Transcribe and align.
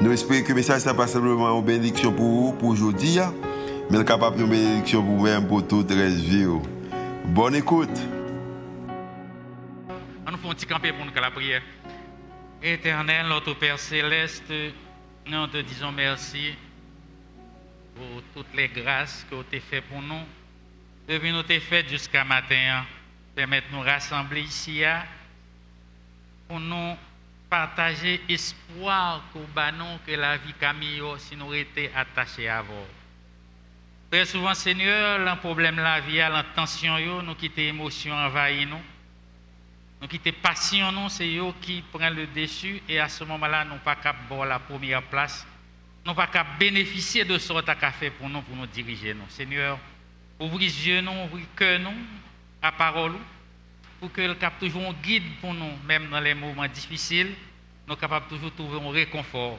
Nous 0.00 0.12
espérons 0.12 0.44
que 0.44 0.48
le 0.50 0.54
message 0.54 0.86
n'est 0.86 0.94
pas 0.94 1.08
simplement 1.08 1.58
une 1.58 1.64
bénédiction 1.64 2.12
pour 2.12 2.24
vous, 2.24 2.52
pour 2.52 2.68
aujourd'hui, 2.68 3.18
hein. 3.18 3.34
mais 3.90 4.04
capable 4.04 4.38
de 4.38 4.44
bénédiction 4.44 5.02
pour 5.02 5.16
vous-même, 5.16 5.48
pour 5.48 5.66
toute 5.66 5.90
la 5.90 6.08
vie. 6.08 6.46
Oh. 6.46 6.62
Bonne 7.24 7.56
écoute. 7.56 7.98
Nous 10.30 10.36
fait 10.36 10.48
un 10.48 10.54
petit 10.54 10.66
camper 10.66 10.92
pour 10.92 11.04
nous 11.04 11.12
la 11.20 11.30
prière. 11.32 11.62
Éternel, 12.62 13.26
notre 13.26 13.54
Père 13.54 13.80
céleste, 13.80 14.52
nous 15.26 15.46
te 15.48 15.62
disons 15.62 15.90
merci 15.90 16.54
pour 17.96 18.22
toutes 18.32 18.54
les 18.54 18.68
grâces 18.68 19.26
que 19.28 19.42
tu 19.50 19.56
as 19.56 19.60
faites 19.60 19.84
pour 19.84 20.00
nous. 20.00 20.22
Depuis 21.08 21.32
nous 21.32 21.42
t'es 21.42 21.58
fait 21.58 21.88
jusqu'à 21.88 22.22
matin, 22.22 22.54
hein. 22.54 22.84
permettre 23.34 23.66
nous 23.72 23.80
rassembler 23.80 24.42
ici 24.42 24.84
hein, 24.84 25.02
pour 26.46 26.60
nous 26.60 26.94
partager 27.48 28.20
espoir 28.28 29.22
que 30.06 30.12
la 30.12 30.36
vie 30.36 30.52
Camille 30.54 31.02
si 31.18 31.36
nous 31.36 31.54
étions 31.54 31.90
attachés 31.94 32.48
à 32.48 32.62
vous. 32.62 32.74
Très 34.10 34.24
souvent, 34.24 34.54
Seigneur, 34.54 35.18
le 35.18 35.38
problème 35.38 35.76
de 35.76 35.82
la 35.82 36.00
vie, 36.00 36.16
la 36.16 36.44
tension, 36.54 37.22
nous 37.22 37.34
quittons 37.34 37.60
l'émotion 37.60 38.14
envahie 38.14 38.66
nous. 38.66 38.80
Nous 40.00 40.08
quittons 40.08 40.30
passion, 40.42 40.92
nous, 40.92 41.08
c'est 41.08 41.36
eux 41.36 41.52
qui 41.60 41.82
prennent 41.92 42.14
le 42.14 42.26
dessus 42.26 42.80
et 42.88 43.00
à 43.00 43.08
ce 43.08 43.24
moment-là, 43.24 43.64
nous 43.64 43.76
pas 43.78 43.96
qu'à 43.96 44.14
la 44.46 44.58
première 44.58 45.02
place. 45.02 45.46
Nous 46.06 46.14
pas 46.14 46.26
qu'à 46.26 46.44
bénéficier 46.58 47.24
de 47.24 47.36
ce 47.36 47.52
que 47.52 47.60
tu 47.60 47.92
fait 47.98 48.10
pour 48.10 48.28
nous, 48.28 48.40
pour 48.42 48.56
nous 48.56 48.66
diriger. 48.66 49.12
Nous. 49.12 49.28
Seigneur, 49.28 49.78
ouvrez 50.38 50.66
les 50.66 50.88
yeux, 50.88 51.00
ouvrez 51.00 51.40
le 51.40 51.46
cœur, 51.56 51.80
nous, 51.80 51.96
à 52.62 52.72
parole 52.72 53.14
pour 54.00 54.12
que 54.12 54.20
le 54.20 54.34
cap 54.34 54.58
toujours 54.58 54.88
un 54.88 54.92
guide 55.02 55.24
pour 55.40 55.54
nous, 55.54 55.72
même 55.86 56.08
dans 56.08 56.20
les 56.20 56.34
moments 56.34 56.66
difficiles, 56.68 57.34
nous 57.88 57.94
sommes 57.94 58.00
capables 58.00 58.26
toujours 58.28 58.54
trouver 58.54 58.78
un 58.86 58.90
réconfort 58.90 59.58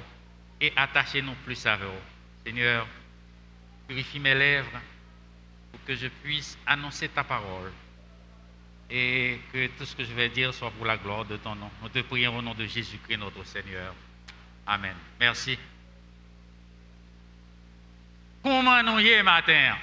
et 0.61 0.71
attacher 0.75 1.19
nous 1.19 1.33
plus 1.43 1.65
à 1.65 1.77
vous. 1.77 1.87
Seigneur, 2.45 2.85
purifie 3.87 4.19
mes 4.19 4.35
lèvres 4.35 4.79
pour 5.71 5.83
que 5.83 5.95
je 5.95 6.07
puisse 6.07 6.55
annoncer 6.67 7.09
ta 7.09 7.23
parole 7.23 7.71
et 8.87 9.39
que 9.51 9.65
tout 9.69 9.85
ce 9.85 9.95
que 9.95 10.03
je 10.03 10.13
vais 10.13 10.29
dire 10.29 10.53
soit 10.53 10.69
pour 10.69 10.85
la 10.85 10.97
gloire 10.97 11.25
de 11.25 11.37
ton 11.37 11.55
nom. 11.55 11.71
Nous 11.81 11.89
te 11.89 11.99
prions 12.01 12.37
au 12.37 12.41
nom 12.43 12.53
de 12.53 12.67
Jésus-Christ, 12.67 13.17
notre 13.17 13.43
Seigneur. 13.45 13.95
Amen. 14.67 14.95
Merci. 15.19 15.57
Comment 18.43 18.83
nous 18.83 18.99
y 18.99 19.09
est 19.09 19.23
matin? 19.23 19.75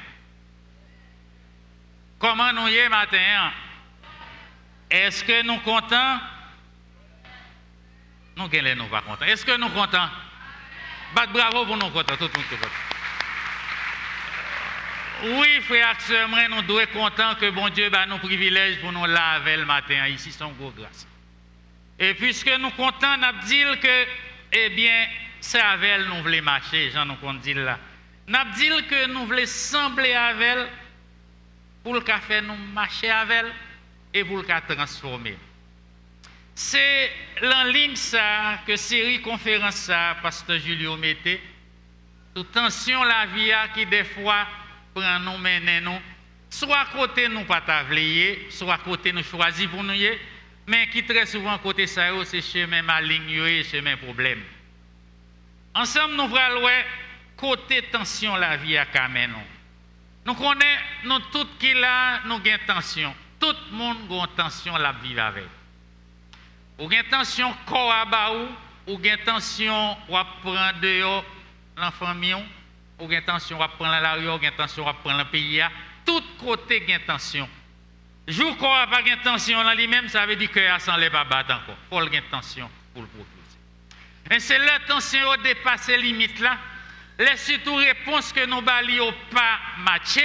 Comment 2.20 2.52
nous 2.52 2.68
y 2.68 2.76
est 2.76 2.88
matin? 2.88 3.50
Est-ce 4.88 5.24
que 5.24 5.42
nous 5.42 5.58
contents? 5.58 6.20
Nous 8.36 8.48
ne 8.48 8.74
nous 8.74 8.86
pas 8.86 9.00
contents. 9.00 9.24
Est-ce 9.24 9.46
que 9.46 9.56
nous 9.56 9.70
contents? 9.70 10.10
Bat 11.14 11.26
bravo 11.28 11.64
pour 11.64 11.76
nous 11.76 11.88
contents, 11.90 12.16
tout 12.16 12.24
le 12.24 12.38
monde 12.38 12.48
content. 12.50 12.72
Oui, 15.24 15.60
frère 15.62 15.96
et 16.10 16.48
nous 16.48 16.60
devons 16.62 16.80
être 16.80 16.92
contents 16.92 17.34
que 17.36 17.48
bon 17.48 17.70
Dieu 17.70 17.88
bah, 17.88 18.04
nous 18.04 18.18
privilège 18.18 18.80
pour 18.80 18.92
nous 18.92 19.06
laver 19.06 19.56
le 19.56 19.64
matin. 19.64 20.06
Ici, 20.08 20.30
c'est 20.30 20.44
une 20.44 20.54
grosse 20.54 20.74
grâce. 20.74 21.06
Et 21.98 22.12
puisque 22.12 22.50
nous 22.58 22.70
contents, 22.72 23.16
nous 23.16 23.46
dit 23.46 23.64
que, 23.80 24.06
eh 24.52 24.68
bien, 24.70 25.06
c'est 25.40 25.60
avec 25.60 25.88
elle 25.88 26.06
nous 26.06 26.22
voulons 26.22 26.42
marcher, 26.42 26.90
Jean 26.90 27.06
nous 27.06 27.16
dit 27.38 27.54
là. 27.54 27.78
Nous 28.28 28.52
dit 28.54 28.68
que 28.86 29.06
nous 29.06 29.24
voulons 29.24 29.46
sembler 29.46 30.12
avec 30.12 30.42
elle 30.42 30.68
pour 31.82 31.94
le 31.94 32.00
café 32.02 32.42
nous 32.42 32.56
marcher 32.74 33.10
avec 33.10 33.38
elle 33.38 33.52
et 34.12 34.24
pour 34.24 34.36
le 34.36 34.44
transformer. 34.44 35.38
C'est 36.54 37.10
en 37.42 37.64
ligne 37.64 37.96
ça 37.96 38.60
que 38.66 38.76
série 38.76 39.20
conférence 39.20 39.74
ça, 39.76 40.16
pasteur 40.22 40.58
Julio 40.58 40.96
mettait. 40.96 41.40
Toute 42.34 42.52
tension 42.52 43.02
la 43.02 43.26
des 43.84 44.04
fois 44.04 44.46
prend 44.94 45.18
nous 45.20 45.38
mener 45.38 45.80
nous, 45.80 45.98
soit 46.50 46.78
à 46.78 46.86
côté 46.86 47.28
nous 47.28 47.44
pas 47.44 47.60
t'avlier, 47.60 48.46
soit 48.50 48.74
à 48.74 48.78
côté 48.78 49.12
nous 49.12 49.22
choisir 49.22 49.70
pour 49.70 49.82
nous 49.82 49.94
mais 50.66 50.88
qui 50.88 51.04
très 51.04 51.26
souvent 51.26 51.58
côté 51.58 51.86
ça 51.86 52.08
c'est 52.24 52.40
chemin 52.40 52.82
maligne 52.82 53.30
et 53.30 53.64
chemin 53.64 53.96
problème. 53.96 54.42
Ensemble 55.74 56.14
nous 56.16 56.36
allons 56.36 56.68
côté 57.36 57.82
tension 57.82 58.34
la 58.36 58.56
vie 58.56 58.76
à 58.76 58.86
nous. 59.08 59.36
Nous 60.24 60.34
connaissons 60.34 60.80
nous 61.04 61.18
tout 61.30 61.46
qui 61.58 61.72
là 61.74 62.20
nous 62.26 62.40
gain 62.40 62.58
tension 62.66 63.14
tout 63.38 63.54
le 63.70 63.76
monde 63.76 64.10
a 64.10 64.24
intention 64.24 64.76
la 64.76 64.92
vivre 64.92 65.22
avec. 65.22 65.44
Ou 66.78 66.90
a 66.90 66.98
intention 66.98 67.54
corps 67.66 67.92
à 67.92 68.04
baou, 68.04 68.48
ou 68.86 69.00
a 69.04 69.12
intention 69.12 69.96
de 70.08 70.42
prendre 70.42 70.80
dehors 70.80 71.24
l'enfant 71.76 72.14
mignon, 72.14 72.44
ou 72.98 73.10
a 73.10 73.16
intention 73.16 73.58
de 73.58 73.66
prendre 73.66 74.00
la 74.00 74.14
rue, 74.14 74.28
ou 74.28 74.32
a 74.32 74.46
intention 74.46 74.86
de 74.86 74.92
prendre 74.92 75.18
le 75.18 75.24
pays. 75.24 75.62
Tout 76.04 76.22
côté 76.38 76.84
a 76.92 76.98
qu'on 78.58 78.74
n'a 78.74 78.86
pas 78.86 79.02
intention 79.08 79.62
dans 79.62 79.72
lui-même, 79.72 80.08
ça 80.08 80.26
veut 80.26 80.36
dire 80.36 80.50
que 80.50 80.60
ça 80.78 80.96
ne 80.96 81.08
pas 81.08 81.24
battre 81.24 81.54
encore. 81.54 81.76
Il 81.84 81.88
faut 81.88 82.16
intention 82.16 82.68
pour 82.92 83.02
le 83.02 83.08
proposer. 83.08 83.36
Et 84.30 84.40
c'est 84.40 84.58
l'intention 84.58 85.36
de 85.36 85.42
dépasser 85.42 85.96
limite 85.96 86.40
là. 86.40 86.58
Les 87.18 87.36
surtout 87.36 87.76
réponse 87.76 88.32
que 88.32 88.44
nous 88.44 88.60
n'avons 88.60 89.14
pas 89.30 89.58
matché, 89.78 90.24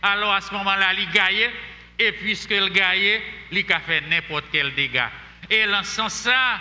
alors 0.00 0.32
à 0.32 0.40
ce 0.40 0.52
moment-là, 0.54 0.94
il 0.94 1.10
gagne 1.10 1.50
et 1.98 2.12
puisque 2.12 2.50
le 2.50 2.68
gagne, 2.68 3.20
il 3.50 3.72
a 3.72 3.80
fait 3.80 4.00
n'importe 4.02 4.46
quel 4.50 4.74
dégât. 4.74 5.10
Et 5.50 5.66
dans 5.66 5.82
ce 5.82 5.90
sens 5.90 6.12
ça, 6.12 6.60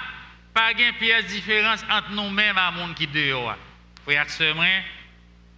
pas 0.53 0.73
de 0.73 0.91
pièce 0.97 1.27
différence 1.27 1.83
entre 1.89 2.09
nous-mêmes 2.11 2.57
et 2.57 2.71
le 2.71 2.77
monde 2.77 2.95
qui 2.95 3.05
dehors. 3.05 3.55
Frère 4.03 4.25
et 4.41 4.83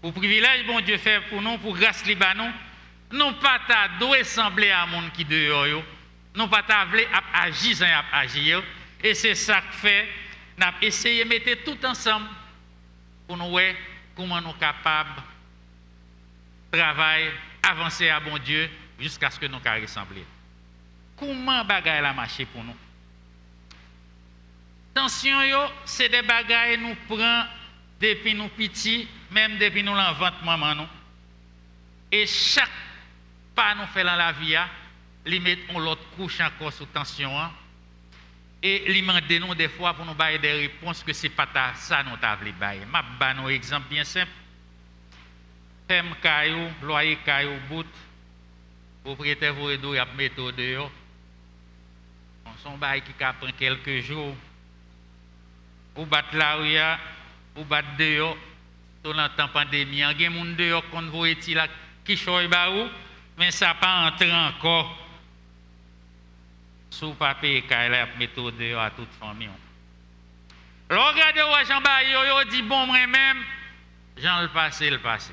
pour 0.01 0.13
privilège 0.13 0.65
bon 0.65 0.81
Dieu 0.81 0.97
fait 0.97 1.21
pour 1.29 1.41
nous, 1.41 1.57
pour 1.59 1.77
grâce 1.77 2.05
Libanon, 2.05 2.51
nous 3.11 3.31
pas 3.33 3.59
doit 3.99 4.23
sembler 4.23 4.71
à 4.71 4.85
monde 4.85 5.11
qui 5.13 5.23
dehors. 5.23 5.83
Nous 6.35 6.47
pas 6.47 6.85
voulu 6.85 7.03
agir 7.33 7.77
sans 7.77 7.85
agir. 8.11 8.63
Et 9.03 9.13
c'est 9.13 9.35
ça 9.35 9.61
que 9.61 9.73
fait, 9.75 10.07
nous 10.57 10.65
avons 10.65 10.77
essayé 10.81 11.23
de 11.23 11.29
mettre 11.29 11.63
tout 11.63 11.85
ensemble 11.85 12.27
pour 13.27 13.37
nous 13.37 13.49
voir 13.49 13.73
comment 14.15 14.41
nous 14.41 14.49
sommes 14.49 14.59
capables 14.59 15.21
de 16.71 16.77
travailler, 16.77 17.31
avancer 17.63 18.09
à 18.09 18.19
bon 18.19 18.37
Dieu 18.37 18.69
jusqu'à 18.99 19.29
ce 19.29 19.39
que 19.39 19.45
nous 19.45 19.59
ressembler. 19.59 20.25
Comment 21.17 21.63
bagaille 21.63 22.01
la 22.01 22.13
marché 22.13 22.45
pour 22.45 22.63
nous? 22.63 22.75
Tension, 24.93 25.39
c'est 25.85 26.09
des 26.09 26.21
bagailles 26.21 26.77
nous 26.77 26.95
prend 27.07 27.45
depuis 27.99 28.33
nous 28.33 28.49
petits, 28.49 29.07
même 29.31 29.57
depuis 29.57 29.83
nous 29.83 29.93
l'envente 29.93 30.43
maman 30.43 30.75
nous. 30.75 30.87
Et 32.11 32.25
chaque 32.27 32.69
pas 33.55 33.75
nous 33.75 33.85
fait 33.87 34.03
dans 34.03 34.15
la 34.15 34.31
vie, 34.33 34.57
nous 35.25 35.41
mettons 35.41 35.79
l'autre 35.79 36.03
couche 36.17 36.41
encore 36.41 36.73
sous 36.73 36.85
tension. 36.85 37.39
Hein. 37.39 37.51
Et 38.63 38.83
nous 38.87 38.93
demandons 38.93 39.47
nous 39.47 39.55
des 39.55 39.69
fois 39.69 39.93
pour 39.93 40.05
nous 40.05 40.13
donner 40.13 40.37
des 40.39 40.53
réponses 40.53 41.03
que 41.03 41.13
ce 41.13 41.23
n'est 41.23 41.29
pas 41.29 41.47
ça 41.75 42.03
nous 42.03 42.11
avons 42.21 42.45
Je 42.45 42.79
vais 43.19 43.25
un 43.25 43.47
exemple 43.47 43.87
bien 43.89 44.03
simple. 44.03 44.31
Femme 45.87 46.15
caillou, 46.21 46.69
loyer 46.81 47.17
caillou, 47.25 47.57
bout 47.69 47.85
propriétaire 49.03 49.53
vous 49.53 49.71
il 49.71 49.97
a 49.97 50.05
méthode 50.05 50.55
dehors. 50.55 50.91
Son 52.61 52.77
bail 52.77 53.01
qui 53.01 53.13
prend 53.13 53.33
quelques 53.57 54.01
jours. 54.01 54.35
Ou 55.95 56.05
bat 56.05 56.23
la 56.33 56.55
rue, 56.55 56.77
ou 57.55 57.63
bat. 57.63 57.83
Tout 59.03 59.13
le 59.13 59.35
temps 59.35 59.47
pandémie, 59.47 59.97
il 59.97 59.99
y 59.99 60.03
a 60.03 60.13
des 60.13 60.69
gens 60.69 60.83
mais 63.37 63.51
ça 63.51 63.73
pas 63.73 64.07
entré 64.07 64.31
encore. 64.31 64.95
Sous 66.91 67.13
papier, 67.13 67.63
il 67.67 67.73
a 67.73 68.05
dehors 68.51 68.81
à 68.81 68.91
toute 68.91 69.11
famille. 69.19 69.49
Où 70.89 71.65
Jean 71.65 71.81
Baye, 71.81 72.11
yo 72.11 72.43
dit 72.49 72.61
bon 72.61 72.85
moi-même, 72.85 73.43
Jean 74.17 74.41
le 74.41 74.49
passé, 74.49 74.89
le 74.89 74.99
passé. 74.99 75.31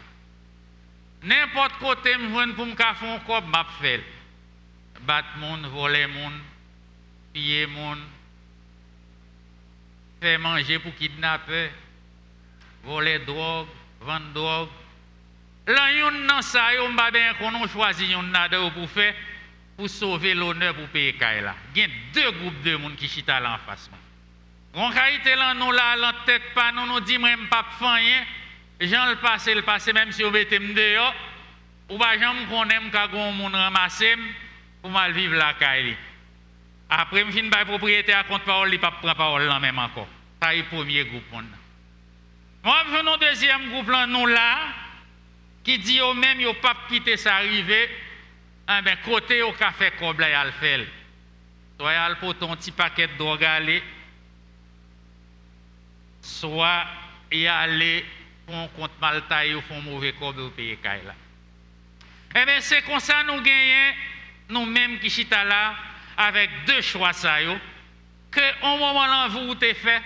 N'importe 1.23 1.79
côté, 1.81 2.15
pour 2.55 2.67
me 2.67 2.77
faire 2.77 2.95
un. 3.03 4.01
Battre 5.01 5.37
monde, 5.39 5.67
voler 5.67 6.07
monde, 6.07 6.41
piller 7.33 7.67
faire 10.21 10.39
manger 10.39 10.79
pour 10.79 10.95
kidnapper, 10.95 11.71
voler 12.85 13.19
drogue, 13.21 13.69
vendre 14.01 14.33
drogue. 14.35 14.69
Là, 15.69 15.93
yon 15.93 16.25
nan 16.25 16.41
sa 16.41 16.73
yo 16.73 16.87
mba 16.89 17.11
ben 17.11 17.35
qu'on 17.37 17.67
choisi 17.69 18.07
yon 18.07 18.23
nade 18.23 18.57
pour 18.73 18.89
faire 18.89 19.15
pour 19.77 19.89
sauver 19.91 20.35
l'honneur 20.35 20.75
pour 20.75 20.89
payer 20.89 21.13
kay 21.13 21.43
là. 21.43 21.55
Il 21.75 21.83
y 21.83 21.85
a 21.85 21.89
deux 22.15 22.31
groupes 22.31 22.63
de 22.63 22.77
monde 22.77 22.97
qui 22.97 23.07
chita 23.07 23.39
là 23.39 23.53
en 23.53 23.59
face. 23.59 23.91
On 24.73 24.91
été 24.91 25.35
là 25.35 25.53
nous 25.53 25.71
là 25.71 25.95
la 25.97 26.15
tête 26.25 26.55
pas 26.55 26.73
nous 26.73 26.87
nous 26.87 27.01
dit 27.01 27.19
même 27.19 27.49
pas 27.49 27.67
rien. 27.81 28.25
Jean 28.81 29.11
le 29.11 29.17
passé 29.17 29.55
le 29.55 29.61
passé 29.61 29.93
même 29.93 30.11
si 30.11 30.25
on 30.25 30.31
mettez 30.31 30.59
me 30.59 30.73
dehors 30.73 31.15
ou 31.91 31.99
pas 31.99 32.17
j'aime 32.19 32.47
qu'on 32.49 32.69
aime 32.71 32.91
ka 32.91 33.09
gon 33.09 33.33
moun 33.33 33.55
ramasser 33.55 34.17
pour 34.81 34.91
mal 34.91 35.13
vivre 35.13 35.35
la 35.35 35.53
kay 35.53 35.95
Après 36.91 37.25
me 37.25 37.31
fin 37.31 37.49
bail 37.49 37.65
propriétaire 37.65 38.27
compte 38.27 38.45
parole 38.45 38.73
il 38.73 38.81
pas 38.81 38.91
prend 38.91 39.15
parole 39.15 39.45
là 39.45 39.59
même 39.59 39.79
encore. 39.79 40.09
Ça 40.43 40.55
est 40.55 40.63
premier 40.65 41.05
groupe. 41.05 41.25
Moi 42.63 42.85
venons 42.85 43.17
deuxième 43.17 43.71
groupe 43.71 43.89
là 43.91 44.07
nous 44.07 44.27
là 44.27 44.59
qui 45.65 45.79
dit 45.79 46.01
au 46.01 46.15
même 46.15 46.41
yo 46.41 46.55
pas 46.55 46.77
quitter 46.89 47.17
ça 47.17 47.37
arriver 47.37 47.91
ah 48.67 48.83
ben 48.83 48.97
côté 49.05 49.43
au 49.43 49.53
café 49.53 49.93
comme 49.99 50.19
là 50.21 50.41
al 50.41 50.53
fait. 50.53 50.87
Soit 51.79 51.93
al 51.93 52.17
pour 52.19 52.37
ton 52.37 52.57
petit 52.57 52.73
paquet 52.73 53.07
de 53.09 53.17
drogue 53.19 53.45
aller 53.45 53.83
soit 56.23 56.85
y 57.33 57.47
aller 57.47 58.05
pour 58.47 58.73
compte 58.73 59.01
mal 59.01 59.23
taille 59.29 59.55
ou 59.55 59.61
font 59.63 59.81
mauvais 59.81 60.13
corps 60.13 60.37
au 60.39 60.51
pays 60.51 60.79
là. 60.85 61.15
Eh 62.35 62.45
bien, 62.45 62.61
c'est 62.61 62.83
comme 62.83 63.01
ça 63.01 63.23
nous 63.23 63.41
gagnons, 63.41 63.95
nous-mêmes 64.51 64.99
qui 64.99 65.11
sommes 65.11 65.49
là, 65.49 65.75
avec 66.19 66.51
deux 66.67 66.83
choix 66.83 67.13
ça 67.13 67.41
yo, 67.41 67.57
que 68.31 68.65
au 68.65 68.77
moment 68.77 69.07
là 69.07 69.29
vous 69.29 69.53
avez 69.53 69.73
fait, 69.75 70.03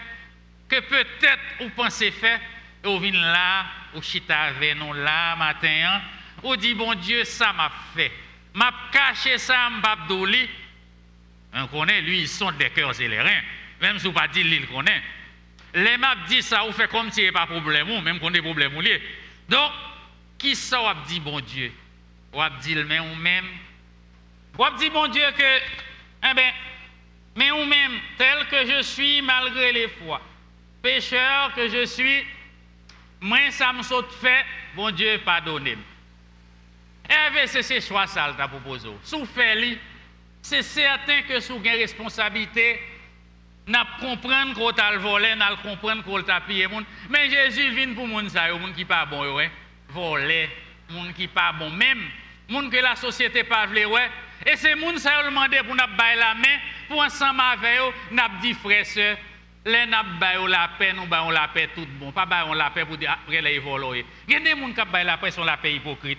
que 0.68 0.78
peut-être 0.80 1.40
vous 1.58 1.70
pensez 1.70 2.10
fait, 2.10 2.40
et 2.84 2.86
vous 2.86 2.98
venez 2.98 3.12
là, 3.12 3.64
vous 3.94 4.02
chita 4.02 4.42
avec 4.42 4.76
nous 4.76 4.92
là 4.92 5.34
matin, 5.36 6.00
vous 6.42 6.56
dit 6.56 6.74
bon 6.74 6.94
Dieu, 6.94 7.24
ça 7.24 7.52
m'a 7.52 7.72
fait. 7.96 8.12
M'a 8.54 8.72
caché 8.92 9.38
ça, 9.38 9.70
m'a 9.70 9.96
On 11.54 11.66
connaît, 11.68 12.02
lui, 12.02 12.20
ils 12.20 12.28
sont 12.28 12.52
des 12.52 12.70
cœurs 12.70 13.00
et 13.00 13.08
les 13.08 13.20
reins. 13.20 13.42
Même 13.80 13.98
si 13.98 14.06
vous 14.06 14.12
pas 14.12 14.28
dit 14.28 14.42
l'île 14.42 14.66
connaît. 14.68 15.02
Les 15.74 15.96
m'a 15.96 16.16
dit 16.28 16.42
ça, 16.42 16.62
vous 16.62 16.72
fait 16.72 16.88
comme 16.88 17.10
si 17.10 17.20
il 17.20 17.26
n'y 17.26 17.32
pas 17.32 17.46
problème, 17.46 18.02
même 18.02 18.20
qu'on 18.20 18.30
des 18.30 18.42
problèmes. 18.42 18.72
Donc, 19.48 19.72
qui 20.38 20.54
ça 20.54 20.78
vous 20.78 21.08
dit 21.08 21.20
bon 21.20 21.40
Dieu? 21.40 21.72
Vous 22.32 22.42
dit 22.60 22.74
le 22.74 22.84
même 22.84 23.10
ou 23.10 23.14
même? 23.16 23.46
Vous 24.54 24.78
dit 24.78 24.90
bon 24.90 25.06
Dieu 25.08 25.24
que, 25.36 25.60
eh 26.24 26.34
bien, 26.34 26.52
mais 27.34 27.50
ou 27.50 27.64
même, 27.64 28.00
tel 28.16 28.46
que 28.46 28.66
je 28.66 28.82
suis 28.82 29.22
malgré 29.22 29.72
les 29.72 29.88
fois, 29.88 30.20
pécheur 30.82 31.54
que 31.54 31.68
je 31.68 31.84
suis, 31.84 32.24
moi 33.20 33.50
ça 33.50 33.72
me 33.72 33.82
saute 33.82 34.12
fait, 34.20 34.44
bon 34.74 34.90
Dieu 34.90 35.20
pardonnez-moi. 35.24 35.84
Eh 37.10 37.46
c'est 37.46 37.62
ce 37.62 37.80
choix 37.80 38.06
ça 38.06 38.32
t'a 38.36 38.48
proposé. 38.48 38.88
Sous 39.02 39.26
fait 39.26 39.78
c'est 40.40 40.62
certain 40.62 41.22
que 41.22 41.40
sous 41.40 41.56
une 41.56 41.70
responsabilité, 41.70 42.80
n'a 43.66 43.86
comprendre 44.00 44.54
qu'on 44.54 44.72
t'a 44.72 44.96
volé, 44.96 45.34
n'a 45.34 45.56
comprendre 45.56 46.02
qu'on 46.02 46.22
t'a 46.22 46.40
pillé 46.40 46.68
Mais 47.08 47.30
Jésus 47.30 47.70
vient 47.70 47.94
pour 47.94 48.06
moun 48.06 48.28
ça, 48.28 48.52
moun 48.52 48.74
qui 48.74 48.84
pas 48.84 49.06
bon 49.06 49.34
ouais, 49.34 49.50
volé, 49.88 50.50
moun 50.90 51.12
qui 51.14 51.26
pas 51.28 51.52
bon 51.52 51.70
même, 51.70 52.02
moun 52.48 52.70
que 52.70 52.76
la 52.76 52.96
société 52.96 53.44
pas 53.44 53.66
vle 53.66 53.86
ouais. 53.86 54.10
Et 54.44 54.56
c'est 54.56 54.74
moun 54.74 54.98
ça 54.98 55.22
demandé 55.22 55.58
pour 55.64 55.74
n'a 55.74 55.86
bailler 55.86 56.18
la 56.18 56.34
main 56.34 56.58
pour 56.88 57.00
ensemble 57.00 57.40
avec 57.40 57.78
eux, 57.78 58.14
n'a 58.14 58.28
dit 58.40 58.54
frère 58.54 58.84
sœur, 58.84 59.16
les 59.64 59.86
n'a 59.86 60.02
bailler 60.02 60.48
la 60.48 60.70
paix, 60.78 60.92
nous 60.92 61.06
baillons 61.06 61.30
la 61.30 61.48
paix 61.48 61.70
tout 61.74 61.86
bon, 61.98 62.10
pas 62.12 62.26
baillons 62.26 62.54
la 62.54 62.70
paix 62.70 62.84
pour 62.84 62.96
dire 62.96 63.12
après 63.12 63.40
les 63.40 63.58
voler. 63.58 64.04
Il 64.26 64.34
y 64.34 64.36
a 64.36 64.40
des 64.40 64.54
moun 64.54 64.74
qui 64.74 64.80
baillent 64.90 65.06
la 65.06 65.16
paix 65.16 65.30
sont 65.30 65.44
la 65.44 65.56
paix 65.56 65.74
hypocrite. 65.74 66.18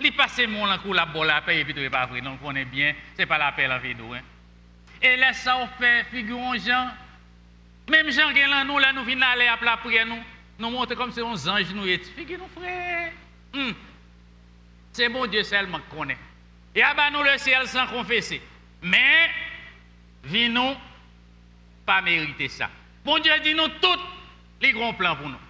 Li 0.00 0.12
passe 0.12 0.40
mon 0.48 0.78
coup 0.78 0.92
la 0.92 1.06
bonne 1.06 1.26
la 1.26 1.40
pas 1.40 2.06
vrai. 2.06 2.20
Donc 2.20 2.38
on 2.42 2.54
est 2.54 2.64
bien, 2.64 2.94
c'est 3.16 3.26
pas 3.26 3.36
la 3.36 3.52
la. 3.56 3.80
Même 7.90 8.10
Jean 8.10 8.32
qui 8.32 8.40
là 8.40 8.64
nous 8.64 8.78
là 8.78 8.92
nous 8.92 9.04
venons 9.04 9.26
aller 9.26 9.46
à 9.46 9.58
la 9.60 9.76
prière 9.78 10.06
nous 10.06 10.22
nous 10.58 10.70
montre 10.70 10.94
comme 10.94 11.10
si 11.10 11.20
on 11.20 11.32
ange 11.32 11.72
nous 11.74 11.86
est. 11.86 12.04
Figure 12.14 12.38
nous 12.38 12.60
frère. 12.60 13.12
Hmm. 13.54 13.72
C'est 14.92 15.08
bon 15.08 15.26
seulement 15.42 15.78
qui 15.78 15.96
connaît. 15.96 16.18
Et 16.78 16.82
à 16.84 17.10
nous 17.10 17.24
le 17.24 17.36
ciel 17.38 17.66
sans 17.66 17.88
confesser. 17.88 18.40
Mais 18.82 19.30
vi 20.22 20.48
nous 20.48 20.76
pas 21.84 22.00
mériter 22.02 22.46
ça. 22.48 22.70
Bon 23.04 23.18
Dieu 23.18 23.32
dit 23.42 23.52
nous 23.52 23.66
tous 23.66 23.98
les 24.60 24.70
grands 24.70 24.92
plans 24.92 25.16
pour 25.16 25.28
nous. 25.28 25.40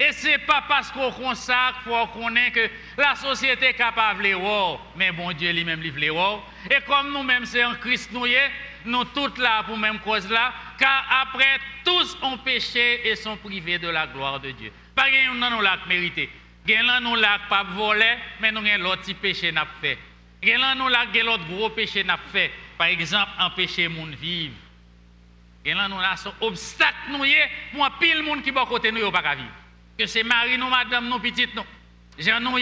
Et 0.00 0.10
ce 0.10 0.26
n'est 0.26 0.38
pas 0.38 0.64
parce 0.66 0.90
qu'on 0.90 1.12
consacre 1.12 1.84
qu'on 1.84 2.08
connaît 2.08 2.50
que 2.50 2.68
la 2.96 3.14
société 3.14 3.66
est 3.66 3.74
capable 3.74 4.24
de 4.24 4.34
voir, 4.34 4.80
mais 4.96 5.12
bon 5.12 5.30
Dieu 5.30 5.52
lui-même 5.52 5.80
veut 5.80 6.10
voir. 6.10 6.40
Et 6.68 6.80
comme 6.84 7.12
nous-mêmes, 7.12 7.46
c'est 7.46 7.64
en 7.64 7.76
Christ 7.76 8.10
nous, 8.10 8.26
nous 8.84 9.04
tous 9.04 9.38
là 9.38 9.62
pour 9.62 9.78
même 9.78 10.00
cause 10.00 10.28
là, 10.28 10.52
car 10.76 11.04
après, 11.22 11.60
tous 11.84 12.18
ont 12.20 12.38
péché 12.38 13.08
et 13.08 13.14
sont 13.14 13.36
privés 13.36 13.78
de 13.78 13.88
la 13.88 14.08
gloire 14.08 14.40
de 14.40 14.50
Dieu. 14.50 14.72
Pas 14.96 15.06
nous 15.08 15.44
avons 15.44 15.60
la 15.60 15.78
mérité. 15.88 16.28
Nous 16.66 17.00
nous 17.00 17.14
la 17.14 17.38
pas 17.48 17.62
volé, 17.62 18.16
mais 18.40 18.50
nous 18.50 18.58
avons 18.58 18.82
l'autre 18.82 19.12
péché 19.20 19.52
n'a 19.52 19.64
fait. 19.80 19.98
Nous 20.42 20.52
avons 20.52 20.88
l'autre 20.88 21.44
gros 21.48 21.70
péché 21.70 22.04
n'a 22.04 22.18
fait. 22.32 22.52
Par 22.76 22.86
exemple, 22.86 23.32
empêcher 23.38 23.88
moun 23.88 24.14
vivre. 24.14 24.54
Nous 25.64 25.78
avons 25.78 25.98
un 26.00 26.14
obstacle 26.40 26.96
nous 27.10 27.24
pour 27.74 27.90
pile 27.98 28.22
monde 28.22 28.42
qui 28.42 28.50
est 28.50 28.68
côté 28.68 28.92
nous 28.92 29.10
pas 29.10 29.34
vivre 29.34 29.48
que 29.98 30.06
c'est 30.06 30.22
Marie, 30.22 30.56
nous, 30.56 30.68
madame, 30.68 31.08
nous, 31.08 31.18
petites, 31.18 31.54
nous. 31.54 31.64
Jean 32.18 32.40
nous, 32.40 32.58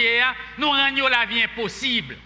nous 0.58 0.70
rendons 0.70 1.08
la 1.08 1.26
vie 1.26 1.42
impossible. 1.42 2.16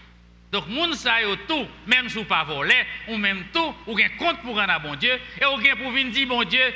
Donc, 0.51 0.67
moun 0.67 0.93
sa 0.95 1.21
yo 1.21 1.35
tout, 1.47 1.65
même 1.87 2.09
si 2.09 2.17
vous 2.17 2.25
pas 2.25 2.43
volé, 2.43 2.75
ou 3.07 3.15
même 3.15 3.45
tout, 3.53 3.73
ou 3.87 3.97
un 3.97 4.09
compte 4.17 4.41
pour 4.41 4.57
rendre 4.57 4.71
à 4.71 4.79
bon 4.79 4.95
Dieu, 4.95 5.17
et 5.39 5.45
ou 5.45 5.57
bien 5.57 5.77
pour 5.77 5.91
venir 5.91 6.11
dire 6.11 6.27
bon 6.27 6.43
Dieu, 6.43 6.73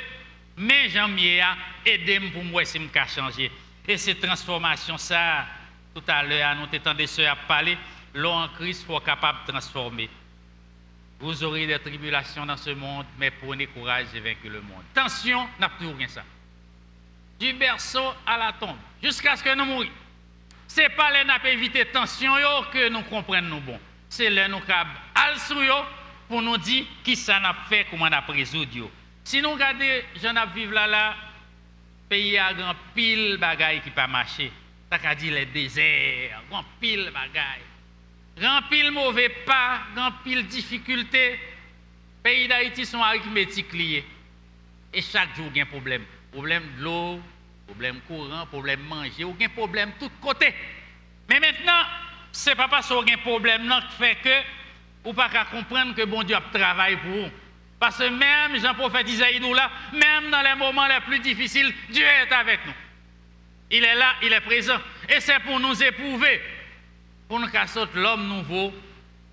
mais 0.56 0.88
Jean 0.88 1.08
Miea, 1.08 1.56
aidez-moi 1.84 2.30
pour 2.32 2.44
moi 2.44 2.64
si 2.64 2.78
je 2.78 3.14
changer. 3.14 3.50
Et 3.86 3.98
cette 3.98 4.20
transformation, 4.20 4.96
ça, 4.96 5.46
tout 5.94 6.02
à 6.08 6.22
l'heure, 6.22 6.56
nous 6.56 6.66
t'étendons 6.68 6.96
des 6.96 7.26
à 7.26 7.36
parler, 7.36 7.76
l'eau 8.16 8.32
en 8.32 8.48
Christ 8.48 8.84
faut 8.84 8.98
capable 9.00 9.38
de 9.46 9.52
transformer. 9.52 10.10
Vous 11.20 11.44
aurez 11.44 11.66
des 11.66 11.78
tribulations 11.78 12.44
dans 12.44 12.56
ce 12.56 12.70
monde, 12.70 13.06
mais 13.18 13.30
prenez 13.30 13.66
courage 13.68 14.06
et 14.14 14.20
vaincre 14.20 14.48
le 14.48 14.60
monde. 14.60 14.82
Tension, 14.92 15.48
n'a 15.58 15.68
plus 15.68 15.86
rien 15.86 16.08
ça 16.08 16.22
du 17.38 17.52
berceau 17.52 18.14
à 18.26 18.38
la 18.38 18.52
tombe, 18.52 18.76
jusqu'à 19.02 19.36
ce 19.36 19.42
que 19.42 19.54
nous 19.54 19.64
mourions. 19.64 19.92
Ce 20.68 20.80
n'est 20.80 20.88
pas 20.90 21.10
les 21.12 21.24
n'a 21.24 21.38
éviter 21.48 21.84
tension 21.86 22.32
que 22.72 22.88
nous 22.88 23.02
comprenons 23.02 23.56
nous 23.56 23.60
bon. 23.60 23.78
C'est 24.08 24.30
les 24.30 24.48
nous 24.48 24.60
al 25.14 25.34
pour 26.28 26.42
nous 26.42 26.56
dire 26.56 26.84
qui 27.04 27.14
ça 27.14 27.38
n'a 27.38 27.54
fait, 27.68 27.86
comment 27.90 28.06
on 28.06 28.12
a 28.12 28.20
résoudre. 28.20 28.90
Si 29.22 29.40
nous 29.40 29.52
regardons, 29.52 29.84
je 30.20 30.28
n'ai 30.28 30.46
vivre 30.54 30.72
là, 30.72 30.86
là, 30.86 31.14
pays 32.08 32.38
a 32.38 32.52
grand 32.52 32.74
pile 32.94 33.36
bagaille 33.38 33.80
qui 33.82 33.90
pas 33.90 34.06
marcher. 34.06 34.50
Ça 34.90 34.98
qu'a 34.98 35.14
dit 35.14 35.30
les 35.30 35.46
déserts, 35.46 36.42
grand 36.50 36.64
pile 36.80 37.10
bagaille. 37.12 37.62
Grand 38.38 38.62
pile 38.70 38.90
mauvais 38.90 39.28
pas, 39.28 39.80
grand 39.94 40.12
pile 40.22 40.46
difficulté. 40.46 41.38
Pays 42.22 42.48
d'Haïti 42.48 42.84
sont 42.84 43.02
arithmétiques 43.02 43.72
liés. 43.72 44.04
Et 44.92 45.00
chaque 45.00 45.34
jour, 45.36 45.46
il 45.50 45.58
y 45.58 45.60
a 45.60 45.64
un 45.64 45.66
problème 45.66 46.04
problème 46.32 46.64
de 46.76 46.84
l'eau, 46.84 47.20
problème 47.66 47.98
courant, 48.06 48.44
problème 48.46 48.80
manger, 48.80 49.24
aucun 49.24 49.48
problème 49.48 49.90
de 49.92 50.06
tous 50.06 50.12
côtés. 50.20 50.54
Mais 51.30 51.40
maintenant, 51.40 51.82
ce 52.30 52.50
n'est 52.50 52.56
pas 52.56 52.68
parce 52.68 52.88
qu'il 52.88 53.08
y 53.08 53.12
a 53.12 53.14
un 53.14 53.18
problème 53.18 53.62
qui 53.90 53.96
fait 53.96 54.16
que 54.22 54.42
vous 55.02 55.14
pas 55.14 55.30
comprendre 55.50 55.94
que 55.94 56.04
bon 56.04 56.22
Dieu 56.24 56.36
travaille 56.52 56.96
pour 56.96 57.10
vous. 57.10 57.30
Parce 57.80 57.98
que 57.98 58.08
même 58.08 58.60
Jean-Prophète 58.60 59.08
Isaïe 59.08 59.40
nous 59.40 59.54
là, 59.54 59.70
même 59.92 60.30
dans 60.30 60.42
les 60.42 60.54
moments 60.56 60.86
les 60.86 61.00
plus 61.00 61.20
difficiles, 61.20 61.72
Dieu 61.88 62.04
est 62.04 62.32
avec 62.32 62.60
nous. 62.66 62.74
Il 63.70 63.84
est 63.84 63.94
là, 63.94 64.14
il 64.22 64.32
est 64.32 64.40
présent. 64.40 64.78
Et 65.08 65.20
c'est 65.20 65.38
pour 65.40 65.58
nous 65.58 65.82
éprouver. 65.82 66.40
Pour 67.28 67.40
nous 67.40 67.48
casser 67.48 67.80
l'homme 67.94 68.28
nouveau, 68.28 68.72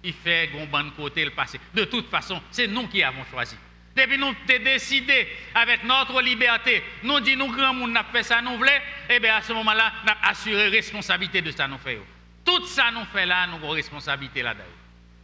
il 0.03 0.13
fait 0.13 0.49
un 0.59 0.65
bon 0.65 0.89
côté 0.91 1.23
le 1.23 1.31
passé. 1.31 1.59
De 1.73 1.85
toute 1.85 2.09
façon, 2.09 2.41
c'est 2.51 2.67
nous 2.67 2.87
qui 2.87 3.03
avons 3.03 3.23
choisi. 3.29 3.55
Depuis 3.95 4.17
nous 4.17 4.27
avons 4.27 4.63
décidé 4.63 5.27
avec 5.53 5.83
notre 5.83 6.19
liberté, 6.21 6.83
nous 7.03 7.19
dit 7.19 7.35
nous 7.35 7.51
grand 7.51 7.73
monde 7.73 7.91
n'a 7.91 8.03
fait 8.03 8.23
ça 8.23 8.41
nous 8.41 8.57
voulons, 8.57 8.71
et 9.09 9.15
eh 9.15 9.19
bien 9.19 9.35
à 9.35 9.41
ce 9.41 9.53
moment-là, 9.53 9.93
nous 10.03 10.11
avons 10.11 10.19
assuré 10.23 10.69
responsabilité 10.69 11.41
de 11.41 11.51
ça 11.51 11.67
nous 11.67 11.77
fait. 11.77 12.01
Tout 12.43 12.65
ça 12.65 12.89
nous 12.91 13.05
fait 13.05 13.25
là, 13.25 13.45
nous 13.47 13.57
avons 13.57 13.69
responsabilité 13.69 14.41
là-dedans. 14.41 14.63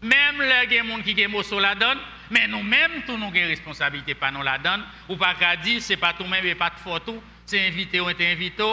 Même 0.02 0.42
les 0.42 0.78
gens 0.78 1.02
qui 1.02 1.54
ont 1.54 1.60
la 1.60 1.76
donne, 1.76 1.98
mais 2.30 2.48
nous-mêmes, 2.48 3.04
tous 3.06 3.18
nous 3.18 3.26
avons 3.26 3.48
responsabilité 3.48 4.14
pas 4.14 4.32
nous 4.32 4.44
la 4.44 4.58
donne. 4.58 4.84
Ou 5.10 5.18
pas 5.18 5.34
qu'à 5.34 5.56
dire, 5.58 5.82
c'est 5.82 5.98
pas 5.98 6.14
tout 6.14 6.26
même 6.26 6.46
et 6.46 6.56
pas 6.56 6.70
de 6.70 6.80
photo, 6.80 7.22
c'est 7.46 7.68
invité 7.68 8.00
ou 8.00 8.08
invité, 8.08 8.64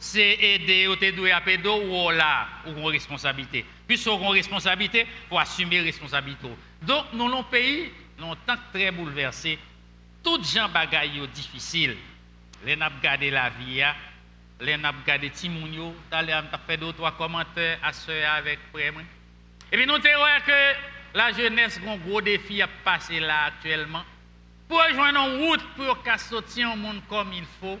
c'est 0.00 0.38
aider 0.40 0.88
ou 0.88 0.96
t'aider 0.96 1.30
à 1.30 1.40
pédo 1.42 1.82
ou 1.82 2.10
là, 2.10 2.48
ou 2.66 2.70
une 2.70 2.86
responsabilité. 2.86 3.64
Puisqu'on 3.86 4.16
a 4.16 4.28
une 4.28 4.32
responsabilité, 4.32 5.00
il 5.00 5.28
faut 5.28 5.38
assumer 5.38 5.80
responsabilité. 5.80 6.48
Donc, 6.82 7.04
nous, 7.12 7.28
nos 7.28 7.42
pays, 7.42 7.90
longtemps 8.18 8.56
très 8.72 8.90
bouleversé. 8.90 9.58
Toutes 10.24 10.46
gens 10.46 10.68
bagaille 10.68 11.20
difficile. 11.34 11.96
Les 12.64 12.76
n'a 12.76 12.90
gardé 13.02 13.30
la 13.30 13.50
vie 13.50 13.82
les 14.60 14.76
n'a 14.76 14.90
regardé 14.90 15.30
Timoun 15.30 15.72
yo, 15.72 15.94
d'aller 16.10 16.38
fait 16.66 16.76
deux 16.76 16.92
trois 16.92 17.12
commentaires 17.12 17.78
à 17.82 17.92
ce 17.92 18.10
avec 18.10 18.58
frère 18.72 18.92
Et 19.72 19.76
puis 19.76 19.86
nous 19.86 19.98
te 19.98 20.02
que 20.02 20.78
la 21.14 21.32
jeunesse 21.32 21.80
a 21.86 21.90
un 21.90 21.96
gros 21.96 22.20
défi 22.20 22.60
à 22.60 22.68
passer 22.84 23.20
là 23.20 23.46
actuellement. 23.46 24.04
Pour 24.68 24.82
rejoindre 24.82 25.20
une 25.20 25.46
route 25.46 25.66
pour 25.76 25.98
sortir 26.18 26.70
un 26.70 26.76
monde 26.76 27.00
comme 27.08 27.32
il 27.32 27.44
faut, 27.60 27.78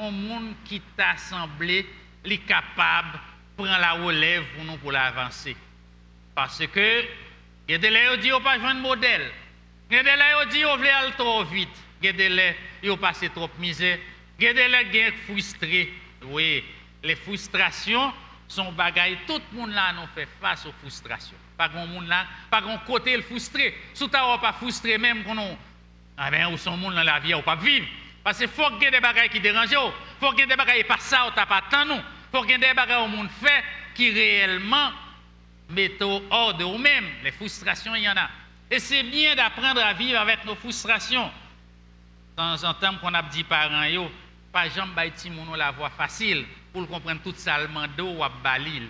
un 0.00 0.10
monde 0.10 0.54
qui 0.64 0.80
t'a 0.96 1.16
semblé 1.16 1.86
est 2.24 2.38
capable 2.38 3.12
de 3.12 3.64
prendre 3.64 3.80
la 3.80 3.92
relève 3.92 4.44
pour 4.54 4.64
nous 4.64 4.76
pour 4.78 4.92
l'avancer. 4.92 5.56
Parce 6.34 6.66
que, 6.66 7.04
il 7.68 7.72
y 7.72 7.74
a 7.74 7.78
des 7.78 7.92
gens 7.92 8.14
qui 8.14 8.20
disent 8.22 8.32
pas 8.42 8.58
de 8.58 8.80
modèle. 8.80 9.30
Il 9.90 9.96
y 9.96 9.98
a 9.98 10.02
des 10.02 10.10
gens 10.10 10.42
qui 10.42 10.48
disent 10.48 10.64
qu'on 10.64 10.76
veut 10.76 10.88
aller 10.88 11.12
trop 11.12 11.44
vite. 11.44 11.68
Il 12.02 12.06
y 12.06 12.08
a 12.08 12.12
des 12.12 12.36
gens 12.36 12.54
qui 12.82 12.90
ont 12.90 12.96
passé 12.96 13.28
trop 13.28 13.48
de. 13.48 14.00
Il 14.38 14.44
y 14.44 14.48
a 14.48 14.54
des 14.54 14.70
gens 14.70 14.90
qui 14.90 15.04
sont 15.04 15.16
frustrés. 15.26 15.92
Oui, 16.24 16.64
les 17.02 17.16
frustrations 17.16 18.12
sont 18.48 18.72
bagailles. 18.72 19.18
Tout 19.26 19.40
le 19.52 19.58
monde 19.58 19.72
là 19.72 19.92
nous 19.92 20.06
fait 20.14 20.28
face 20.40 20.66
aux 20.66 20.72
frustrations. 20.80 21.36
Pas 21.56 21.68
grand 21.68 21.86
monde 21.86 22.08
là, 22.08 22.26
pas 22.50 22.60
grand 22.60 22.78
côté 22.78 23.16
le 23.16 23.22
frustré. 23.22 23.74
Si 23.92 24.04
tu 24.04 24.10
pas 24.10 24.54
frustré 24.58 24.96
même 24.98 25.24
quand 25.24 25.36
on 25.36 25.58
ah 26.22 26.30
ben, 26.30 26.52
où 26.52 26.58
son 26.58 26.76
monde 26.76 26.94
dans 26.94 27.02
la 27.02 27.18
vie, 27.18 27.32
ou 27.32 27.40
pas 27.40 27.56
vivre? 27.56 27.86
Parce 28.22 28.38
qu'il 28.38 28.48
faut 28.48 28.68
qu'il 28.72 28.82
y 28.82 28.86
ait 28.86 28.90
des 28.90 29.00
bagailles 29.00 29.28
qui 29.28 29.40
dérangent. 29.40 29.70
Il 29.72 29.92
faut 30.20 30.30
qu'il 30.30 30.40
y 30.40 30.42
ait 30.42 30.46
des 30.46 30.56
bagailles 30.56 30.84
pas 30.84 30.98
ça, 30.98 31.26
ou 31.26 31.30
pas 31.30 31.62
tant 31.70 31.84
nous. 31.84 32.00
Faut 32.30 32.42
qu'il 32.42 32.50
y 32.50 32.54
ait 32.54 32.58
des 32.58 32.74
bagailles 32.74 33.04
au 33.04 33.08
monde 33.08 33.30
fait 33.42 33.64
qui 33.94 34.10
réellement 34.10 34.92
mettent 35.70 36.02
hors 36.02 36.54
de 36.54 36.64
vous-même. 36.64 37.06
Les 37.24 37.32
frustrations, 37.32 37.94
il 37.94 38.02
y 38.02 38.08
en 38.08 38.16
a. 38.16 38.28
Et 38.70 38.78
c'est 38.78 39.02
bien 39.02 39.34
d'apprendre 39.34 39.82
à 39.82 39.92
vivre 39.92 40.20
avec 40.20 40.44
nos 40.44 40.54
frustrations. 40.54 41.30
Temps 42.36 42.62
en 42.64 42.74
temps, 42.74 42.94
qu'on 43.00 43.12
a 43.14 43.22
dit 43.22 43.42
parents, 43.42 43.84
yo, 43.84 44.10
pas 44.52 44.68
jamais 44.68 45.12
mon 45.30 45.54
la 45.54 45.70
voix 45.70 45.90
facile 45.90 46.44
pour 46.72 46.86
comprendre 46.88 47.20
tout 47.22 47.34
ça, 47.36 47.58
le 47.58 47.68
mando 47.68 48.06
ou 48.06 48.24
balil. 48.42 48.88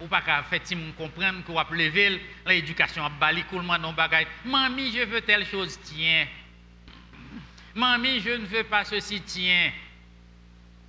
Ou 0.00 0.06
pas 0.06 0.20
qu'à 0.20 0.42
faire 0.42 0.60
moun 0.72 0.92
comprendre 0.92 1.44
qu'on 1.44 1.54
va 1.54 1.66
lever 1.70 2.20
l'éducation 2.46 3.04
à 3.04 3.08
bali, 3.08 3.44
coulement 3.44 3.78
non 3.78 3.92
bagay. 3.92 4.26
Mamie, 4.44 4.92
je 4.92 5.04
veux 5.04 5.20
telle 5.22 5.46
chose, 5.46 5.78
tiens. 5.82 6.26
Mamie, 7.76 8.20
je 8.20 8.30
ne 8.30 8.46
veux 8.46 8.64
pas 8.64 8.84
ceci, 8.84 9.20
tiens. 9.20 9.70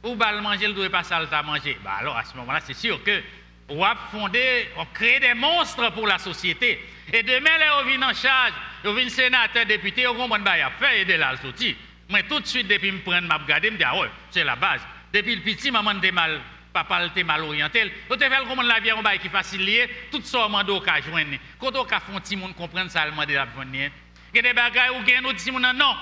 Ou 0.03 0.15
bal 0.15 0.41
manger, 0.41 0.67
le 0.67 0.73
doit 0.73 0.89
pas 0.89 1.03
ça, 1.03 1.19
le 1.19 1.27
manger. 1.45 1.77
Bah 1.83 1.97
alors 1.99 2.15
à 2.15 2.23
ce 2.23 2.33
moment-là, 2.37 2.61
c'est 2.65 2.73
sûr 2.73 3.03
que 3.03 3.21
on 3.67 3.81
va 3.81 3.93
fonder, 4.09 4.69
on 4.77 4.85
crée 4.85 5.19
des 5.19 5.33
monstres 5.33 5.91
pour 5.91 6.07
la 6.07 6.17
société. 6.17 6.79
Et 7.11 7.23
demain, 7.23 7.57
les 7.57 7.69
on 7.81 7.89
vient 7.89 8.09
en 8.09 8.13
charge, 8.13 8.53
on 8.85 8.93
vient 8.93 9.09
sénateur, 9.09 9.65
député, 9.65 10.07
on 10.07 10.15
comprend 10.15 10.41
pas 10.41 10.53
à 10.53 10.69
faire 10.69 10.93
aider 10.93 11.17
la 11.17 11.35
sortie. 11.35 11.75
Mais 12.09 12.23
tout 12.23 12.39
de 12.39 12.45
suite, 12.45 12.69
depuis 12.69 12.93
me 12.93 12.99
prendre, 12.99 13.27
m'a 13.27 13.35
regardé, 13.35 13.69
me 13.69 13.77
dire, 13.77 13.89
ah 13.91 13.99
ouais, 13.99 14.09
c'est 14.31 14.45
la 14.45 14.55
base. 14.55 14.79
Depuis 15.13 15.35
le 15.35 15.41
petit, 15.41 15.69
maman 15.71 15.91
était 15.91 16.13
mal, 16.13 16.39
papa 16.71 17.05
était 17.05 17.23
mal 17.23 17.41
orienté. 17.41 17.91
On 18.09 18.15
te 18.15 18.23
fait 18.23 18.31
comment 18.47 18.61
la 18.61 18.79
vie 18.79 18.93
on 18.93 19.01
bail 19.01 19.19
qui 19.19 19.27
facile 19.27 19.65
lié, 19.65 19.89
tout 20.09 20.21
ça 20.23 20.47
mando 20.47 20.79
ka 20.79 21.01
joindre. 21.01 21.37
Quand 21.59 21.75
on 21.75 21.83
ka 21.83 21.99
font 21.99 22.17
petit 22.21 22.37
monde 22.37 22.55
comprendre 22.55 22.89
ça, 22.89 23.05
le 23.05 23.11
mande 23.11 23.29
la 23.29 23.45
joindre. 23.53 23.71
Il 23.73 24.35
y 24.35 24.39
a 24.39 24.41
des 24.41 24.53
bagages 24.53 24.91
ou 24.91 25.03
gain 25.03 25.25
autre 25.25 25.35
petit 25.35 25.51
monde 25.51 25.67
non. 25.75 25.93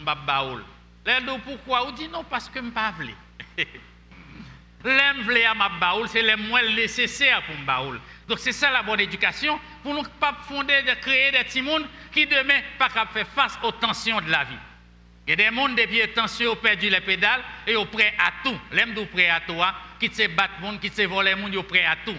M'pa 0.00 0.14
baoul. 0.14 0.64
Pourquoi 1.44 1.88
ou 1.88 1.92
dit 1.92 2.08
non 2.08 2.24
parce 2.24 2.48
que 2.48 2.58
m'pa 2.58 2.92
vle. 2.98 3.14
L'aime 4.84 5.28
à 5.48 5.54
ma 5.54 5.68
baoul, 5.68 6.08
c'est 6.08 6.22
le 6.22 6.36
moins 6.36 6.62
nécessaire 6.62 7.42
pour 7.42 7.56
baoul. 7.66 8.00
Donc 8.28 8.38
c'est 8.38 8.52
ça 8.52 8.70
la 8.70 8.82
bonne 8.82 9.00
éducation 9.00 9.58
pour 9.82 9.94
nous 9.94 10.04
pas 10.20 10.36
fonder 10.46 10.82
de 10.82 10.92
créer 11.00 11.32
des 11.32 11.44
petits 11.44 11.62
monde 11.62 11.86
qui 12.12 12.26
demain 12.26 12.60
pas 12.78 12.88
faire 12.88 13.26
face 13.28 13.58
aux 13.62 13.72
tensions 13.72 14.20
de 14.20 14.30
la 14.30 14.44
vie. 14.44 14.54
Il 15.26 15.30
y 15.30 15.32
a 15.32 15.36
des 15.36 15.54
gens 15.54 15.68
depuis 15.68 16.08
tension 16.14 16.52
ont 16.52 16.56
perdu 16.56 16.88
les 16.88 17.00
pédales 17.00 17.42
et 17.66 17.74
sont 17.74 17.86
prêts 17.86 18.14
à 18.18 18.32
tout. 18.42 18.56
L'aime 18.72 18.94
sont 18.94 19.06
prêt 19.06 19.28
à 19.28 19.40
toi, 19.40 19.74
qui 19.98 20.08
se 20.14 20.26
battre 20.28 20.60
monde, 20.60 20.80
qui 20.80 20.88
se 20.88 21.02
voler 21.02 21.34
monde, 21.34 21.54
sont 21.54 21.62
prêts 21.64 21.84
à 21.84 21.96
tout. 21.96 22.16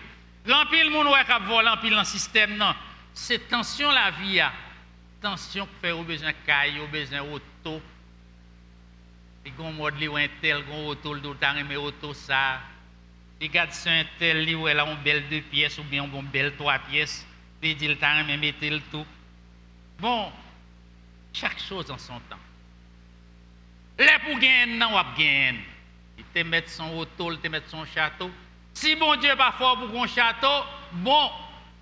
Remplir 0.47 0.85
le 0.85 0.91
monde 0.91 1.07
qui 1.07 1.45
voler 1.47 1.71
pile 1.81 1.95
dans 1.95 2.03
système 2.03 2.55
non. 2.57 2.75
C'est 3.13 3.47
tension 3.47 3.89
la 3.89 4.11
vie 4.11 4.39
a. 4.39 4.51
Tension 5.21 5.65
pour 5.65 5.75
faire 5.81 5.99
au 5.99 6.03
besoin 6.03 6.31
caille, 6.45 6.79
au 6.79 6.87
besoin 6.87 7.21
auto. 7.21 7.81
Et 9.45 9.51
gon 9.51 9.71
mode 9.71 9.97
li 9.99 10.07
un 10.07 10.27
tel 10.41 10.63
gon 10.65 10.87
auto 10.87 11.13
le 11.13 11.21
temps 11.21 11.53
mais 11.67 11.75
auto 11.75 12.13
ça. 12.13 12.61
Regarde 13.41 13.71
sur 13.73 13.91
un 13.91 14.03
tel 14.17 14.43
li 14.43 14.55
ou 14.55 14.67
elle 14.67 14.79
a 14.79 14.85
une 14.85 14.97
belle 14.97 15.27
deux 15.29 15.41
pièces 15.41 15.77
ou 15.77 15.83
bien 15.83 16.03
une 16.03 16.21
belle 16.27 16.55
trois 16.55 16.79
pièces. 16.79 17.25
Il 17.61 17.75
dit 17.75 17.87
le 17.87 17.97
temps 17.97 18.23
mais 18.25 18.37
mettez 18.37 18.69
le 18.69 18.79
tout. 18.91 19.05
Bon, 19.99 20.31
chaque 21.33 21.59
chose 21.59 21.91
en 21.91 21.97
son 21.97 22.19
temps. 22.29 22.39
Les 23.97 24.07
pour 24.25 24.39
gagner, 24.39 24.77
non, 24.77 24.91
on 24.93 25.17
gagner. 25.17 25.59
Il 26.17 26.23
te 26.23 26.39
met 26.39 26.65
son 26.67 26.97
auto, 26.97 27.31
il 27.33 27.39
te 27.39 27.47
met 27.49 27.61
son 27.67 27.85
château. 27.85 28.31
Si 28.73 28.95
bon 28.95 29.15
Dieu 29.17 29.35
pas 29.35 29.51
fort 29.51 29.77
pour 29.77 30.03
un 30.03 30.07
château, 30.07 30.63
bon, 30.93 31.29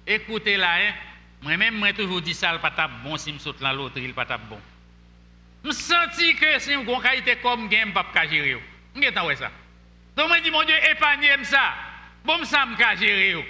écoutez 0.05 0.57
là, 0.57 0.77
hein. 0.79 0.93
Moi-même, 1.41 1.75
moi 1.75 1.93
toujours 1.93 2.21
dit 2.21 2.33
ça, 2.33 2.53
le 2.53 2.59
pas 2.59 2.71
bon 3.03 3.17
si 3.17 3.33
je 3.33 3.37
saute 3.37 3.59
dans 3.59 3.71
l'autre, 3.71 3.97
il 3.97 4.13
pas 4.13 4.25
bon. 4.37 4.59
Je 5.63 5.71
sens 5.71 6.07
que 6.15 6.59
si 6.59 6.73
je 6.73 6.79
une 6.79 7.01
qualité 7.01 7.35
comme 7.37 7.69
je 7.71 7.77
ne 7.77 7.85
peux 7.85 7.99
pas 8.13 8.27
gérer. 8.27 8.61
Je 8.95 8.99
ne 9.01 9.35
ça. 9.35 9.51
Donc, 10.15 10.31
je 10.35 10.43
dis, 10.43 10.51
mon 10.51 10.63
Dieu, 10.63 10.75
épargnez 10.89 11.43
ça. 11.43 11.73
Bon, 12.23 12.43
ça, 12.43 12.65
je 12.69 12.75
peux 12.75 12.99
gérer. 12.99 13.45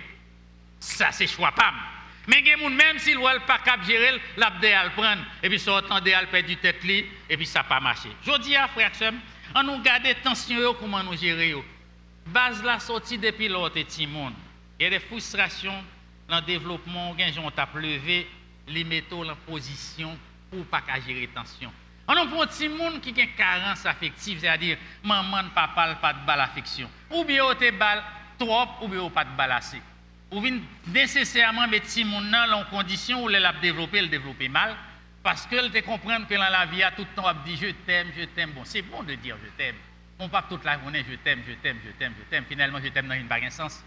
Ça, 0.79 1.11
c'est 1.11 1.27
choix 1.27 1.51
pas. 1.51 1.73
Mais 2.27 2.41
même 2.41 2.99
s'il 2.99 3.17
ne 3.17 3.45
pas 3.45 3.59
gérer, 3.85 4.19
l'abdé 4.35 4.73
à 4.73 4.83
le 4.83 4.89
prendre. 4.89 5.21
Et 5.41 5.47
puis, 5.47 5.59
sortant 5.59 6.01
de 6.01 6.11
al 6.11 6.27
perdre 6.27 6.47
du 6.47 6.57
tête 6.57 6.83
et 6.83 7.37
puis 7.37 7.45
ça 7.45 7.63
pas 7.63 7.79
marché. 7.79 8.09
Je 8.25 8.37
dis 8.39 8.55
à 8.55 8.67
frère, 8.67 8.91
on 9.55 9.63
nous 9.63 9.81
garde 9.81 10.07
tension, 10.21 10.73
comment 10.73 11.01
nous 11.03 11.15
gérer. 11.15 11.55
Base 12.25 12.61
la 12.63 12.79
sortie 12.79 13.17
depuis 13.17 13.47
l'autre 13.47 13.75
petit 13.75 14.05
monde. 14.05 14.33
Il 14.77 14.83
y 14.83 14.87
a 14.87 14.89
des 14.89 14.99
frustrations 14.99 15.83
dans 16.27 16.37
le 16.37 16.45
développement, 16.45 17.15
on 17.43 17.51
t'a 17.51 17.67
levé, 17.75 18.27
les 18.67 18.83
métaux 18.83 19.25
en 19.25 19.35
position 19.35 20.17
pour 20.51 20.65
pas 20.65 20.81
gérer 21.05 21.27
tension. 21.27 21.71
On 22.07 22.13
a 22.13 22.21
un 22.21 22.47
petit 22.47 22.69
monde 22.69 23.01
qui 23.01 23.13
a 23.19 23.23
une 23.23 23.33
carence 23.35 23.85
affective, 23.85 24.39
c'est-à-dire 24.39 24.77
maman, 25.03 25.49
papa, 25.53 25.95
pas 26.01 26.13
de 26.13 26.25
balle 26.25 26.41
affection. 26.41 26.89
Ou 27.11 27.23
bien 27.23 27.45
on 27.45 27.53
te 27.53 27.69
balle 27.71 28.03
trop, 28.37 28.65
ou 28.81 28.87
bien 28.87 29.09
pas 29.09 29.25
de 29.25 29.35
balle 29.35 29.51
assez 29.51 29.81
ou 30.31 30.41
vient 30.41 30.59
nécessairement 30.87 31.67
mettre 31.67 31.87
si 31.87 32.03
mon 32.03 32.21
dans 32.21 32.65
condition 32.69 33.23
où 33.23 33.29
elle 33.29 33.45
a 33.45 33.53
développé, 33.53 34.01
le 34.01 34.07
développer 34.07 34.49
mal, 34.49 34.75
parce 35.23 35.45
qu'elle 35.45 35.71
te 35.71 35.79
comprend 35.79 36.23
que 36.25 36.35
dans 36.35 36.49
la 36.49 36.65
vie, 36.65 36.83
tout 36.95 37.03
le 37.09 37.15
temps, 37.15 37.29
elle 37.29 37.37
dit 37.45 37.57
je 37.57 37.71
t'aime, 37.85 38.07
je 38.17 38.25
t'aime. 38.25 38.51
Bon, 38.51 38.63
c'est 38.63 38.81
bon 38.81 39.03
de 39.03 39.15
dire 39.15 39.37
je 39.43 39.49
t'aime. 39.51 39.75
On 40.19 40.29
pas 40.29 40.43
toute 40.49 40.63
la 40.63 40.79
journée 40.79 41.05
je 41.09 41.15
t'aime, 41.15 41.41
je 41.47 41.53
t'aime, 41.53 41.77
je 41.85 41.91
t'aime, 41.91 42.13
je 42.17 42.23
t'aime. 42.29 42.43
Finalement, 42.47 42.79
je 42.83 42.89
t'aime 42.89 43.07
dans 43.07 43.15
une 43.15 43.27
bague 43.27 43.49
sens. 43.49 43.83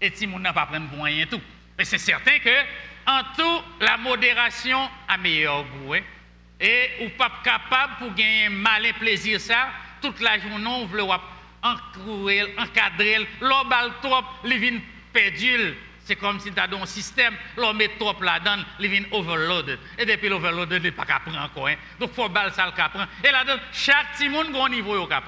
Et 0.00 0.10
si 0.10 0.26
mon 0.26 0.38
n'a 0.38 0.52
pas 0.52 0.66
prendre 0.66 0.88
pour 0.88 1.04
rien 1.04 1.26
tout. 1.26 1.40
Mais 1.78 1.84
c'est 1.84 1.98
certain 1.98 2.38
que, 2.40 2.50
en 3.06 3.22
tout, 3.36 3.62
la 3.80 3.96
modération 3.96 4.90
a 5.06 5.16
meilleur 5.16 5.64
goût. 5.64 5.94
Hein. 5.94 6.00
Et 6.60 6.90
ou 7.02 7.10
pas 7.10 7.30
capable 7.44 7.94
pour 8.00 8.14
gagner 8.14 8.46
un 8.46 8.50
malin 8.50 8.92
plaisir 8.98 9.40
ça, 9.40 9.68
toute 10.02 10.20
la 10.20 10.38
journée, 10.38 10.66
on 10.66 10.86
veut 10.86 11.02
encadrer, 11.62 12.54
encadrer, 12.58 13.28
l'obal 13.40 13.92
trop, 14.02 14.22
vins 14.42 14.80
perdu. 15.12 15.76
C'est 16.04 16.16
comme 16.16 16.40
si 16.40 16.50
tu 16.50 16.58
as 16.58 16.64
un 16.64 16.86
système, 16.86 17.34
l'on 17.56 17.74
met 17.74 17.88
trop 17.98 18.14
là-dedans, 18.20 18.62
il 18.80 18.88
vient 18.88 19.04
overloaded. 19.12 19.78
Et 19.98 20.06
depuis 20.06 20.28
l'overloaded, 20.30 20.82
il 20.82 20.84
n'est 20.84 20.90
pas 20.90 21.04
prendre 21.04 21.38
encore. 21.38 21.68
Hein. 21.68 21.76
Donc, 22.00 22.10
il 22.12 22.14
faut 22.14 22.28
balle 22.30 22.52
ça 22.54 22.64
le 22.64 22.72
prendre. 22.72 23.06
Et 23.22 23.30
là-dedans, 23.30 23.60
chaque 23.72 24.14
petit 24.14 24.28
monde 24.28 24.56
a 24.56 24.64
un 24.64 24.68
niveau 24.70 24.96
au 24.96 25.06
cap. 25.06 25.24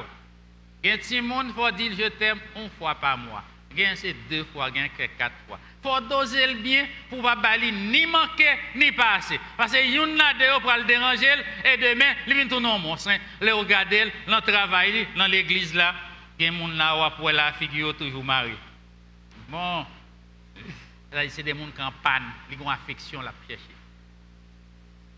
Un 0.83 0.97
petit 0.97 1.21
monde, 1.21 1.53
faut 1.55 1.71
dire 1.73 1.93
je 1.97 2.09
t'aime 2.09 2.41
une 2.57 2.71
fois 2.71 2.95
par 2.95 3.19
mois. 3.19 3.45
Gain 3.77 3.93
c'est 3.95 4.17
deux 4.29 4.45
fois, 4.45 4.71
gain 4.71 4.89
c'est 4.97 5.09
quatre 5.19 5.35
fois. 5.47 5.59
Faut 5.83 6.01
doser 6.01 6.47
le 6.47 6.55
bien 6.61 6.87
pour 7.09 7.23
pas 7.23 7.37
bali 7.37 7.73
ni 7.73 8.07
manquer 8.07 8.59
ni 8.75 8.93
passer. 8.93 9.41
Parce 9.57 9.73
que 9.73 9.85
yon 9.85 10.15
là 10.17 10.35
dehors 10.35 10.61
pour 10.61 10.73
le 10.73 10.85
déranger 10.85 11.35
et 11.65 11.77
demain 11.77 12.15
il 12.27 12.35
vient 12.35 12.49
tourner 12.49 12.69
en 12.69 12.79
monstre. 12.79 13.11
Le 13.41 13.55
regarder 13.55 14.13
dans 14.27 14.41
travail 14.41 15.09
dans 15.17 15.27
l'église 15.27 15.75
là, 15.75 15.95
gen 16.39 16.55
moun 16.55 16.77
là 16.77 17.11
pour 17.17 17.31
la 17.31 17.53
figure 17.53 17.97
toujours 17.97 18.25
mariée. 18.25 18.55
Bon, 19.49 19.85
c'est 21.29 21.43
des 21.43 21.51
gens 21.53 21.67
qui 21.75 21.83
en 21.83 21.93
panne, 22.03 22.23
qui 22.49 22.57
ont 22.63 22.69
affection 22.71 23.23
la 23.23 23.33
chercher. 23.49 23.65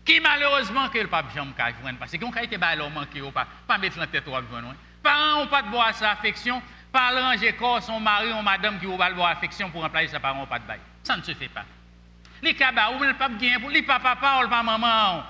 Qui 0.05 0.19
malheureusement 0.19 0.89
que 0.89 0.99
le 0.99 1.07
pape 1.07 1.33
Jean 1.35 1.51
ka 1.55 1.71
joindre 1.79 1.99
parce 1.99 2.11
que 2.11 2.17
quand 2.17 2.35
été 2.37 2.57
ba 2.57 2.75
leur 2.75 2.89
manquer 2.89 3.21
pas 3.33 3.47
pas 3.67 3.77
mettre 3.77 3.99
la 3.99 4.07
tête 4.07 4.27
ou 4.27 4.31
joindre. 4.31 4.75
Parents 5.01 5.41
ont 5.41 5.47
pas 5.47 5.61
de 5.61 5.67
boire 5.67 5.93
sa 5.93 6.11
affection, 6.11 6.61
pas 6.93 7.09
ranger 7.09 7.53
corps 7.53 7.81
son 7.81 7.99
mari 7.99 8.31
ou 8.31 8.41
madame 8.43 8.79
qui 8.79 8.85
pas 8.85 9.11
boire 9.11 9.31
affection 9.31 9.69
pour 9.71 9.81
remplacer 9.81 10.09
sa 10.09 10.19
parent 10.19 10.45
pas 10.45 10.59
de 10.59 10.65
bail. 10.65 10.79
Ça 11.03 11.17
ne 11.17 11.23
se 11.23 11.33
fait 11.33 11.49
pas. 11.49 11.65
Les 12.41 12.53
kaba 12.53 12.91
ou 12.91 13.03
le 13.03 13.15
pape 13.15 13.37
gain 13.37 13.59
pour 13.59 13.71
les 13.71 13.81
papa 13.81 14.15
pas 14.15 14.45
ou 14.45 14.47
pas 14.47 14.61
maman. 14.61 15.23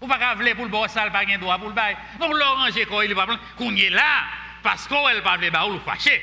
Ou 0.00 0.06
pas 0.06 0.34
vle 0.36 0.54
pour 0.54 0.64
le 0.64 0.70
boire 0.70 0.88
sale 0.88 1.10
pas 1.10 1.24
gain 1.24 1.36
droit 1.36 1.58
pour 1.58 1.68
le 1.68 1.74
bail. 1.74 1.96
Donc 2.20 2.32
leur 2.34 2.56
ranger 2.56 2.86
corps 2.86 3.02
il 3.02 3.14
pas 3.14 3.26
qu'on 3.58 3.74
est 3.74 3.90
là 3.90 4.22
parce 4.62 4.86
qu'elle 4.86 5.22
pas 5.22 5.36
vle 5.36 5.50
ba 5.50 5.66
ou 5.66 5.80
fâché. 5.80 6.22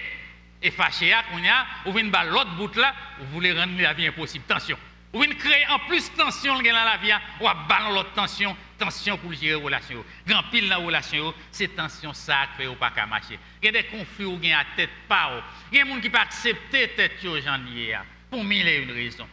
Et 0.62 0.72
fâché 0.72 1.14
à 1.14 1.22
Kounia, 1.24 1.66
ou 1.86 1.92
vient 1.92 2.06
bal 2.06 2.30
l'autre 2.30 2.56
bout 2.56 2.74
là, 2.76 2.94
vous 3.20 3.28
voulez 3.34 3.54
rendre 3.54 3.80
la 3.80 3.94
vie 3.94 4.08
impossible. 4.08 4.46
Tension. 4.46 4.78
Ou 5.14 5.22
vient 5.22 5.36
créer 5.36 5.68
en 5.70 5.80
plus 5.80 6.12
tension 6.14 6.56
dans 6.56 6.62
la 6.64 6.98
vie, 6.98 7.12
ou 7.40 7.48
à 7.48 7.56
l'autre 7.94 8.12
tension, 8.14 8.58
tension 8.78 9.18
pour 9.18 9.34
gérer 9.34 9.56
relation. 9.56 10.04
Grand 10.26 10.44
pile 10.52 10.70
dans 10.70 10.84
relation, 10.84 11.34
c'est 11.52 11.76
tension 11.76 12.14
ça 12.14 12.48
qui 12.56 12.64
fait 12.64 12.76
pas 12.76 13.06
marcher. 13.06 13.40
Il 13.62 13.66
y 13.66 13.70
a 13.70 13.72
des 13.72 13.88
conflits 13.88 14.26
où 14.26 14.40
il 14.42 14.50
y 14.50 14.54
a 14.54 14.64
tête 14.76 14.90
pas. 15.08 15.44
Il 15.72 15.78
y 15.78 15.82
a 15.82 15.84
des 15.84 15.90
gens 15.90 16.00
qui 16.00 16.10
pas 16.10 16.22
accepter 16.22 16.90
tête 16.90 17.24
yo 17.24 17.40
janvier 17.42 17.98
pour 18.30 18.44
mille 18.44 18.68
et 18.68 18.84
une 18.84 18.92
raisons. 18.92 19.28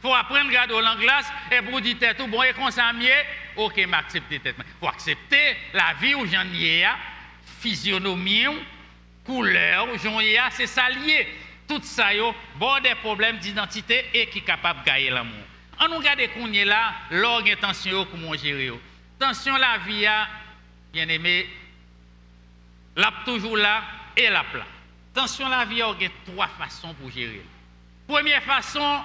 faut 0.00 0.14
apprendre 0.14 0.48
à 0.48 0.52
garder 0.52 0.74
l'anglais 0.80 1.12
et 1.50 1.62
pour 1.62 1.80
dire 1.80 1.98
tête 1.98 2.18
bon 2.28 2.42
et 2.42 2.52
mieux, 2.52 3.10
OK, 3.56 3.86
m'accepter 3.86 4.40
tête. 4.40 4.56
faut 4.80 4.88
accepter 4.88 5.56
la 5.72 5.94
vie 6.00 6.14
où 6.14 6.26
janvier 6.26 6.86
physionomie, 7.60 8.46
couleur, 9.24 9.86
janvier 9.98 10.40
c'est 10.50 10.66
ça 10.66 10.88
lié. 10.90 11.28
Tout 11.68 11.80
ça 11.82 12.12
yo 12.12 12.34
bon 12.56 12.82
des 12.82 12.94
problèmes 12.96 13.38
d'identité 13.38 14.06
et 14.12 14.26
qui 14.26 14.42
capable 14.42 14.80
de 14.80 14.84
gagner 14.86 15.10
l'amour. 15.10 15.51
On 15.84 15.88
nous 15.88 15.98
regarde 15.98 16.20
qu'on 16.34 16.52
est 16.52 16.64
là, 16.64 16.92
l'orgue 17.10 17.50
intention 17.50 18.06
comment 18.06 18.34
gérer. 18.34 18.72
Tension 19.18 19.56
la 19.56 19.78
vie, 19.78 20.06
bien 20.92 21.08
aimé, 21.08 21.48
l'a 22.94 23.12
toujours 23.24 23.56
là 23.56 23.82
et 24.16 24.28
la 24.28 24.44
là. 24.54 24.66
Tension 25.12 25.48
la 25.48 25.64
vie, 25.64 25.82
a 25.82 25.92
trois 26.24 26.46
façons 26.46 26.94
pour 26.94 27.10
gérer. 27.10 27.42
Première 28.06 28.42
façon, 28.44 29.00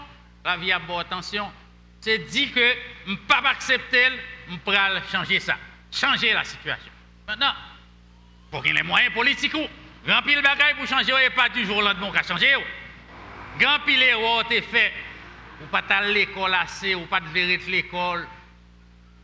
la 0.46 0.58
vie 0.58 0.72
a 0.72 0.78
bonne 0.78 1.00
attention, 1.00 1.52
c'est 2.00 2.20
dire 2.20 2.54
que 2.54 2.76
je 3.08 3.12
ne 3.12 3.18
pas 3.18 3.42
accepter, 3.50 4.10
je 4.48 4.54
vais 4.54 5.02
changer 5.12 5.40
ça, 5.40 5.56
changer 5.92 6.34
la 6.34 6.44
situation. 6.44 6.92
Maintenant, 7.28 7.54
pour 8.52 8.62
qu'il 8.62 8.74
y 8.74 8.76
ait 8.76 8.82
les 8.82 8.88
moyens 8.88 9.14
politiques, 9.14 9.56
grand 10.06 10.22
pile 10.22 10.42
bagaille 10.44 10.76
pour 10.76 10.86
changer, 10.86 11.14
et 11.26 11.30
pas 11.32 11.50
du 11.50 11.66
jour 11.66 11.78
au 11.78 11.82
lendemain 11.82 12.12
qu'à 12.12 12.22
changer. 12.22 12.56
Grand 13.60 13.80
pile 13.80 14.04
fait 14.72 14.94
ou 15.62 15.66
pas 15.68 15.84
à 15.90 16.02
l'école 16.02 16.54
assez, 16.54 16.96
ou 16.96 17.06
pas 17.06 17.20
de 17.20 17.28
vérité 17.28 17.72
l'école, 17.72 18.28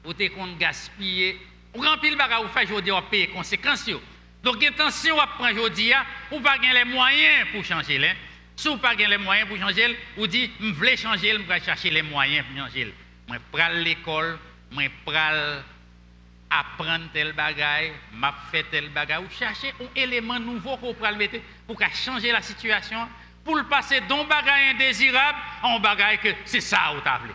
ou 0.05 0.13
t'es 0.13 0.29
qu'on 0.29 0.55
gaspiller. 0.55 1.39
Ou 1.73 1.81
grand 1.81 1.97
pile 1.97 2.17
baga 2.17 2.41
ou 2.41 2.47
fait 2.47 2.65
aujourd'hui, 2.65 2.91
on 2.91 3.01
paye 3.03 3.27
conséquences. 3.29 3.89
Donc, 4.43 4.63
attention, 4.63 5.15
on 5.15 5.37
prend 5.37 5.51
aujourd'hui, 5.51 5.93
ou 6.31 6.39
pas 6.39 6.57
les 6.57 6.83
moyens 6.83 7.47
pour 7.51 7.63
changer. 7.63 7.97
Là. 7.97 8.09
Si 8.55 8.67
vous 8.67 8.77
pas 8.77 8.93
les 8.93 9.17
moyens 9.17 9.47
pour 9.47 9.57
changer, 9.57 9.97
ou 10.17 10.27
dit, 10.27 10.51
je 10.59 10.65
veux 10.65 10.95
changer, 10.95 11.31
je 11.31 11.37
vais 11.37 11.59
chercher 11.59 11.89
les 11.89 12.01
moyens 12.01 12.45
pour 12.47 12.57
changer. 12.57 12.93
Je 13.29 13.35
prends 13.51 13.69
l'école, 13.69 14.37
je 14.71 14.87
prends 15.05 15.61
apprendre 16.49 17.05
tel 17.11 17.33
bagaille, 17.33 17.93
m'a 18.13 18.33
fait 18.51 18.65
tel 18.69 18.89
bagaille, 18.89 19.23
ou 19.23 19.29
chercher 19.31 19.73
un 19.79 19.99
élément 19.99 20.39
nouveau 20.39 20.77
pour 20.77 20.95
mettre 21.17 21.37
pour 21.65 21.79
changer 21.93 22.31
la 22.31 22.41
situation 22.41 23.07
pour 23.43 23.55
le 23.55 23.63
passer 23.63 24.01
d'un 24.01 24.23
bagage 24.23 24.73
indésirable 24.73 25.37
en 25.61 25.79
bagage 25.79 26.19
que 26.19 26.29
c'est 26.45 26.61
ça 26.61 26.93
ou 26.93 27.19
voulu. 27.19 27.33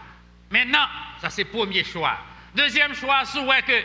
Maintenant, 0.51 0.87
ça 1.21 1.31
c'est 1.31 1.45
le 1.45 1.51
premier 1.51 1.85
choix. 1.85 2.19
Deuxième 2.55 2.95
choix, 2.95 3.25
c'est 3.25 3.63
que 3.63 3.83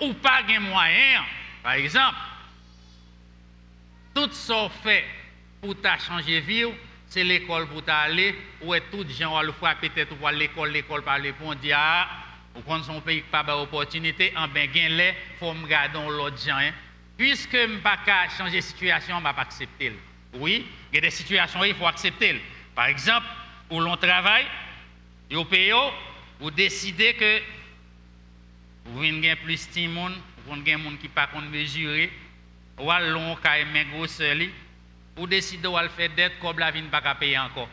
ou 0.00 0.12
pas 0.14 0.42
de 0.42 0.58
moyen, 0.58 1.22
par 1.62 1.74
exemple, 1.74 2.16
tout 4.14 4.30
ce 4.32 4.68
fait 4.82 5.04
pour 5.60 5.80
ta 5.80 5.98
changer 5.98 6.40
vie, 6.40 6.66
c'est 7.08 7.24
l'école 7.24 7.68
pour 7.68 7.84
t'aller, 7.84 8.34
ou 8.60 8.74
est 8.74 8.82
tout 8.90 9.06
gens 9.08 9.40
le 9.40 9.52
faire 9.52 9.76
peut-être 9.78 10.16
pour 10.16 10.30
l'école, 10.30 10.70
l'école 10.70 11.02
par 11.02 11.18
les 11.18 11.32
ponts, 11.32 11.54
ah, 11.72 12.08
ou 12.56 12.60
quand 12.62 12.82
son 12.82 13.00
pays 13.00 13.22
pas 13.22 13.42
d'opportunité, 13.44 14.32
en 14.36 14.48
ben 14.48 14.70
gain 14.70 15.12
faut 15.38 15.52
me 15.54 15.66
garder 15.66 15.98
l'autre. 16.08 16.36
Hein. 16.50 16.72
Puisque 17.16 17.52
je 17.52 17.66
ne 17.66 17.78
pas 17.78 17.98
changer 18.36 18.56
de 18.56 18.60
situation, 18.60 19.20
je 19.20 19.26
ne 19.26 19.32
pas 19.32 19.42
accepter. 19.42 19.92
Oui, 20.34 20.66
il 20.92 20.96
y 20.96 20.98
a 20.98 21.00
des 21.00 21.10
situations 21.10 21.60
où 21.60 21.64
il 21.64 21.74
faut 21.74 21.86
accepter. 21.86 22.40
Par 22.74 22.86
exemple, 22.86 23.26
où 23.70 23.80
l'on 23.80 23.96
travaille, 23.96 24.46
au 25.32 25.44
pays, 25.44 25.72
vous 26.40 26.50
décidez 26.50 27.14
que 27.14 27.40
vous 28.86 29.00
avez 29.00 29.36
plus 29.36 29.70
de 29.70 29.88
monde, 29.88 30.14
vous 30.46 30.56
des 30.56 30.72
gens 30.72 30.96
qui 31.00 31.08
pas 31.08 31.28
mesurer, 31.50 32.12
ou 32.78 32.90
l'on 32.90 33.36
a 33.44 33.84
grosse 33.84 34.20
vous 35.16 35.26
décidez 35.26 35.62
de 35.62 35.88
faire 35.88 36.10
dette 36.16 36.38
comme 36.40 36.58
la 36.58 36.70
vie 36.70 36.82
ne 36.82 36.88
pas 36.88 37.14
payer 37.14 37.38
encore. 37.38 37.68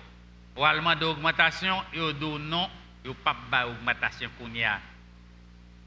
Ou 0.55 0.63
allemand 0.63 0.95
d'augmentation, 0.95 1.81
et 1.93 2.13
dit 2.13 2.25
non, 2.39 2.69
vous 3.03 3.13
pas 3.13 3.35
d'augmentation 3.51 4.29
qu'on 4.37 4.53
y 4.53 4.63
a. 4.63 4.79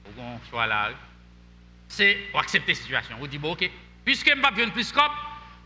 Vous 0.05 0.41
choix 0.51 0.67
là. 0.67 0.91
C'est 1.89 2.29
accepter 2.35 2.73
la 2.73 2.79
situation. 2.79 3.17
Vous 3.19 3.29
dites, 3.29 3.41
bon, 3.41 3.53
ok, 3.53 3.71
puisque 4.05 4.29
je 4.29 4.35
ne 4.35 4.41
pas 4.43 4.51
plus 4.53 4.67
de 4.67 4.71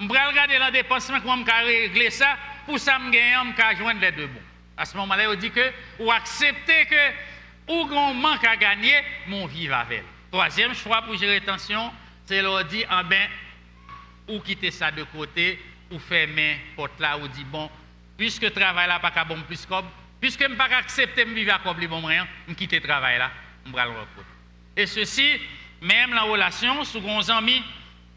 je 0.00 0.06
vais 0.06 0.24
regarder 0.24 0.58
la 0.58 0.70
dépense, 0.70 1.10
comment 1.22 1.36
je 1.38 1.44
vais 1.44 1.80
régler 1.82 2.10
ça, 2.10 2.36
pour 2.66 2.78
ça, 2.78 2.98
je 3.04 3.10
vais 3.10 3.76
joindre 3.76 4.00
les 4.00 4.12
deux 4.12 4.26
bons. 4.26 4.40
À 4.76 4.84
ce 4.84 4.96
moment-là, 4.96 5.30
on 5.30 5.34
dit 5.34 5.50
que, 5.50 5.72
ou 5.98 6.10
accepter 6.10 6.86
que, 6.86 7.72
ou 7.72 7.86
qu'on 7.86 8.14
manque 8.14 8.44
à 8.44 8.56
gagner, 8.56 9.02
mon 9.26 9.46
vivre 9.46 9.74
avec. 9.74 10.04
Troisième 10.30 10.74
choix 10.74 11.02
pour 11.02 11.16
gérer 11.16 11.40
tension, 11.40 11.90
c'est 12.26 12.42
leur 12.42 12.64
dire, 12.64 12.86
ah 12.90 13.02
ben, 13.02 13.28
ou 14.28 14.40
quitter 14.40 14.70
ça 14.70 14.90
de 14.90 15.02
côté, 15.04 15.58
ou 15.90 15.98
fermer 15.98 16.60
porte 16.76 17.00
là, 17.00 17.18
ou 17.18 17.26
dire, 17.26 17.46
bon, 17.46 17.70
puisque 18.16 18.42
le 18.42 18.50
travail 18.50 18.88
là 18.88 18.98
pas 19.00 19.24
bon 19.24 19.40
plus 19.42 19.66
puisque 20.20 20.42
je 20.42 20.48
ne 20.48 20.54
pas 20.56 20.64
accepter 20.76 21.24
de 21.24 21.30
vivre 21.30 21.58
comme 21.62 21.86
bon 21.86 22.04
rien, 22.04 22.26
je 22.48 22.54
quitte 22.54 22.72
le 22.72 22.80
travail 22.80 23.18
là, 23.18 23.30
je 23.64 23.72
vais 23.72 23.84
le 23.84 23.92
Et 24.76 24.86
ceci, 24.86 25.40
même 25.80 26.12
la 26.12 26.22
relation, 26.22 26.84
sous 26.84 27.00
nos 27.00 27.30
amis, 27.30 27.62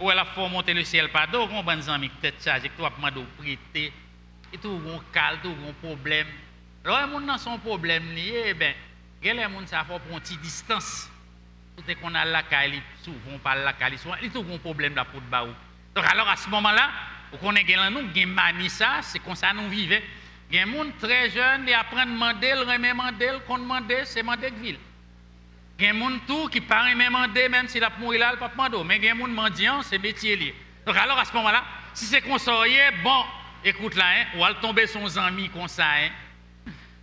ou 0.02 0.10
elle 0.10 0.20
a 0.20 0.26
fait 0.26 0.50
monter 0.50 0.74
le 0.74 0.84
ciel 0.84 1.10
par 1.10 1.28
dos, 1.28 1.48
on 1.52 1.64
bon 1.64 1.90
amis 1.90 2.10
tête 2.22 2.44
chargée, 2.44 2.72
tu 2.76 2.82
vas 2.82 2.90
demander 2.90 3.24
prêter, 3.38 3.94
et 4.52 4.58
tout 4.58 4.82
un 4.88 5.00
cal, 5.14 5.40
tout 5.42 5.56
un 5.68 5.74
problème. 5.74 6.28
Alors, 6.84 7.20
les 7.20 7.28
gens 7.28 7.38
son 7.38 7.60
problème 7.60 8.12
lié, 8.12 8.44
eh 8.48 8.54
ben, 8.56 8.74
les 9.22 9.40
gens 9.40 9.50
ça 9.68 9.84
faut 9.84 10.00
prendre 10.00 10.14
une 10.14 10.20
petite 10.20 10.42
distance. 10.42 11.10
Tout 11.78 11.84
est 11.88 11.96
qu'on 11.96 12.14
a 12.16 12.26
la 12.26 12.44
caille, 12.44 12.82
souvent 13.04 13.38
par 13.44 13.56
la 13.56 13.74
caille, 13.74 13.98
souvent, 13.98 14.16
il 14.22 14.32
tout 14.32 14.46
un 14.52 14.58
problème 14.58 14.96
là 14.96 15.06
pour 15.06 15.22
baou. 15.22 15.54
Donc 15.96 16.06
alors 16.12 16.28
à 16.28 16.36
ce 16.36 16.50
moment-là, 16.50 16.90
on 17.42 17.56
est 17.56 17.76
là 17.76 17.90
nous, 17.90 18.08
gain 18.08 18.26
mani 18.26 18.70
ça, 18.70 19.00
c'est 19.02 19.20
comme 19.20 19.36
ça 19.36 19.54
nous 19.54 19.70
vivons. 19.70 19.96
Des 20.50 20.60
gens 20.60 20.92
très 21.00 21.30
jeunes, 21.30 21.66
ils 21.68 21.74
apprennent 21.74 22.00
à 22.00 22.06
demander, 22.34 22.54
remet 22.54 22.90
demander, 22.90 23.38
qu'on 23.48 23.60
demande, 23.60 23.94
c'est 24.04 24.22
demander 24.22 24.50
ville. 24.50 24.78
Il 25.82 25.88
y 25.88 25.90
a 25.90 25.94
des 25.94 26.00
gens 26.00 26.48
qui 26.48 26.62
parlent 26.62 26.96
même 26.96 27.08
demander, 27.08 27.50
même 27.50 27.68
s'il 27.68 27.84
a 27.84 27.90
mourir 27.98 28.20
là, 28.20 28.34
il 28.34 28.38
pas 28.38 28.50
demander. 28.50 28.84
Mais 28.86 28.98
il 28.98 29.04
y 29.04 29.10
a 29.10 29.14
des 29.14 29.20
gens 29.20 29.28
mendiants, 29.28 29.82
c'est 29.82 29.98
métier. 29.98 30.54
Donc 30.86 30.96
alors 30.96 31.18
à 31.18 31.26
ce 31.26 31.34
moment-là, 31.34 31.64
si 31.96 32.06
c'est 32.06 32.22
conseillé, 32.22 32.92
bon, 33.04 33.24
écoute 33.66 33.96
là, 33.96 34.06
hein, 34.06 34.26
ou 34.38 34.46
elle 34.46 34.56
tomber 34.62 34.86
son 34.86 35.06
ami 35.18 35.50
comme 35.50 35.68
ça, 35.68 35.86
hein, 35.86 36.10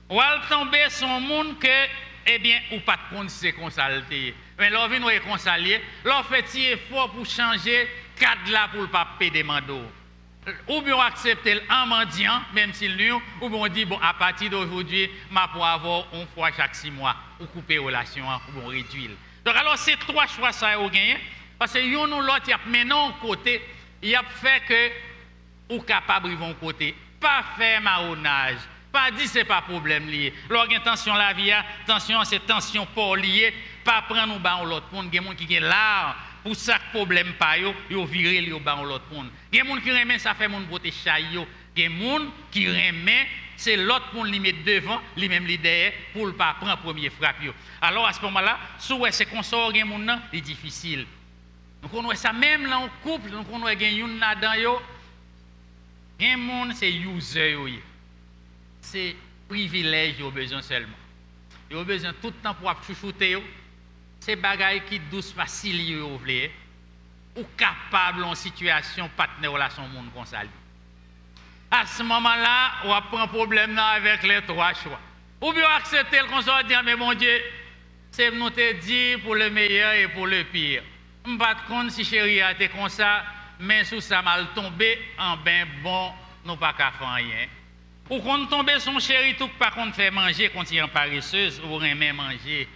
ou 0.08 0.20
elle 0.20 0.48
tomber 0.48 0.86
son 0.90 1.20
monde 1.20 1.58
que, 1.58 1.86
eh 2.26 2.38
bien, 2.38 2.60
ou 2.72 2.78
pas 2.78 2.96
de 2.96 3.16
compte 3.16 3.30
c'est 3.30 3.52
ça. 3.70 3.88
Mais 4.58 4.70
là, 4.70 4.86
vient 4.86 5.00
nous 5.00 5.06
réconcilier, 5.06 5.82
là, 6.04 6.22
fait 6.22 6.72
effort 6.72 7.10
pour 7.10 7.26
changer 7.26 7.88
cadre 8.16 8.50
là 8.50 8.68
pour 8.70 8.82
ne 8.82 8.86
pas 8.86 9.08
payer 9.18 9.30
des 9.32 9.42
manteaux 9.42 9.90
ou 10.68 10.80
bien 10.82 10.98
accepter 10.98 11.60
en 11.70 11.86
mendiant, 11.86 12.40
même 12.52 12.72
s'il 12.72 12.96
nous, 12.96 13.22
ou 13.40 13.48
bien 13.48 13.58
on 13.58 13.68
dit, 13.68 13.84
bon, 13.84 13.98
à 14.02 14.14
partir 14.14 14.50
d'aujourd'hui, 14.50 15.10
ma 15.30 15.48
pour 15.48 15.64
avoir 15.64 16.06
une 16.12 16.26
fois 16.34 16.50
chaque 16.56 16.74
six 16.74 16.90
mois, 16.90 17.16
ou 17.40 17.46
couper 17.46 17.78
relation, 17.78 18.24
ou 18.48 18.60
bien 18.60 18.68
réduire. 18.68 19.10
Donc, 19.44 19.56
alors, 19.56 19.78
ces 19.78 19.96
trois 19.96 20.26
choix, 20.26 20.52
ça, 20.52 20.76
vous 20.76 20.90
gagné, 20.90 21.18
parce 21.58 21.72
que 21.72 21.78
yon 21.78 22.10
ou 22.12 22.20
l'autre, 22.20 22.42
il 22.46 22.50
y 22.50 22.52
a 22.52 22.60
maintenant 22.66 23.12
côté, 23.20 23.62
il 24.02 24.10
y 24.10 24.14
a 24.14 24.22
fait 24.22 24.62
que, 24.66 25.74
ou 25.74 25.80
capable, 25.82 26.28
ils 26.28 26.36
vont 26.36 26.54
côté, 26.54 26.94
pas 27.20 27.42
faire 27.56 27.80
marronnage, 27.80 28.58
pas 28.92 29.10
dire 29.10 29.26
c'est 29.26 29.44
pas 29.44 29.62
problème 29.62 30.08
lié. 30.08 30.32
Lorsqu'il 30.48 30.80
tension 30.80 31.14
la 31.14 31.32
vie, 31.32 31.52
tension, 31.86 32.22
c'est 32.24 32.46
tension 32.46 32.86
pour 32.86 33.16
lié, 33.16 33.52
pas 33.84 34.02
prendre 34.02 34.36
ou 34.36 34.66
l'autre 34.66 34.86
monde, 34.92 35.08
il 35.12 35.14
y 35.14 35.18
a 35.18 35.20
des 35.20 35.28
gens 35.28 35.34
qui 35.34 35.54
sont 35.54 35.60
là, 35.60 36.16
pour 36.48 36.56
ça 36.56 36.78
problème 36.94 37.34
pas 37.38 37.58
yo, 37.58 37.74
yo 37.90 38.06
viré 38.06 38.42
yo 38.42 38.58
ba 38.58 38.74
l'autre 38.82 39.04
monde. 39.12 39.28
Des 39.52 39.58
gens 39.58 39.80
qui 39.80 39.92
remet 39.92 40.18
ça 40.18 40.32
fait 40.34 40.48
mon 40.48 40.60
beauté 40.62 40.90
chay 40.90 41.22
yo. 41.30 41.46
Des 41.76 41.84
gens 41.84 42.20
qui 42.50 42.66
remet 42.66 43.28
c'est 43.54 43.76
l'autre 43.76 44.14
monde 44.14 44.32
qui 44.32 44.40
met 44.40 44.54
devant, 44.54 44.98
lui 45.14 45.28
même 45.28 45.44
li 45.44 45.58
derrière 45.58 45.92
pour 46.14 46.26
ne 46.26 46.32
pas 46.32 46.54
prendre 46.54 46.78
premier 46.78 47.10
frappe 47.10 47.42
yo. 47.42 47.52
Alors 47.82 48.06
à 48.06 48.14
ce 48.14 48.22
moment-là, 48.22 48.58
sous 48.78 49.04
c'est 49.10 49.26
qu'on 49.26 49.42
sort 49.42 49.74
gen 49.74 49.84
monde 49.84 50.10
c'est 50.32 50.40
difficile. 50.40 51.04
Donc 51.82 51.92
on 51.92 52.14
ça 52.14 52.32
même 52.32 52.64
là 52.64 52.78
en 52.78 52.88
couple, 53.02 53.28
donc 53.28 53.46
on 53.52 53.58
voit 53.58 53.78
gen 53.78 53.94
yon 53.94 54.18
là-dedans 54.18 54.54
yo. 54.54 54.80
Gen 56.18 56.38
monde 56.38 56.72
c'est 56.74 56.90
user 56.90 57.52
yo. 57.52 57.68
C'est 58.80 59.14
privilège 59.46 60.18
yo 60.18 60.30
besoin 60.30 60.62
seulement. 60.62 60.96
Yo 61.70 61.84
besoin 61.84 62.14
tout 62.22 62.28
le 62.28 62.42
temps 62.42 62.54
pour 62.54 62.74
chouchouter 62.86 63.32
yo 63.32 63.42
c'est 64.20 64.36
bagaille 64.36 64.82
qui 64.86 64.98
douce 64.98 65.32
facile 65.32 65.96
vous 65.98 66.18
voulez 66.18 66.50
ou 67.36 67.44
capable 67.56 68.24
en 68.24 68.34
situation 68.34 69.08
partenaire 69.16 69.52
relation 69.52 69.86
monde 69.88 70.12
comme 70.14 70.26
ça 70.26 70.40
à 71.70 71.86
ce 71.86 72.02
moment-là 72.02 72.72
on 72.84 72.92
a 72.92 73.22
un 73.22 73.26
problème 73.26 73.78
avec 73.78 74.22
les 74.22 74.42
trois 74.42 74.72
choix. 74.72 75.00
Ou 75.40 75.52
bien 75.52 75.68
accepter 75.76 76.20
le 76.20 76.26
conseil 76.26 76.64
dire 76.66 76.82
mais 76.82 76.96
mon 76.96 77.14
Dieu 77.14 77.40
c'est 78.10 78.30
nous 78.30 78.50
te 78.50 78.72
dit 78.80 79.20
pour 79.22 79.34
le 79.34 79.50
meilleur 79.50 79.92
et 79.92 80.08
pour 80.08 80.26
le 80.26 80.44
pire. 80.44 80.82
Ne 81.26 81.36
pas 81.36 81.56
compte 81.66 81.90
si 81.90 82.04
chérie 82.04 82.40
a 82.40 82.52
été 82.52 82.68
comme 82.68 82.88
ça 82.88 83.22
mais 83.60 83.84
sous 83.84 84.00
ça 84.00 84.22
mal 84.22 84.46
tombé 84.54 84.98
en 85.18 85.36
ben 85.36 85.66
bon 85.82 86.12
nous 86.44 86.56
pas 86.56 86.72
qu'à 86.72 86.90
faire 86.92 87.12
rien. 87.12 87.46
Ou 88.08 88.20
quand 88.20 88.46
tomber 88.46 88.80
son 88.80 88.98
chéri 88.98 89.36
tout 89.36 89.48
pas 89.58 89.70
qu'on 89.70 89.92
fait 89.92 90.10
manger 90.10 90.50
quand 90.54 90.70
il 90.70 90.78
est 90.78 90.88
paresseuse 90.88 91.60
ou 91.64 91.76
rien 91.76 92.12
manger 92.14 92.66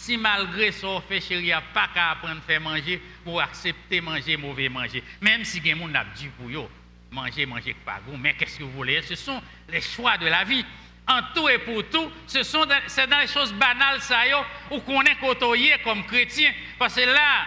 si 0.00 0.16
malgré 0.16 0.72
ça, 0.72 0.86
on 0.86 1.00
fait 1.02 1.20
chérie, 1.20 1.52
pas 1.74 1.88
qu'à 1.92 2.12
apprendre 2.12 2.38
à 2.38 2.46
faire 2.46 2.60
manger 2.60 3.02
pour 3.22 3.38
accepter 3.40 4.00
manger 4.00 4.36
mauvais 4.38 4.70
manger. 4.70 5.04
Même 5.20 5.44
si 5.44 5.60
quelqu'un 5.60 5.94
a 5.94 6.04
dit 6.04 6.28
pour 6.38 6.48
eux, 6.48 6.70
manger, 7.10 7.44
manger 7.44 7.76
pas 7.84 8.00
goût, 8.06 8.16
mais 8.16 8.34
qu'est-ce 8.34 8.58
que 8.58 8.64
vous 8.64 8.72
voulez? 8.72 9.02
Ce 9.02 9.14
sont 9.14 9.42
les 9.68 9.82
choix 9.82 10.16
de 10.16 10.26
la 10.26 10.44
vie. 10.44 10.64
En 11.06 11.20
tout 11.34 11.46
et 11.50 11.58
pour 11.58 11.86
tout, 11.90 12.10
ce 12.26 12.42
sont 12.42 12.66
c'est 12.86 13.06
dans 13.08 13.18
les 13.18 13.26
choses 13.26 13.52
banales 13.52 14.00
ça 14.00 14.22
où 14.70 14.80
qu'on 14.80 15.02
est 15.02 15.16
côtoyé 15.16 15.74
comme 15.84 16.06
chrétien. 16.06 16.50
Parce 16.78 16.94
que 16.94 17.00
là, 17.00 17.46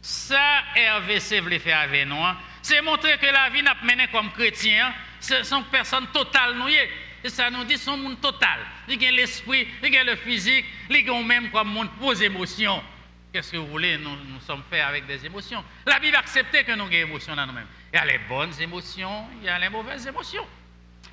ça, 0.00 0.62
RVC 0.96 1.40
voulait 1.40 1.58
faire 1.58 1.80
avec 1.80 2.06
nous. 2.06 2.22
Hein. 2.22 2.36
C'est 2.62 2.82
montrer 2.82 3.18
que 3.18 3.26
la 3.26 3.48
vie 3.50 3.62
n'a 3.62 3.74
pas 3.74 3.84
mené 3.84 4.06
comme 4.12 4.30
chrétien. 4.30 4.86
Hein. 4.86 4.94
Ce 5.18 5.42
sont 5.42 5.64
personnes 5.64 6.06
totales 6.12 6.54
nouées. 6.54 6.88
Et 7.22 7.28
ça 7.28 7.50
nous 7.50 7.64
dit 7.64 7.76
son 7.76 7.96
monde 7.96 8.20
total. 8.20 8.60
Il 8.88 9.02
y 9.02 9.06
a 9.06 9.10
l'esprit, 9.10 9.68
il 9.82 9.92
y 9.92 9.96
a 9.96 10.04
le 10.04 10.16
physique, 10.16 10.64
il 10.88 11.06
y 11.06 11.10
a 11.10 11.22
même 11.22 11.50
comme 11.50 11.68
monde 11.68 11.88
vos 11.98 12.14
émotions. 12.14 12.82
Qu'est-ce 13.32 13.52
que 13.52 13.56
vous 13.58 13.66
voulez? 13.66 13.96
Nous, 13.98 14.40
sommes 14.44 14.62
faits 14.68 14.82
avec 14.82 15.06
des 15.06 15.24
émotions. 15.24 15.62
La 15.86 16.00
Bible 16.00 16.16
accepte 16.16 16.52
que 16.64 16.72
nous 16.72 16.80
avons 16.82 16.90
des 16.90 16.96
émotions 16.96 17.36
dans 17.36 17.46
nous-mêmes. 17.46 17.66
Il 17.92 17.96
y 17.96 17.98
a 18.00 18.04
les 18.04 18.18
bonnes 18.28 18.52
émotions, 18.60 19.26
il 19.40 19.46
y 19.46 19.48
a 19.48 19.58
les 19.58 19.68
mauvaises 19.68 20.06
émotions. 20.06 20.46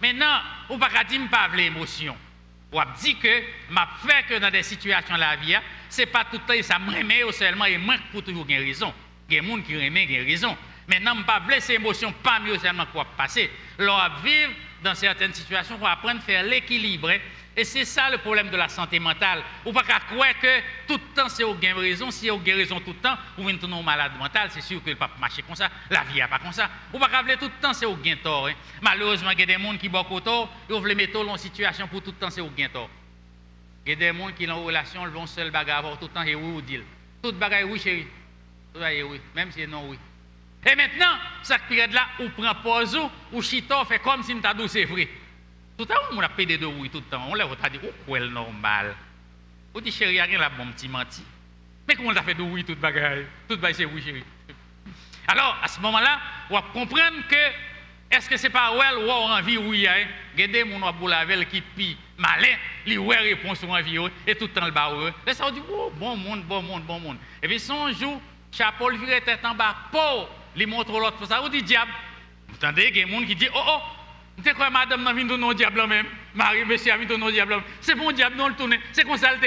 Maintenant, 0.02 0.41
on 0.70 0.78
ne 0.78 0.80
peut 0.80 0.89
pas 0.91 1.04
dire 1.04 1.22
pas 1.30 1.48
l'émotion. 1.56 2.17
On 2.72 2.84
dit 3.00 3.15
que 3.17 3.43
m'a 3.70 3.88
fait 4.06 4.26
que 4.28 4.39
dans 4.39 4.50
des 4.50 4.63
situations 4.63 5.15
de 5.15 5.20
la 5.20 5.36
vie, 5.36 5.56
ce 5.89 6.02
n'est 6.02 6.08
pas 6.08 6.26
tout 6.26 6.39
le 6.48 6.56
temps 6.56 6.63
ça 6.63 6.80
me 6.80 6.91
remet 6.91 7.22
seulement 7.32 7.65
et 7.65 7.78
manque 7.78 8.02
pour 8.12 8.24
toujours 8.24 8.46
une 8.50 8.58
raison. 8.58 8.93
Il 9.30 9.36
y 9.36 9.38
a 9.38 9.41
des 9.41 9.48
gens 9.48 9.62
qui 9.62 9.76
remet 9.76 10.04
une 10.06 10.26
raison. 10.26 10.58
Maintenant, 10.88 11.13
je 11.15 11.20
ne 11.20 11.26
pas 11.26 11.60
ces 11.60 11.74
émotions 11.74 12.13
pas 12.24 12.39
mieux 12.39 12.58
seulement 12.58 12.86
pour 12.88 13.06
passer. 13.06 13.52
L'on 13.78 13.98
vivre 14.24 14.52
dans 14.84 14.96
certaines 14.96 15.34
situations, 15.34 15.78
pour 15.78 15.88
apprendre 15.88 16.20
à 16.20 16.24
faire 16.24 16.44
l'équilibre. 16.44 17.10
Hein. 17.10 17.18
Et 17.56 17.63
c'est 17.63 17.86
ça 17.86 18.08
le 18.12 18.20
problème 18.20 18.52
de 18.52 18.56
la 18.56 18.70
santé 18.70 19.00
mentale. 19.00 19.42
Ou 19.66 19.74
pas 19.74 19.82
qu'à 19.82 20.00
croire 20.00 20.38
que 20.40 20.60
tout 20.88 20.94
le 20.94 21.16
temps 21.16 21.28
c'est 21.28 21.44
au 21.44 21.56
gain 21.56 21.74
raison. 21.76 22.12
Si 22.12 22.30
au 22.30 22.38
gain 22.38 22.56
raison 22.56 22.80
tout 22.80 22.92
le 22.92 22.98
temps, 22.98 23.18
ou 23.36 23.44
venez 23.44 23.58
tourner 23.58 23.82
malade 23.82 24.12
mental, 24.20 24.50
c'est 24.52 24.62
sûr 24.62 24.84
que 24.84 24.92
le 24.92 24.96
pas 24.96 25.10
marcher 25.20 25.42
comme 25.42 25.56
ça. 25.56 25.68
La 25.90 26.04
vie 26.04 26.20
n'est 26.20 26.28
pas 26.28 26.38
comme 26.38 26.52
ça. 26.52 26.70
Ou 26.94 27.00
pas 27.00 27.10
qu'à 27.10 27.24
tout 27.36 27.46
le 27.46 27.62
temps 27.62 27.74
c'est 27.74 27.88
au 27.88 27.96
gain 27.96 28.16
tort. 28.22 28.48
Hein. 28.48 28.54
Malheureusement, 28.80 29.32
il 29.32 29.40
y 29.40 29.44
a 29.44 29.46
des 29.48 29.54
gens 29.54 29.76
qui 29.76 29.90
beaucoup 29.90 30.20
tort, 30.20 30.54
ils 30.70 30.76
veulent 30.76 30.96
mettre 30.96 31.13
dans 31.13 31.32
une 31.32 31.38
situation 31.38 31.88
pour 31.88 32.04
tout 32.04 32.12
le 32.12 32.18
temps 32.18 32.30
c'est 32.30 32.42
au 32.42 32.50
gain 32.52 32.70
tort. 32.70 32.92
Il 33.88 33.90
y 33.90 33.94
a 33.94 33.96
des 33.96 34.16
gens 34.16 34.28
qui 34.38 34.48
ont 34.48 34.58
une 34.58 34.66
relation, 34.66 35.02
ils 35.08 35.12
vont 35.12 35.26
seul 35.26 35.50
bagarre 35.50 35.98
tout 35.98 36.06
le 36.06 36.13
temps 36.13 36.22
et 36.22 36.36
oui 36.36 36.58
ou 36.58 36.62
dit. 36.62 36.80
Tout 37.24 37.32
bagarre 37.32 37.68
oui 37.68 37.80
chérie. 37.80 38.06
Tout 38.72 38.82
oui, 38.82 39.20
même 39.34 39.52
si 39.52 39.66
non 39.66 39.90
oui. 39.90 39.98
Et 40.70 40.76
maintenant, 40.76 41.18
cette 41.44 41.64
période-là, 41.64 42.08
on 42.20 42.30
prend 42.30 42.54
pause 42.56 43.00
ou 43.32 43.42
chito 43.42 43.86
fait 43.86 44.00
comme 44.00 44.22
si 44.22 44.36
douce 44.36 44.72
c'est 44.72 44.84
vrai. 44.84 45.08
Tout 45.78 45.86
le 45.86 45.86
temps, 45.86 46.02
on 46.12 46.20
a 46.20 46.30
pédé 46.30 46.58
de 46.58 46.66
oui 46.66 46.90
tout 46.90 46.98
le 46.98 47.04
temps. 47.04 47.24
On 47.30 47.36
l'a 47.36 47.46
dit, 47.46 47.80
oh, 47.84 47.94
quoi 48.06 48.20
est 48.20 48.28
normal. 48.28 48.96
On 49.74 49.80
dit, 49.80 49.92
chérie, 49.92 50.20
rien 50.20 50.40
là, 50.40 50.50
bon 50.50 50.68
petit 50.72 50.90
menti. 50.90 51.24
Mais 51.88 51.96
comment 51.96 52.10
on 52.10 52.16
a 52.16 52.24
fait 52.24 52.34
de 52.34 52.42
oui 52.42 52.66
tout 52.66 52.76
bagaille? 52.76 53.26
Tout 53.48 53.56
bagaille, 53.56 53.76
c'est 53.76 53.86
oui, 53.86 54.02
chérie. 54.04 54.24
Alors, 55.28 55.58
à 55.64 55.68
ce 55.68 55.80
moment-là, 55.80 56.20
on 56.50 56.56
va 56.56 56.64
comprendre 56.74 57.28
que 57.30 57.36
est-ce 58.10 58.30
que 58.30 58.38
c'est 58.38 58.50
pas 58.50 58.72
well 58.72 59.06
ou 59.06 59.10
envie 59.10 59.58
oui 59.58 59.88
hein? 59.88 60.08
Regardez 60.34 60.64
mon 60.64 60.86
abou 60.86 61.10
qui 61.50 61.62
pi 61.62 61.98
malin, 62.18 62.56
lui 62.86 62.98
ouais 62.98 63.18
réponse 63.18 63.60
sur 63.60 63.70
envie 63.70 63.98
et 64.26 64.36
tout 64.36 64.46
le 64.46 64.52
temps 64.52 64.66
le 64.66 64.72
bas 64.72 64.92
Et 65.26 65.34
ça 65.34 65.46
on 65.48 65.52
dit 65.52 65.62
oh, 65.70 65.92
bon 65.96 66.16
monde, 66.16 66.44
bon 66.44 66.62
monde, 66.62 66.84
bon 66.84 67.00
monde. 67.00 67.18
Et 67.44 67.48
puis 67.48 67.60
son 67.60 67.92
jour, 67.92 68.22
chapeau 68.52 68.90
le 68.90 68.98
virer 68.98 69.22
tête 69.22 69.44
en 69.44 69.54
bas, 69.54 69.76
pour 69.92 70.30
lui 70.58 70.65
montre 70.65 70.91
l'autre 70.91 71.26
ça 71.26 71.41
on 71.43 71.50
dit 71.50 71.63
diable. 71.63 71.91
Vous 72.50 72.56
entendez, 72.56 72.89
il 72.89 72.98
y 72.98 73.04
a 73.04 73.06
des 73.06 73.12
gens 73.12 73.26
qui 73.26 73.36
disent 73.36 73.52
oh 73.54 73.62
oh 73.65 73.82
c'est 74.43 74.54
quoi 74.54 74.70
madame 74.70 75.04
n'a 75.04 75.13
vu 75.13 75.28
ton 75.28 75.54
diable 75.54 75.88
même 75.88 76.06
Marie, 76.36 76.65
monsieur 76.65 76.93
a 76.93 76.98
vu 76.98 77.08
ton 77.08 77.30
diable 77.30 77.62
C'est 77.82 77.96
bon 77.96 78.12
diable, 78.12 78.36
non 78.36 78.48
le 78.50 78.56
tourner. 78.56 78.80
C'est 78.91 79.04
comme 79.04 79.17
ça 79.17 79.34
le 79.34 79.39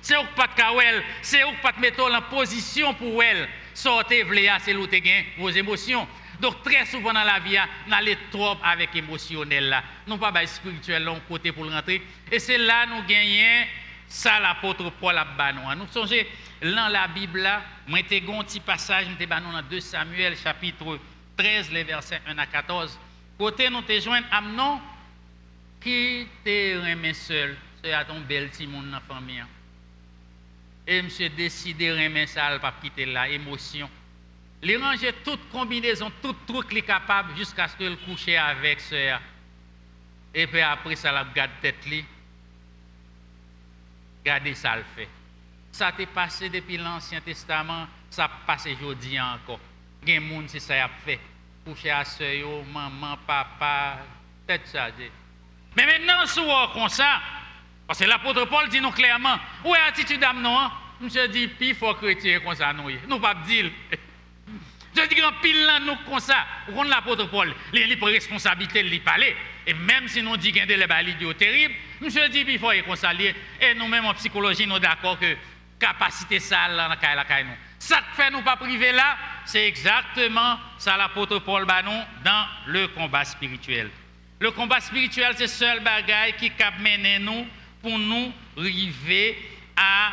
C'est 0.00 0.16
où 0.16 0.24
pas 0.36 0.46
de 0.46 0.54
kawel, 0.54 1.02
c'est 1.22 1.42
où 1.42 1.52
pas 1.60 1.72
de 1.72 1.80
mettre 1.80 2.00
en 2.02 2.22
position 2.22 2.94
pour 2.94 3.22
elle. 3.22 3.48
Sortez, 3.74 4.22
vléa, 4.22 4.58
c'est 4.60 4.72
l'autre 4.72 4.96
vos 5.38 5.50
émotions. 5.50 6.06
Donc 6.40 6.62
très 6.62 6.86
souvent 6.86 7.12
dans 7.12 7.24
la 7.24 7.38
vie, 7.40 7.58
on 7.88 7.92
a 7.92 8.00
les 8.00 8.16
trop 8.30 8.56
avec 8.62 8.94
émotionnel 8.94 9.68
là. 9.68 9.82
Non 10.06 10.16
pas 10.16 10.30
bah, 10.30 10.46
spirituel 10.46 11.04
là, 11.04 11.14
côté 11.28 11.52
pour 11.52 11.70
rentrer. 11.70 12.00
Et 12.30 12.38
c'est 12.38 12.58
là 12.58 12.86
nous 12.86 13.02
gagnons 13.02 13.66
ça 14.10 14.40
l'apôtre 14.40 14.90
Paul 15.00 15.16
a 15.16 15.24
banon. 15.24 15.72
Nous 15.76 15.86
songez 15.86 16.28
dans 16.60 16.88
la 16.88 17.06
Bible 17.06 17.38
là, 17.38 17.62
moi 17.86 18.00
un 18.00 18.42
petit 18.42 18.58
passage, 18.58 19.06
moi 19.06 19.40
dans 19.40 19.62
2 19.62 19.80
Samuel 19.80 20.36
chapitre 20.36 20.98
13 21.36 21.70
les 21.70 21.84
versets 21.84 22.20
1 22.26 22.36
à 22.36 22.46
14. 22.46 22.98
Côté 23.38 23.70
nous 23.70 23.82
te 23.82 23.98
joindre 24.00 24.26
Amnon 24.32 24.80
qui 25.80 26.26
te 26.44 26.76
remet 26.76 27.14
seul, 27.14 27.56
c'est 27.82 27.92
à 27.92 28.04
ton 28.04 28.20
bel 28.20 28.48
petit 28.48 28.66
monde 28.66 28.86
dans 28.86 28.96
la 28.96 29.00
famille. 29.00 29.44
Et 30.88 31.00
monsieur 31.02 31.28
décidé 31.28 31.90
de 31.90 32.02
remettre 32.02 32.32
ça, 32.32 32.58
pas 32.58 32.74
quitter 32.82 33.06
la 33.06 33.28
émotion. 33.28 33.88
Il 34.60 34.76
ranger 34.76 35.14
toute 35.24 35.48
combinaison, 35.50 36.10
tout 36.20 36.34
truc 36.48 36.68
qu'il 36.68 36.78
est 36.78 36.82
capable 36.82 37.36
jusqu'à 37.36 37.68
ce 37.68 37.76
qu'il 37.76 37.96
couche 37.98 38.28
avec 38.28 38.80
sœur. 38.80 39.20
Et 40.34 40.48
puis 40.48 40.60
après 40.60 40.96
ça, 40.96 41.12
la 41.12 41.24
garde 41.32 41.52
tête 41.62 41.86
li. 41.86 42.04
Ça 44.54 44.76
le 44.76 44.84
fait. 44.94 45.08
Ça 45.72 45.92
t'est 45.92 46.06
passé 46.06 46.48
depuis 46.48 46.76
l'Ancien 46.76 47.20
Testament, 47.20 47.86
ça 48.10 48.30
passe 48.46 48.66
aujourd'hui 48.66 49.20
encore. 49.20 49.60
Il 50.06 50.14
y 50.14 50.18
des 50.18 50.28
gens 50.28 50.42
qui 50.46 50.60
ça 50.60 50.84
a 50.84 50.88
fait 51.04 51.20
coucher 51.64 51.90
à 51.90 52.04
soeur, 52.04 52.64
maman, 52.72 53.16
papa, 53.26 53.98
tête 54.46 54.68
chargée. 54.70 55.10
Mais 55.76 55.86
maintenant, 55.86 56.26
si 56.26 56.40
on 56.40 56.68
comme 56.72 56.88
ça, 56.88 57.20
parce 57.86 57.98
que 57.98 58.04
l'apôtre 58.04 58.44
Paul 58.46 58.68
dit 58.68 58.80
nous 58.80 58.90
clairement, 58.90 59.36
où 59.64 59.74
est 59.74 59.78
l'attitude 59.78 60.20
d'âme 60.20 60.42
non? 60.42 60.70
Monsieur 61.00 61.28
dit, 61.28 61.48
puis 61.48 61.74
faut 61.74 61.94
chrétien 61.94 62.40
comme 62.40 62.54
ça, 62.54 62.72
nous, 62.72 62.90
nous 63.08 63.18
pas 63.18 63.34
dire. 63.34 63.70
Je 64.96 65.08
dis 65.08 65.14
grand 65.14 65.32
pile 65.40 65.64
là, 65.64 65.80
nous 65.80 65.96
comme 66.08 66.20
ça. 66.20 66.46
On 66.74 66.82
l'apôtre 66.82 67.28
Paul, 67.30 67.54
il 67.72 68.00
a 68.00 68.06
responsabilité 68.06 68.82
de 68.82 68.98
parler. 68.98 69.34
Et 69.70 69.74
même 69.74 70.08
si 70.08 70.20
nous 70.20 70.36
disons 70.36 70.52
qu'il 70.52 70.68
y 70.68 70.82
a 70.82 70.88
des 70.88 71.34
terrible, 71.34 71.74
monsieur 72.00 72.28
dit, 72.28 72.44
il 72.48 72.58
faut 72.58 72.72
y 72.72 72.82
ça. 72.96 73.12
Et 73.14 73.74
nous-mêmes 73.74 74.04
en 74.04 74.14
psychologie, 74.14 74.66
nous 74.66 74.80
d'accord 74.80 75.16
que 75.16 75.36
capacité 75.78 76.40
ça, 76.40 76.66
là, 76.66 76.88
dans 76.88 77.14
la 77.14 77.44
nous. 77.44 77.54
Ça 77.78 78.02
fait 78.16 78.32
nous 78.32 78.42
pas 78.42 78.56
priver 78.56 78.90
là, 78.90 79.16
c'est 79.44 79.68
exactement 79.68 80.58
ça 80.76 80.96
l'apôtre 80.96 81.38
Paul 81.38 81.66
Banon 81.66 82.04
dans 82.24 82.46
le 82.66 82.88
combat 82.88 83.24
spirituel. 83.24 83.90
Le 84.40 84.50
combat 84.50 84.80
spirituel, 84.80 85.34
c'est 85.36 85.44
le 85.44 85.48
seul 85.48 85.80
bagaille 85.80 86.32
qui 86.32 86.50
cap 86.50 86.74
mener 86.80 87.20
nous 87.20 87.46
pour 87.80 87.96
nous 87.96 88.32
arriver 88.58 89.38
à 89.76 90.12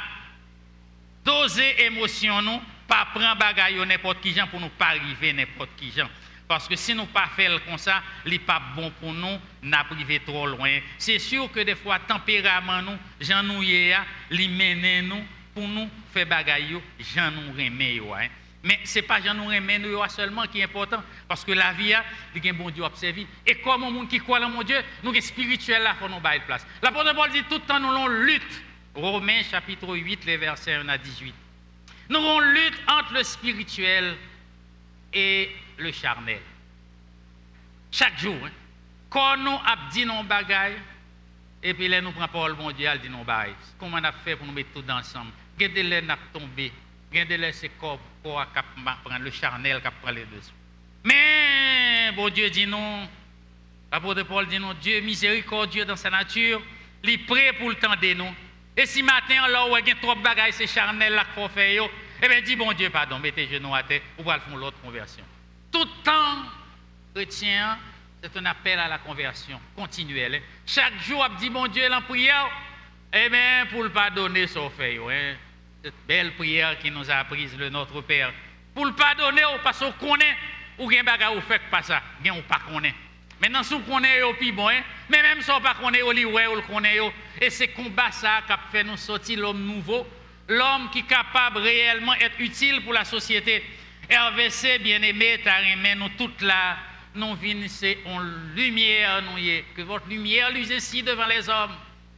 doser 1.26 1.84
émotion 1.84 2.62
pas 2.88 3.08
prendre 3.12 3.36
bagaille 3.38 3.84
n'importe 3.88 4.22
qui 4.22 4.34
gens 4.34 4.48
pour 4.48 4.60
nous 4.60 4.70
pas 4.70 4.89
arriver 4.89 5.34
n'importe 5.34 5.72
qui 5.78 5.91
gens. 5.91 6.10
Parce 6.47 6.67
que 6.67 6.75
si 6.75 6.93
nous 6.93 7.05
pas 7.07 7.27
faire 7.36 7.63
comme 7.65 7.77
ça, 7.77 8.01
n'est 8.25 8.39
pas 8.39 8.62
bon 8.75 8.91
pour 8.99 9.13
nous, 9.13 9.38
n'a 9.63 9.83
privé 9.83 10.21
trop 10.25 10.47
loin. 10.47 10.79
C'est 10.97 11.19
sûr 11.19 11.51
que 11.51 11.60
des 11.60 11.75
fois, 11.75 11.99
tempérament 11.99 12.81
nous, 12.81 12.97
j'en 13.19 13.43
nous 13.43 13.62
mène 13.62 15.07
nous 15.07 15.23
pour 15.53 15.67
nous 15.67 15.89
faire 16.13 16.25
bagaille, 16.25 16.79
j'en 17.15 17.31
nous 17.31 17.51
remet 17.51 17.99
hein. 17.99 18.27
Mais 18.63 18.79
ce 18.83 18.99
n'est 18.99 19.03
pas 19.03 19.21
j'en 19.21 19.33
nous 19.33 19.47
remet 19.47 19.79
nous 19.79 19.97
seulement 20.10 20.43
qui 20.43 20.60
est 20.60 20.63
important 20.63 21.03
parce 21.27 21.43
que 21.45 21.51
la 21.51 21.73
vie 21.73 21.93
a 21.93 22.03
un 22.43 22.53
bon 22.53 22.69
Dieu 22.69 22.83
observé 22.83 23.27
et 23.45 23.55
comme 23.55 23.83
un 23.83 23.89
monde 23.89 24.10
qui 24.10 24.19
croit 24.19 24.43
en 24.43 24.49
mon 24.49 24.63
Dieu, 24.63 24.77
nous 25.03 25.13
sommes 25.13 25.21
spirituels 25.21 25.83
là 25.83 25.95
faut 25.99 26.10
nous 26.10 26.19
bailler 26.19 26.41
place. 26.45 26.65
L'apôtre 26.81 27.13
Paul 27.13 27.31
dit 27.31 27.43
tout 27.43 27.55
le 27.55 27.62
temps 27.62 27.79
nous 27.79 27.89
avons 27.89 28.07
lutte. 28.07 28.63
Romains 28.95 29.43
chapitre 29.43 29.95
8 29.95 30.25
les 30.25 30.38
versets 30.38 30.73
1 30.73 30.89
à 30.89 30.97
18. 30.97 31.33
Nous 32.10 32.17
avons 32.17 32.39
lutte 32.39 32.81
entre 32.88 33.13
le 33.13 33.23
spirituel 33.23 34.15
le 35.13 35.91
charnel. 35.91 36.41
Chaque 37.91 38.17
jour, 38.20 38.36
hein. 38.43 38.52
quand 39.10 39.38
nous 39.38 39.52
avons 39.52 39.89
dit 39.91 40.06
nos 40.06 40.24
bagailles, 40.24 40.78
et 41.63 41.74
puis 41.74 41.88
là 41.88 42.02
nous 42.02 42.12
prenons 42.12 42.72
Dieu, 42.72 42.88
elle 42.88 43.00
dit 43.00 43.10
nos 43.10 43.24
bagailles. 43.24 43.56
Comment 43.80 43.98
on 43.98 44.04
a 44.04 44.12
fait 44.12 44.36
pour 44.36 44.46
nous 44.46 44.54
mettre 44.54 44.74
tout 44.74 44.89
ensemble? 44.89 45.32
Gardez 45.58 45.84
les 45.84 46.02
n'a 46.02 46.17
tombé. 46.32 46.72
Gardez 47.12 47.38
les 47.38 47.54
c'est 47.54 47.70
corps 47.70 48.00
pour 48.22 48.43
prendre 49.04 49.24
le 49.24 49.32
charnel 49.32 49.82
qui 49.82 49.89
prend 50.02 50.12
les 50.12 50.26
dessus. 50.26 50.52
Mais 51.04 52.12
bon 52.15 52.30
Dieu 52.30 52.50
dit 52.50 52.67
non. 52.67 53.08
L'apôtre 53.91 54.24
Paul 54.24 54.48
dit 54.48 54.60
non. 54.60 54.74
Dieu 54.74 55.00
miséricordieux 55.02 55.86
dans 55.86 55.96
sa 55.96 56.10
nature, 56.10 56.62
il 57.04 57.12
est 57.12 57.17
prêt 57.20 57.54
pour 57.54 57.70
le 57.70 57.76
temps 57.76 57.96
de 57.96 58.13
nous. 58.13 58.36
Et 58.76 58.86
si 58.86 59.02
matin, 59.02 59.48
là, 59.48 59.65
il 59.80 59.88
y 59.88 59.91
a 59.91 59.96
trop 59.96 60.13
de 60.13 60.22
bagages, 60.22 60.54
c'est 60.54 60.67
charnel 60.67 61.13
là 61.13 61.26
qu'il 61.26 61.34
faut 61.34 61.50
faire, 61.50 61.89
eh 62.21 62.27
bien, 62.27 62.41
dis 62.41 62.56
bon 62.56 62.71
Dieu, 62.73 62.89
pardon, 62.89 63.19
mettez 63.19 63.47
genoux 63.47 63.73
à 63.73 63.84
terre, 63.84 64.01
ou 64.17 64.23
va 64.23 64.39
faire 64.39 64.56
l'autre 64.56 64.80
conversion. 64.82 65.23
Tout 65.71 65.86
temps, 66.03 66.43
chrétien, 67.13 67.77
c'est 68.21 68.36
un 68.38 68.45
appel 68.45 68.80
à 68.80 68.88
la 68.88 68.97
conversion 68.97 69.60
continuelle. 69.75 70.41
Chaque 70.65 70.99
jour, 71.01 71.25
on 71.30 71.36
dit 71.36 71.49
bon 71.49 71.67
Dieu, 71.67 71.91
en 71.91 72.01
prière, 72.01 72.49
eh 73.13 73.30
bien, 73.30 73.65
pour 73.69 73.84
le 73.84 73.89
pardonner, 73.89 74.47
ça 74.47 74.62
fait, 74.75 74.97
hein 74.97 75.36
cette 75.84 75.93
belle 76.08 76.34
prière 76.34 76.77
qui 76.80 76.91
nous 76.91 77.10
a 77.10 77.15
apprise 77.15 77.58
le 77.58 77.69
Notre 77.69 78.01
Père. 78.01 78.34
Pour 78.73 78.86
le 78.86 78.93
pardonner, 78.93 79.43
parce 79.63 79.80
qu'on 79.80 79.91
connaît, 79.93 80.36
ou 80.77 80.88
bien 80.88 81.03
ou 81.36 81.41
fait 81.41 81.62
pas 81.71 81.82
ça, 81.82 82.01
bien 82.19 82.36
ou 82.36 82.41
pas 82.41 82.60
connaît. 82.69 82.93
Maintenant, 83.39 83.63
si 83.63 83.73
on 83.73 84.03
est 84.03 84.21
au 84.23 84.34
plus 84.34 84.51
bon, 84.51 84.67
hein, 84.67 84.82
mais 85.10 85.21
même 85.21 85.41
si 85.41 85.51
on 85.51 85.62
pas 85.62 85.75
connaît 85.75 86.01
ou 86.01 86.12
le 86.12 86.62
connaît 86.62 86.97
et 87.39 87.49
c'est 87.49 87.69
combat 87.69 88.12
ça 88.12 88.41
qui 88.47 88.53
fait 88.71 88.84
nous 88.84 88.97
sortir 88.97 89.39
l'homme 89.39 89.63
nouveau, 89.63 90.08
l'homme 90.47 90.89
qui 90.91 90.99
est 90.99 91.07
capable 91.07 91.60
réellement 91.60 92.13
être 92.15 92.39
utile 92.39 92.81
pour 92.81 92.93
la 92.93 93.05
société. 93.05 93.63
RVC, 94.10 94.79
bien-aimé, 94.79 95.41
t'as 95.43 95.62
nous 95.95 96.10
toutes 96.17 96.41
là, 96.41 96.77
nous 97.15 97.38
c'est 97.67 97.97
en 98.05 98.19
lumière, 98.55 99.21
nous 99.21 99.41
que 99.75 99.81
votre 99.81 100.07
lumière 100.07 100.49
luise 100.51 100.71
ainsi 100.71 101.03
devant 101.03 101.25
les 101.25 101.49
hommes, 101.49 101.75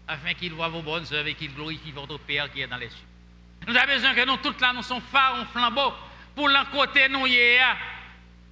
afin 0.07 0.33
qu'ils 0.33 0.53
voient 0.53 0.67
vos 0.67 0.81
bonnes 0.81 1.05
œuvres 1.11 1.29
et 1.29 1.33
qu'ils 1.33 1.53
glorifient 1.53 1.91
votre 1.91 2.19
Père 2.19 2.51
qui 2.51 2.61
est 2.61 2.67
dans 2.67 2.77
les 2.77 2.89
cieux. 2.89 3.05
Nous 3.67 3.75
avons 3.75 3.93
besoin 3.93 4.13
que 4.13 4.25
nous 4.25 4.37
toutes 4.37 4.61
là, 4.61 4.71
nous 4.73 4.83
sommes 4.83 5.01
phares 5.01 5.35
en 5.41 5.45
flambeau, 5.45 5.93
pour 6.35 6.47
l'un 6.49 6.65
côté 6.65 7.09
nous 7.09 7.25
y 7.25 7.35
est, 7.35 7.59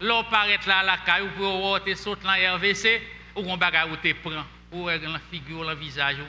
l'on 0.01 0.23
paraît 0.23 0.59
là 0.65 0.83
la 0.83 0.97
caille, 0.97 1.21
ou 1.21 1.29
pour 1.37 1.83
te 1.83 1.93
sauter 1.93 2.23
dans 2.23 2.55
RVC, 2.55 3.01
ou 3.35 3.43
on 3.51 3.57
bagarre 3.57 3.89
ou 3.91 3.95
te 3.97 4.13
prend, 4.13 4.43
ou 4.71 4.87
la 4.87 4.97
figure, 5.31 5.63
le 5.63 5.75
visage, 5.75 6.17
ou 6.19 6.25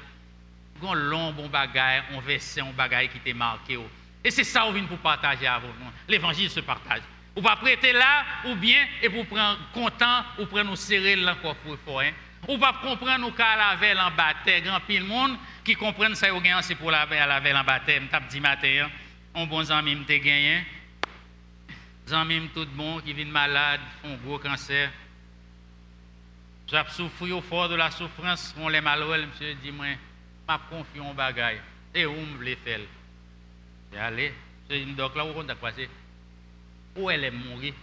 un 0.82 0.94
long 0.94 1.32
bon 1.32 1.48
bagage, 1.48 2.04
on 2.12 2.20
verset 2.20 2.60
un 2.60 2.72
bagage 2.72 3.08
qui 3.10 3.20
t'est 3.20 3.32
marqué. 3.32 3.78
Et 4.24 4.30
c'est 4.30 4.44
ça 4.44 4.62
qu'on 4.62 4.72
vient 4.72 4.84
pour 4.84 4.98
partager 4.98 5.46
avec 5.46 5.70
nous. 5.80 5.90
L'évangile 6.08 6.50
se 6.50 6.60
partage. 6.60 7.02
Ou 7.36 7.40
pas 7.40 7.56
prêter 7.56 7.92
là, 7.92 8.24
ou 8.46 8.54
bien, 8.56 8.84
et 9.02 9.08
pour 9.08 9.26
prendre 9.26 9.58
content, 9.72 10.24
ou 10.38 10.46
pour 10.46 10.62
nous 10.64 10.76
serrer 10.76 11.16
l'encore 11.16 11.56
fort. 11.84 12.00
Hein? 12.00 12.10
Ou 12.48 12.58
pas 12.58 12.74
comprendre 12.82 13.18
nous 13.18 13.32
qu'à 13.32 13.56
la 13.56 13.76
veille 13.76 13.98
en 13.98 14.10
baptême, 14.10 14.64
grand 14.64 14.80
pile 14.80 15.04
monde 15.04 15.36
qui 15.64 15.74
comprennent 15.74 16.14
ça, 16.14 16.28
c'est 16.62 16.74
pour 16.74 16.90
la 16.90 17.06
veille 17.06 17.26
la 17.26 17.40
veille 17.40 17.54
en 17.54 17.64
baptême. 17.64 18.08
T'as 18.10 18.20
dit 18.20 18.40
matin, 18.40 18.88
un 19.34 19.46
bon 19.46 19.70
ami 19.70 19.94
me 19.94 20.04
gagné 20.04 20.64
amis 22.12 22.48
tout 22.54 22.66
bon 22.74 23.00
qui 23.00 23.12
viennent 23.12 23.30
malades, 23.30 23.80
font 24.02 24.16
gros 24.24 24.38
cancer. 24.38 24.90
J'ai 26.70 26.82
souffert 26.90 27.36
au 27.36 27.40
fort 27.40 27.68
de 27.68 27.74
la 27.74 27.90
souffrance, 27.90 28.54
on 28.58 28.68
les 28.68 28.80
malheureux, 28.80 29.24
monsieur 29.26 29.54
dit 29.54 29.70
moi, 29.70 29.86
m'a 30.48 30.60
confié 30.70 31.00
en 31.00 31.12
bagaille. 31.12 31.60
Et 31.94 32.06
où 32.06 32.12
me 32.12 32.36
voulez 32.36 32.56
faire 32.56 32.80
J'ai 33.92 33.98
allé, 33.98 34.32
je 34.68 34.76
dis 34.76 34.94
donc 34.94 35.14
là 35.14 35.24
où 35.24 35.32
on 35.36 35.48
a 35.48 35.54
passé. 35.54 35.88
Où 36.96 37.10
elle 37.10 37.24
est 37.24 37.30
morte? 37.30 37.74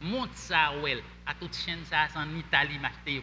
Monte 0.00 0.34
ça 0.34 0.72
où 0.76 0.86
elle, 0.86 1.02
à 1.24 1.32
toute 1.34 1.56
chaîne 1.56 1.84
ça 1.84 2.08
en 2.16 2.36
Italie 2.36 2.78
m'acheter. 2.78 3.22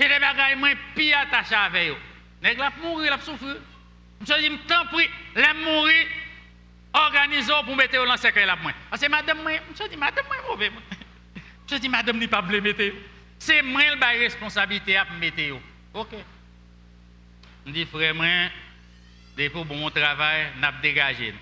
Et 0.00 0.08
les 0.08 0.18
bagailles 0.18 0.56
moi 0.56 0.70
pire 0.94 1.18
attachées 1.18 1.54
avec 1.54 1.90
eux. 1.90 1.96
Nèg 2.42 2.58
la 2.58 2.70
mourir, 2.82 3.10
la 3.10 3.20
souffrir. 3.20 3.56
Je 4.20 4.48
dis, 4.48 4.58
tant 4.66 4.86
pis, 4.86 5.08
la 5.34 5.54
mourir 5.54 6.06
organisons 6.92 7.64
pour 7.64 7.76
mettre 7.76 7.94
dans 7.94 8.10
le 8.10 8.16
secret 8.16 8.46
là 8.46 8.56
moi. 8.56 8.72
Parce 8.90 9.02
que 9.02 9.10
madame 9.10 9.38
je 9.78 9.88
dis 9.88 9.96
madame 9.96 10.24
moi 10.26 10.36
mauvais. 10.48 10.72
Je 11.70 11.76
dis 11.76 11.88
madame 11.88 12.18
n'est 12.18 12.28
pas 12.28 12.42
blé 12.42 12.60
mettre. 12.60 12.96
C'est 13.38 13.62
moi 13.62 13.94
la 13.96 14.08
responsabilité 14.08 14.96
à 14.96 15.06
mettre. 15.20 15.42
OK. 15.94 16.14
Je 17.66 17.72
dis 17.72 17.86
moi, 18.14 19.50
pour 19.50 19.64
bon 19.64 19.90
travail, 19.90 20.46
n'a 20.58 20.72
dégagé. 20.80 21.34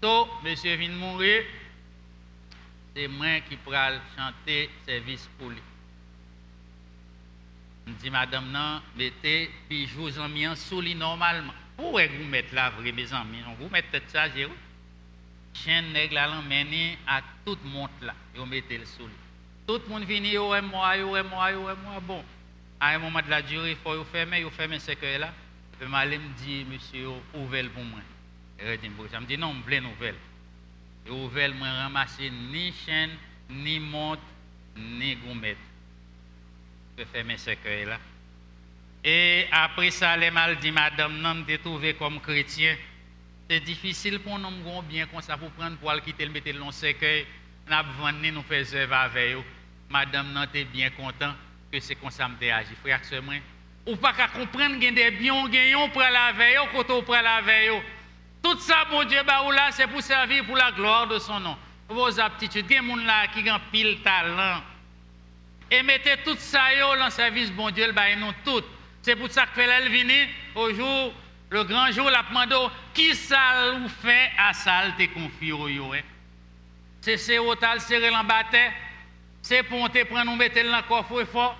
Donc 0.00 0.28
monsieur 0.44 0.76
vient 0.76 0.90
mourir. 0.90 1.42
C'est 2.94 3.08
moi 3.08 3.40
qui 3.48 3.56
pourrais 3.56 4.00
chanter 4.16 4.70
service 4.86 5.28
pour 5.38 5.50
lui. 5.50 5.58
Je 7.86 7.92
dis 7.92 8.10
madame 8.10 8.50
non, 8.50 8.80
mettez 8.96 9.50
vous 9.96 10.18
en 10.18 10.28
mis 10.28 10.46
sous 10.56 10.80
lit 10.80 10.94
normalement. 10.94 11.54
Pourquoi 11.76 12.06
vous 12.06 12.24
mettez 12.24 12.54
là, 12.54 12.70
vrai, 12.70 12.92
mes 12.92 13.12
amis? 13.12 13.38
Vous 13.58 13.68
mettez 13.68 14.02
ça, 14.08 14.28
j'ai 14.28 14.48
chaîne 15.54 15.92
nègre 15.92 16.14
là 16.14 16.40
mené 16.48 16.98
à 17.06 17.20
tout 17.44 17.58
le 17.62 17.70
monde 17.70 17.88
là 18.00 18.14
yo 18.36 18.46
mettez 18.46 18.78
le 18.78 18.86
sous 18.86 19.08
tout 19.66 19.80
le 19.84 19.88
monde 19.88 20.04
vient 20.04 20.22
yo 20.22 20.54
et 20.54 20.60
moi 20.60 20.96
yo 20.96 21.16
et 21.16 21.22
moi 21.22 21.50
yo 21.50 21.68
et 21.68 21.74
moi 21.74 22.00
bon 22.00 22.24
à 22.80 22.94
un 22.94 22.98
moment 22.98 23.20
de 23.20 23.28
la 23.30 23.42
durée 23.42 23.72
il 23.72 23.76
faut 23.76 24.04
fermer 24.04 24.40
yo 24.40 24.50
fermer 24.50 24.78
ce 24.78 24.92
que 24.92 25.18
là 25.18 25.32
puis 25.78 25.88
m'aller 25.88 26.18
me 26.18 26.28
dit 26.44 26.64
monsieur 26.64 27.08
ouvrez 27.34 27.64
pour 27.64 27.84
moi. 27.84 28.00
Je 28.58 28.64
me 28.66 29.26
dit 29.26 29.38
non 29.38 29.54
je 29.66 29.74
veux 29.74 29.80
nouvelle 29.80 30.14
et 31.06 31.10
ouvert 31.10 31.54
moi 31.54 31.68
ramasser 31.70 32.30
ni 32.30 32.72
chaîne 32.72 33.10
ni 33.48 33.78
montre 33.80 34.22
ni 34.76 35.16
gourmet 35.16 35.56
je 36.98 37.04
fermer 37.04 37.36
ce 37.36 37.50
que 37.50 37.88
là 37.88 37.98
et 39.02 39.46
après 39.50 39.90
ça 39.90 40.16
les 40.16 40.30
mal 40.30 40.58
dit 40.58 40.70
madame 40.70 41.18
non 41.20 41.34
me 41.34 41.56
trouvé 41.56 41.94
comme 41.94 42.20
chrétien. 42.20 42.76
C'est 43.48 43.60
difficile 43.60 44.20
pour 44.20 44.38
nous 44.38 44.82
bien 44.82 45.06
comme 45.06 45.20
ça 45.22 45.36
pour 45.36 45.50
prendre 45.50 45.76
pour 45.78 45.92
quitter 46.02 46.24
le 46.24 46.30
mettre 46.30 46.56
dans 46.56 46.70
cercueil, 46.70 47.26
nous 47.68 48.04
venir 48.04 48.32
nous 48.32 48.74
œuvre 48.76 48.94
avec 48.94 49.34
eux. 49.34 49.42
Madame 49.88 50.32
non 50.32 50.46
t'es 50.52 50.64
bien 50.64 50.90
content 50.90 51.34
que 51.72 51.80
c'est 51.80 51.94
comme 51.94 52.10
ça 52.10 52.28
me 52.28 52.50
agi 52.50 52.74
frère 52.80 53.00
c'est 53.02 53.20
moi. 53.20 53.34
Ou 53.86 53.96
pas 53.96 54.12
qu'à 54.12 54.28
comprendre 54.28 54.78
qu'il 54.78 54.94
des 54.94 55.10
biens 55.10 55.48
gagnons 55.48 55.88
pour 55.90 56.02
la 56.02 56.32
veille 56.32 56.58
quand 56.72 57.02
pour 57.02 57.14
la 57.14 57.40
veille. 57.40 57.70
Tout 58.42 58.58
ça 58.58 58.84
mon 58.90 59.04
Dieu 59.04 59.20
bah 59.26 59.42
là 59.52 59.70
c'est 59.70 59.86
pour 59.86 60.02
servir 60.02 60.44
pour 60.44 60.56
la 60.56 60.72
gloire 60.72 61.06
de 61.06 61.18
son 61.18 61.40
nom. 61.40 61.56
Vos 61.88 62.20
aptitudes, 62.20 62.66
il 62.70 62.76
y 62.76 62.78
a 62.78 62.82
des 62.82 63.04
là 63.04 63.26
qui 63.26 63.50
ont 63.50 63.60
pile 63.72 64.00
talent. 64.02 64.62
Et 65.70 65.82
mettez 65.82 66.16
tout 66.24 66.36
ça 66.36 66.60
dans 66.80 67.04
le 67.04 67.10
service 67.10 67.50
bon 67.50 67.70
Dieu, 67.70 67.90
bah, 67.92 68.14
nous 68.16 68.32
tout. 68.44 68.64
C'est 69.02 69.16
pour 69.16 69.30
ça 69.30 69.46
que 69.46 69.54
fait 69.54 69.88
venir 69.88 70.28
au 70.54 70.72
jour 70.72 71.12
le 71.50 71.64
grand 71.64 71.90
jour, 71.90 72.08
la 72.10 72.22
demandé 72.22 72.54
qui 72.94 73.14
ça 73.14 73.72
vous 73.76 73.88
fait 73.88 74.30
à 74.38 74.52
ça 74.52 74.84
te 74.96 75.04
confie 75.06 75.50
hein? 75.52 76.00
C'est 77.00 77.16
ce 77.16 77.54
tal 77.56 77.80
serré 77.80 78.10
bataille, 78.24 78.70
c'est 79.42 79.62
pour 79.62 79.90
te 79.90 80.04
prendre 80.04 80.30
nous 80.30 80.36
mettre 80.36 80.62
dans 80.62 80.76
le 80.76 80.82
coffre 80.88 81.24
fort. 81.24 81.56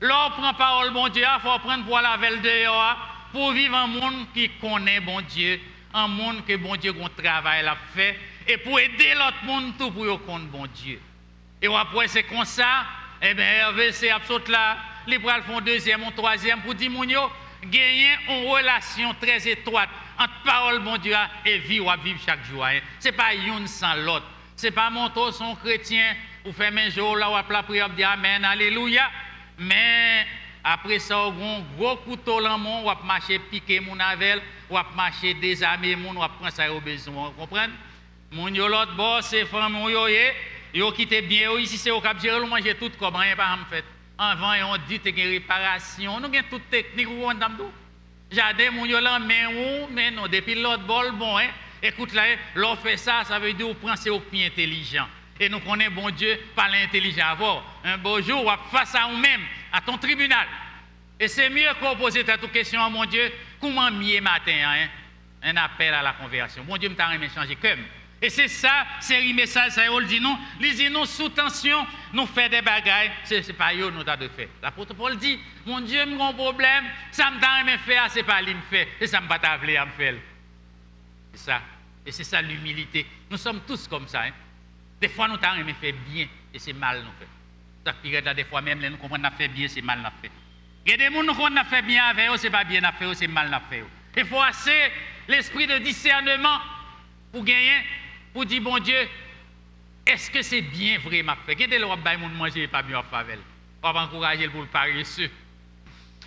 L'on 0.00 0.30
prend 0.30 0.54
parole 0.54 0.92
bon 0.92 1.08
Dieu, 1.08 1.22
il 1.22 1.40
faut 1.40 1.58
prendre 1.60 1.84
pour 1.84 2.00
la 2.00 2.16
veille 2.16 2.40
dehors 2.40 2.96
pour 3.32 3.52
vivre 3.52 3.76
un 3.76 3.86
monde 3.86 4.26
qui 4.34 4.50
connaît 4.60 5.00
bon 5.00 5.20
Dieu, 5.22 5.60
un 5.94 6.08
monde 6.08 6.44
que 6.44 6.56
bon 6.56 6.76
Dieu 6.76 6.92
un 6.92 7.22
travail 7.22 7.64
l'a 7.64 7.76
fait 7.94 8.18
et 8.46 8.56
pour 8.58 8.78
aider 8.80 9.14
l'autre 9.14 9.44
monde 9.44 9.72
tout 9.78 9.90
pour 9.90 10.04
connaître 10.24 10.50
bon 10.50 10.66
Dieu. 10.74 11.00
Et 11.60 11.68
après 11.74 12.08
c'est 12.08 12.24
comme 12.24 12.44
ça, 12.44 12.84
eh 13.22 13.32
bien 13.34 13.44
Hervé 13.44 13.92
c'est 13.92 14.10
absolument 14.10 14.50
là, 14.50 14.76
les 15.06 15.18
bras 15.18 15.40
font 15.42 15.60
deuxième 15.60 16.02
ou 16.02 16.10
troisième 16.10 16.60
pour 16.60 16.74
dire 16.74 16.90
gagner 17.64 18.16
une 18.28 18.48
relation 18.48 19.14
très 19.20 19.48
étroite 19.48 19.88
entre 20.18 20.42
parole 20.44 20.80
bon 20.80 20.96
Dieu 20.98 21.14
et 21.44 21.58
vie 21.58 21.80
ou 21.80 21.86
vivre 22.02 22.20
chaque 22.24 22.44
jour. 22.44 22.64
Hein. 22.64 22.80
Ce 22.98 23.08
n'est 23.08 23.12
pas 23.12 23.34
une 23.34 23.66
sans 23.66 23.94
l'autre. 23.94 24.26
Ce 24.56 24.66
n'est 24.66 24.72
pas 24.72 24.90
mon 24.90 25.10
son 25.32 25.54
chrétien 25.56 26.14
ou 26.44 26.52
faire 26.52 26.72
un 26.76 26.90
jour 26.90 27.16
là 27.16 27.30
ou 27.30 27.52
la 27.52 27.62
prière 27.62 27.90
dire 27.90 28.10
Amen, 28.10 28.44
Alléluia. 28.44 29.10
Mais 29.58 30.26
après 30.64 30.98
ça, 30.98 31.18
on 31.18 31.30
a 31.30 31.62
gros 31.76 31.96
couteau 31.96 32.40
dans 32.40 32.58
mon, 32.58 32.88
ou 32.88 33.04
marcher 33.04 33.38
piquer 33.38 33.80
mon 33.80 33.98
avel, 33.98 34.40
ou 34.70 34.76
marcher 34.96 35.34
désarmer 35.34 35.96
mon, 35.96 36.10
ou 36.10 36.14
prendre 36.14 36.50
ça 36.50 36.72
au 36.72 36.80
besoin. 36.80 37.32
Vous 37.36 37.40
comprenez? 37.40 37.72
Mon 38.32 38.48
yo 38.48 38.66
l'autre 38.66 38.96
bord, 38.96 39.22
c'est 39.22 39.44
femme 39.44 39.76
yo 39.90 40.08
yo, 40.08 40.32
yo 40.72 40.90
quitté 40.92 41.20
bien 41.20 41.50
ici 41.58 41.76
c'est 41.76 41.90
au 41.90 42.00
cap 42.00 42.18
gérer 42.18 42.40
manger 42.46 42.74
tout 42.74 42.90
comme 42.98 43.16
rien 43.16 43.36
pas 43.36 43.58
en 43.60 43.66
fait 43.68 43.84
avant 44.16 44.54
on 44.72 44.78
dit 44.88 45.00
que 45.00 45.10
réparation. 45.10 46.18
Nous 46.18 46.26
avons 46.26 46.48
toute 46.48 46.70
technique 46.70 47.08
ou 47.10 47.24
on 47.24 47.34
dame 47.34 47.58
Jardin 48.30 48.70
mon 48.70 48.86
yo 48.86 49.00
là 49.00 49.18
mais 49.18 49.46
ou 49.46 49.86
mais 49.90 50.10
non 50.10 50.28
depuis 50.28 50.54
l'autre 50.54 50.84
bol 50.84 51.12
bon 51.12 51.36
hein. 51.36 51.48
Écoute 51.82 52.14
là, 52.14 52.22
l'on 52.54 52.76
fait 52.76 52.96
ça, 52.96 53.24
ça 53.24 53.40
veut 53.40 53.52
dire 53.52 53.66
qu'on 53.66 53.74
prend 53.74 53.94
au 54.12 54.20
pied 54.20 54.46
intelligent. 54.46 55.06
Et 55.42 55.48
nous 55.48 55.58
connaissons 55.58 55.90
bon 55.90 56.08
Dieu 56.10 56.38
par 56.54 56.68
l'intelligent 56.68 57.26
avoir. 57.26 57.64
Un 57.82 57.98
beau 57.98 58.22
jour, 58.22 58.48
face 58.70 58.94
à 58.94 59.08
nous-mêmes, 59.10 59.40
à 59.72 59.80
ton 59.80 59.98
tribunal. 59.98 60.46
Et 61.18 61.26
c'est 61.26 61.50
mieux 61.50 61.68
qu'on 61.80 61.96
pose 61.96 62.12
cette 62.12 62.52
question 62.52 62.80
à 62.80 62.88
mon 62.88 63.04
Dieu, 63.06 63.28
comment 63.60 63.90
mieux 63.90 64.20
matin, 64.20 64.52
hein? 64.64 64.86
un 65.42 65.56
appel 65.56 65.92
à 65.94 66.00
la 66.00 66.12
conversion. 66.12 66.62
Mon 66.62 66.76
Dieu 66.76 66.88
me 66.90 66.94
t'a 66.94 67.10
changé 67.34 67.56
comme. 67.56 67.80
Et 68.22 68.30
c'est 68.30 68.46
ça, 68.46 68.86
c'est 69.00 69.20
message, 69.32 69.72
ça, 69.72 69.82
il 69.84 70.06
dit 70.06 70.20
non, 70.20 70.38
il 70.60 70.76
dit 70.76 70.88
non, 70.88 71.04
sous 71.06 71.28
tension, 71.30 71.84
nous 72.12 72.26
faisons 72.26 72.48
des 72.48 72.62
bagailles, 72.62 73.10
ce 73.24 73.34
n'est 73.34 73.52
pas 73.52 73.74
eux 73.74 73.90
nous 73.90 74.04
de 74.04 74.28
faire. 74.28 74.48
L'apôtre 74.62 74.94
Paul 74.94 75.16
dit, 75.16 75.40
mon 75.66 75.80
Dieu, 75.80 76.04
j'ai 76.06 76.22
un 76.22 76.32
problème, 76.34 76.84
ça 77.10 77.32
me 77.32 77.40
t'a 77.40 77.78
faire, 77.78 78.08
ce 78.08 78.18
n'est 78.18 78.22
pas 78.22 78.40
lui 78.40 78.54
me 78.54 78.62
faire, 78.70 78.86
et 79.00 79.08
ça 79.08 79.20
me 79.20 79.26
pas 79.26 79.40
à 79.42 79.58
me 79.58 79.90
faire. 79.90 80.14
C'est 81.32 81.46
ça. 81.46 81.62
Et 82.06 82.12
c'est 82.12 82.22
ça 82.22 82.40
l'humilité. 82.40 83.04
Nous 83.28 83.38
sommes 83.38 83.62
tous 83.66 83.88
comme 83.88 84.06
ça. 84.06 84.22
Hein. 84.22 84.30
Des 85.02 85.08
fois, 85.08 85.26
nous 85.26 85.36
t'avons 85.36 85.66
fait 85.80 85.90
bien, 85.90 86.28
et 86.54 86.58
c'est 86.60 86.72
mal 86.72 87.02
nous 87.02 87.10
fait. 87.18 87.26
Ça 87.84 87.92
fait 87.92 88.34
des 88.36 88.44
fois 88.44 88.62
même, 88.62 88.78
nous 88.78 88.96
comprenons 88.98 89.28
fait 89.36 89.48
bien, 89.48 89.66
c'est 89.66 89.82
mal 89.82 89.98
nous 89.98 90.22
fait. 90.22 90.30
Il 90.86 90.92
y 90.92 90.94
a 90.94 90.96
des 90.96 91.12
gens 91.12 91.22
qui 91.22 91.40
ont 91.40 91.64
fait 91.64 91.82
bien 91.82 92.04
avec 92.04 92.30
eux, 92.30 92.36
c'est 92.36 92.50
pas 92.50 92.62
bien 92.62 92.80
fait, 92.92 93.14
c'est 93.16 93.26
mal 93.26 93.50
nous 93.50 93.68
fait. 93.68 93.84
Il 94.16 94.24
faut 94.26 94.40
assez 94.40 94.92
l'esprit 95.26 95.66
de 95.66 95.78
discernement 95.78 96.60
pour 97.32 97.42
gagner 97.42 97.82
pour 98.32 98.46
dire, 98.46 98.62
bon 98.62 98.78
Dieu, 98.78 99.08
est-ce 100.06 100.30
que 100.30 100.40
c'est 100.40 100.62
bien 100.62 101.00
vrai 101.00 101.24
ma 101.24 101.34
fait 101.34 101.56
Qu'est-ce 101.56 101.70
que 101.70 101.80
le 101.80 102.18
monde 102.18 102.34
manger 102.34 102.68
pas 102.68 102.82
bien 102.82 103.02
favel? 103.02 103.40
On 103.82 103.92
va 103.92 104.04
encourager 104.04 104.46
pour 104.50 104.60
le 104.60 104.68
paresseux. 104.68 105.30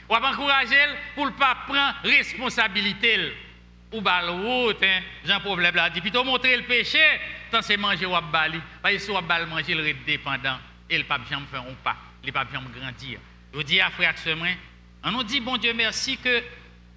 On 0.09 0.19
va 0.19 0.31
encourager 0.31 0.75
pour 1.15 1.27
ne 1.27 1.31
pas 1.31 1.55
prendre 1.65 1.95
responsabilité. 2.03 3.31
Ou 3.91 4.01
bal 4.01 4.29
route, 4.29 4.83
hein, 4.83 5.01
Jean 5.23 5.39
problème 5.39 5.75
là 5.75 5.89
dit 5.89 6.01
plutôt 6.01 6.23
montrer 6.23 6.57
le 6.57 6.63
péché, 6.63 6.99
tant 7.51 7.61
c'est 7.61 7.77
manger 7.77 8.05
ou 8.05 8.15
bali. 8.31 8.59
Parce 8.81 8.95
que 8.95 8.99
si 8.99 9.11
ou 9.11 9.21
bal 9.21 9.45
manger 9.45 9.75
le 9.75 9.93
dépendant 10.05 10.57
et 10.89 10.97
le 10.97 11.03
pape 11.03 11.27
jamais 11.29 11.45
fait 11.49 11.57
un 11.57 11.73
pas. 11.83 11.95
il 12.23 12.33
pas 12.33 12.45
bien 12.45 12.61
grandir. 12.61 13.19
Je 13.53 13.61
dis 13.61 13.79
à 13.79 13.89
frère 13.89 14.17
Semin, 14.17 14.53
on 15.03 15.11
nous 15.11 15.23
dit, 15.23 15.39
bon 15.39 15.57
Dieu, 15.57 15.73
merci 15.73 16.17
que 16.17 16.43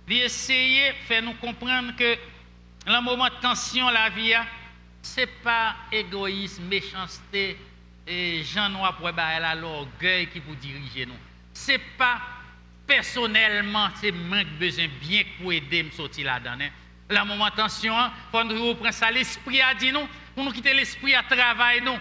d'essayer 0.07 0.93
de 0.93 0.97
faire 1.07 1.23
nous 1.23 1.35
comprendre 1.35 1.95
que 1.97 2.17
le 2.87 3.03
moment 3.03 3.27
de 3.27 3.41
tension, 3.41 3.89
la 3.91 4.09
vie, 4.09 4.33
ce 5.03 5.21
n'est 5.21 5.27
pas 5.27 5.77
égoïsme, 5.93 6.65
méchanceté, 6.65 7.57
et 8.07 8.43
Jean 8.43 8.71
Noir 8.71 8.97
pour 8.97 9.11
l'orgueil 9.11 10.29
qui 10.29 10.41
vous 10.41 10.55
dirige 10.55 11.07
nous. 11.07 11.15
Ce 11.53 11.73
n'est 11.73 11.79
pas 11.99 12.19
personnellement, 12.89 13.89
c'est 14.01 14.11
manque 14.11 14.49
besoin 14.59 14.87
bien 15.01 15.23
pour 15.41 15.53
aider 15.53 15.85
me 15.85 15.91
sortir 15.91 16.27
là-dedans. 16.27 16.57
Hein. 16.61 16.71
La 17.11 17.25
moment 17.25 17.49
de 17.49 17.55
tension, 17.55 17.95
il 17.95 18.11
faut 18.33 18.45
nous 18.45 18.69
reprendre 18.69 18.93
ça. 18.93 19.11
L'esprit 19.11 19.61
a 19.61 19.75
dit 19.75 19.93
nous, 19.93 20.09
pour 20.35 20.45
nous 20.45 20.53
quitter 20.53 20.75
l'esprit 20.75 21.15
à 21.15 21.23
travailler 21.23 21.83
nous. 21.83 21.99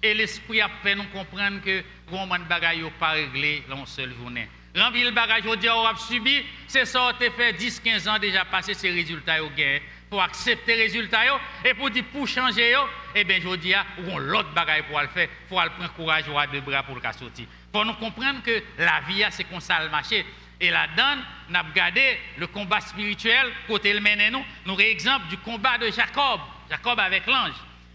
Et 0.00 0.14
l'esprit 0.14 0.60
a 0.60 0.70
fait 0.82 0.94
nous 0.94 1.04
comprendre 1.04 1.60
que 1.60 1.82
le 2.10 2.38
de 2.38 2.48
bagaille 2.48 2.82
n'est 2.82 2.90
pas 2.90 3.10
réglé 3.10 3.64
dans 3.68 3.78
une 3.78 3.86
seule 3.86 4.14
journée. 4.14 4.48
Remplir 4.76 5.06
le 5.06 5.10
bagage, 5.10 5.40
aujourd'hui, 5.40 5.68
on 5.70 5.84
a 5.84 5.96
subi, 5.96 6.44
c'est 6.68 6.84
ça, 6.84 7.10
on 7.10 7.14
fait 7.18 7.52
10-15 7.52 8.08
ans 8.08 8.18
déjà 8.18 8.44
passé 8.44 8.74
ces 8.74 8.90
résultats 8.90 9.42
au 9.42 9.50
gain. 9.50 9.78
Pour 10.08 10.22
accepter 10.22 10.76
les 10.76 10.82
résultats, 10.84 11.24
et 11.64 11.74
pour 11.74 11.90
dire 11.90 12.04
pour 12.12 12.26
changer, 12.26 12.74
eh 13.14 13.24
bien, 13.24 13.40
je 13.42 13.56
dis, 13.56 13.74
on 14.06 14.16
a 14.16 14.20
l'autre 14.20 14.54
bagaille 14.54 14.82
pour 14.88 15.00
le 15.00 15.08
faire, 15.08 15.28
il 15.28 15.48
faut 15.48 15.56
prendre 15.56 15.92
courage 15.94 16.24
ou 16.28 16.52
deux 16.52 16.60
bras 16.60 16.82
pour 16.82 16.94
le 16.94 17.02
sortir. 17.12 17.46
Pour 17.72 17.84
nous 17.84 17.94
comprendre 17.94 18.42
que 18.42 18.62
la 18.78 19.00
vie, 19.00 19.24
c'est 19.30 19.44
comme 19.44 19.60
ça 19.60 19.82
le 19.82 19.90
marché. 19.90 20.24
Et 20.60 20.70
là-dedans, 20.70 21.22
nous 21.48 21.56
avons 21.56 21.68
regardé 21.68 22.18
le 22.36 22.46
combat 22.46 22.80
spirituel, 22.80 23.46
côté 23.66 23.92
le 23.92 24.00
mène 24.00 24.32
nous, 24.32 24.44
nous 24.66 24.72
avons 24.72 24.80
exemple 24.80 25.28
du 25.28 25.36
combat 25.38 25.78
de 25.78 25.90
Jacob, 25.90 26.40
Jacob 26.68 26.98
avec 26.98 27.26
l'ange. 27.26 27.54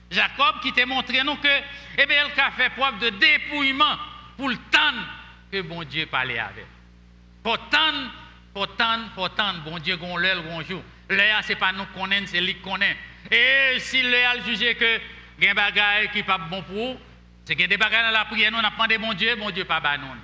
Jacob 0.10 0.62
qui 0.62 0.72
t'a 0.72 0.86
montré 0.86 1.24
nous 1.24 1.36
que, 1.36 1.48
eh 1.98 2.06
bien, 2.06 2.26
il 2.34 2.40
a 2.40 2.52
fait 2.52 2.70
preuve 2.70 3.00
de 3.00 3.10
dépouillement 3.10 3.98
pour 4.38 4.50
le 4.50 4.56
temps 4.56 4.80
que 5.52 5.62
bon 5.62 5.84
Dieu 5.84 6.06
parlait 6.06 6.40
avec. 6.40 6.66
Pour 7.42 7.58
tant, 7.70 7.94
pour 8.54 8.76
tant, 8.76 9.00
pour 9.16 9.34
tant, 9.34 9.56
bon 9.66 9.80
Dieu, 9.80 9.98
gon 9.98 10.16
l'heure, 10.18 10.42
gon 10.44 10.62
jour. 10.62 10.84
L'heure, 11.10 11.44
ce 11.44 11.50
n'est 11.50 11.56
pas 11.56 11.72
nous 11.72 11.86
qu'on 11.88 12.02
connaît, 12.02 12.26
c'est 12.28 12.40
lui 12.40 12.56
qui 12.56 12.62
connaît. 12.62 12.96
Et 13.30 13.80
si 13.80 14.02
l'heure 14.04 14.36
juge 14.46 14.76
que 14.78 15.00
il 15.40 15.46
y 15.46 15.48
a 15.50 15.72
des 15.72 16.10
qui 16.14 16.24
pas 16.24 16.38
bon 16.38 16.62
pour 16.62 16.74
vous, 16.74 17.00
c'est 17.46 17.62
a 17.62 17.68
des 17.68 17.78
bagages 17.78 18.06
dans 18.06 18.12
la 18.12 18.26
prière, 18.26 18.52
nous, 18.52 18.58
on 18.58 18.64
a 18.64 18.70
demandé 18.70 18.98
bon 18.98 19.14
Dieu, 19.14 19.36
bon 19.36 19.50
Dieu 19.52 19.66
pas 19.66 19.80
bah 19.80 19.98
non. 19.98 20.16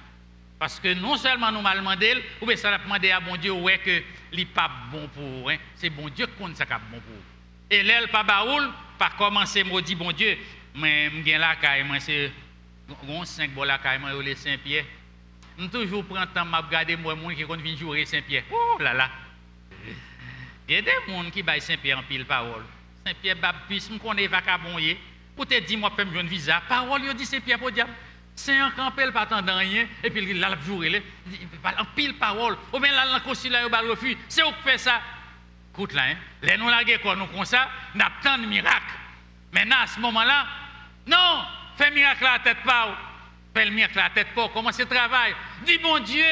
Parce 0.57 0.79
que 0.79 0.93
non 0.93 1.15
seulement 1.17 1.51
nous 1.51 1.61
mal 1.61 1.77
demandé, 1.77 2.23
ou 2.41 2.45
bien 2.45 2.55
ça 2.55 2.73
a 2.73 2.77
demandé 2.77 3.11
à 3.11 3.19
bon 3.19 3.37
Dieu, 3.37 3.51
ouais, 3.51 3.77
que 3.79 4.03
n'est 4.35 4.45
pas 4.45 4.69
bon 4.91 5.07
pour. 5.07 5.49
Hein. 5.49 5.57
C'est 5.75 5.89
bon 5.89 6.09
Dieu 6.09 6.27
qui 6.27 6.33
connaît 6.33 6.55
ça 6.55 6.65
bon 6.65 6.99
pour. 6.99 7.21
Et 7.69 7.83
l'aile 7.83 8.07
pas 8.09 8.23
baoul, 8.23 8.69
pas 8.97 9.11
commencer 9.17 9.63
maudit 9.63 9.95
bon 9.95 10.11
Dieu, 10.11 10.37
mais 10.75 11.09
je 11.09 11.37
là, 11.37 11.55
moi, 11.85 11.99
c'est 11.99 12.31
5 13.25 13.51
bols 13.51 13.67
là, 13.67 13.79
moi, 13.99 14.11
les 14.21 14.35
Saint-Pierre. 14.35 14.85
Je 15.57 15.65
toujours 15.67 16.05
prends 16.05 16.21
le 16.21 16.27
temps 16.27 16.45
de 16.45 16.55
regarder 16.55 16.95
moi, 16.95 17.15
gens 17.15 17.29
qui 17.29 17.43
viennent 17.43 17.77
jouer 17.77 18.05
Saint-Pierre. 18.05 18.43
Oh 18.51 18.77
là 18.79 18.93
là! 18.93 19.09
Il 20.67 20.75
y 20.75 20.77
a 20.77 20.81
des 20.81 20.91
gens 21.07 21.29
qui 21.29 21.43
baillent 21.43 21.61
Saint-Pierre 21.61 21.99
en 21.99 22.03
pile 22.03 22.25
parole. 22.25 22.63
Saint-Pierre, 23.05 23.35
je 23.69 23.97
connais 23.97 24.27
pas 24.29 24.41
Pour 25.39 25.47
te 25.47 25.57
dire, 25.57 25.79
moi, 25.79 25.89
je 25.97 26.03
peux 26.03 26.09
me 26.09 26.21
visa. 26.23 26.61
Parole, 26.67 27.01
il 27.01 27.13
dit 27.13 27.25
Saint-Pierre 27.25 27.59
pour 27.59 27.71
diable. 27.71 27.93
C'est 28.35 28.57
un 28.57 28.71
campel 28.71 29.13
pas 29.13 29.25
tant 29.25 29.41
rien, 29.41 29.87
et 30.03 30.09
puis 30.09 30.21
il 30.21 30.43
a 30.43 30.59
joué, 30.59 31.01
en 31.63 31.85
pile 31.95 32.17
parole. 32.17 32.57
Ou 32.73 32.79
bien 32.79 32.91
là, 32.91 33.05
le 33.05 33.23
concile, 33.23 33.57
il 33.57 33.73
a 33.73 33.79
refus. 33.79 34.17
C'est 34.27 34.43
où 34.43 34.51
fait 34.65 34.77
ça? 34.77 34.99
Écoute 35.71 35.93
là, 35.93 36.01
hein. 36.09 36.15
les 36.41 36.57
nous 36.57 36.67
laguer 36.67 36.97
quoi, 36.97 37.15
nous 37.15 37.27
comme 37.27 37.45
ça, 37.45 37.69
nous 37.95 38.01
tant 38.21 38.37
de 38.37 38.47
miracles. 38.47 38.83
Maintenant, 39.53 39.77
à 39.81 39.87
ce 39.87 39.97
moment-là, 40.01 40.45
non, 41.07 41.45
fais 41.77 41.89
miracle 41.91 42.25
à 42.25 42.33
la 42.33 42.39
tête 42.39 42.63
pas. 42.65 42.97
Fais 43.55 43.63
le 43.63 43.71
miracle 43.71 43.97
à 43.97 44.03
la 44.03 44.09
tête 44.09 44.35
pas. 44.35 44.49
Commence 44.49 44.77
le 44.77 44.87
travail. 44.87 45.33
Dis, 45.65 45.77
bon 45.77 45.99
Dieu, 45.99 46.25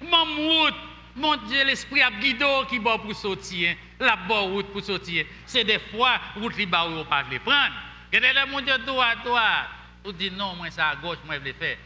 mon 0.00 0.24
route, 0.36 0.76
mon 1.16 1.36
Dieu, 1.38 1.64
l'esprit 1.64 2.02
a 2.02 2.12
guidé 2.12 2.46
qui 2.68 2.78
va 2.78 2.98
pour 2.98 3.16
sortir. 3.16 3.74
La 3.98 4.14
bonne 4.14 4.52
route 4.52 4.72
pour 4.72 4.84
sortir. 4.84 5.26
C'est 5.44 5.64
des 5.64 5.80
fois, 5.80 6.20
route 6.36 6.54
qui 6.54 6.66
va 6.66 6.86
pas 7.10 7.24
le 7.28 7.40
prendre. 7.40 7.72
Et 8.14 8.20
là, 8.20 8.46
mon 8.46 8.60
Dieu, 8.60 8.78
droit, 8.86 9.16
droit. 9.24 9.66
Ou 10.04 10.12
dit 10.12 10.30
non, 10.30 10.54
moi, 10.54 10.68
c'est 10.70 10.80
à 10.80 10.94
gauche, 10.94 11.18
moi, 11.24 11.34
je 11.40 11.48
le 11.48 11.52
faire. 11.52 11.76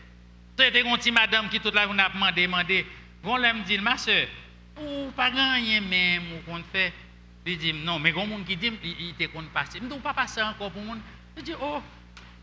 C'était 0.58 0.82
une 0.82 0.94
petite 0.94 1.14
madame 1.14 1.48
qui 1.48 1.58
toute 1.58 1.74
la 1.74 1.84
a. 1.84 2.10
Bon, 3.22 3.36
là, 3.36 3.54
me 3.54 3.64
dit, 3.64 3.78
ma 3.78 3.96
soeur, 3.96 4.26
ou 4.76 5.10
pas 5.16 5.30
rien 5.30 5.80
même, 5.80 6.24
ou 6.34 6.50
qu'on 6.50 6.62
fait. 6.70 6.92
Il 7.46 7.56
dit, 7.56 7.72
non, 7.72 7.98
mais 7.98 8.10
il 8.10 8.16
y 8.16 8.20
a 8.20 8.24
des 8.24 8.30
gens 8.30 8.44
qui 8.44 8.56
disent, 8.56 8.72
il 8.82 9.10
était 9.10 9.28
qu'on 9.28 9.42
passe. 9.44 9.70
Je 9.74 9.82
ne 9.82 9.94
pas 10.00 10.12
passer 10.12 10.42
encore 10.42 10.70
pour 10.70 10.82
monde. 10.82 10.98
Il 11.34 11.42
dit, 11.42 11.54
oh, 11.58 11.80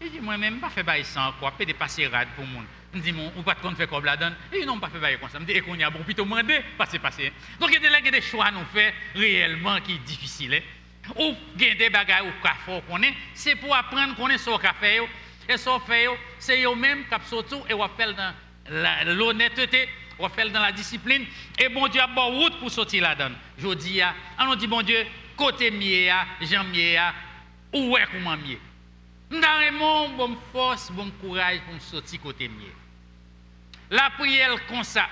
il 0.01 0.09
dit, 0.09 0.19
moi-même, 0.19 0.59
pas 0.59 0.69
faire 0.69 1.05
ça 1.05 1.27
encore, 1.27 1.51
pas 1.51 1.63
de 1.63 1.73
passer 1.73 2.07
rade 2.07 2.29
pour 2.35 2.45
monde. 2.45 2.65
Je 2.91 2.99
dis, 3.01 3.11
ou 3.11 3.43
de 4.01 4.05
la 4.05 4.15
y 5.77 5.83
a 5.83 5.89
bon, 5.91 5.99
plutôt 5.99 6.23
demander, 6.23 6.61
passer, 6.75 6.97
passer. 6.97 7.31
Donc, 7.59 7.69
il 7.71 7.83
y 7.83 7.85
a 7.85 8.01
des 8.01 8.21
choix 8.21 8.45
à 8.45 8.51
nous 8.51 8.65
faire 8.73 8.93
réellement 9.13 9.79
qui 9.81 9.93
sont 9.93 10.01
difficiles. 10.03 10.55
Hein. 10.55 10.61
Ou, 11.17 11.35
il 11.59 11.67
y 11.67 11.71
a 11.71 11.75
des 11.75 11.89
bagages 11.89 12.23
ou 12.23 12.41
café 12.41 12.81
qu'on 12.87 13.01
est, 13.01 13.13
c'est 13.33 13.55
pour 13.55 13.75
apprendre 13.75 14.15
qu'on 14.15 14.29
est 14.29 14.37
sur 14.37 14.53
le 14.53 14.57
café. 14.57 15.01
Et 15.47 15.57
ce 15.57 15.69
fait, 15.85 16.07
c'est 16.39 16.63
eux-mêmes 16.63 17.03
qui 17.05 17.29
sortent 17.29 17.53
et 17.69 17.73
on 17.73 17.87
fait 17.89 18.13
dans 18.13 18.33
l'honnêteté, 19.15 19.87
on 20.17 20.27
fait 20.29 20.49
dans 20.49 20.61
la 20.61 20.71
discipline. 20.71 21.25
Et 21.59 21.69
bon 21.69 21.87
Dieu 21.87 22.01
a 22.01 22.07
bon 22.07 22.39
route 22.39 22.59
pour 22.59 22.71
sortir 22.71 23.03
là-dedans. 23.03 23.35
Je 23.57 23.73
dis, 23.75 24.01
on 24.39 24.55
dit 24.55 24.67
bon 24.67 24.81
Dieu, 24.81 25.05
côté 25.37 25.69
mieux, 25.69 26.09
Jean 26.41 26.63
mieux, 26.63 26.97
où 27.73 27.95
est 27.97 28.07
comment 28.11 28.37
mieux. 28.37 28.59
Nous 29.29 30.17
bonne 30.17 30.37
force, 30.51 30.91
bon 30.91 31.11
courage 31.21 31.59
pour 31.69 31.81
sortir 31.81 32.21
côté 32.21 32.47
mieux. 32.47 32.73
La 33.91 34.09
prière 34.11 34.55
comme 34.67 34.83
ça, 34.83 35.07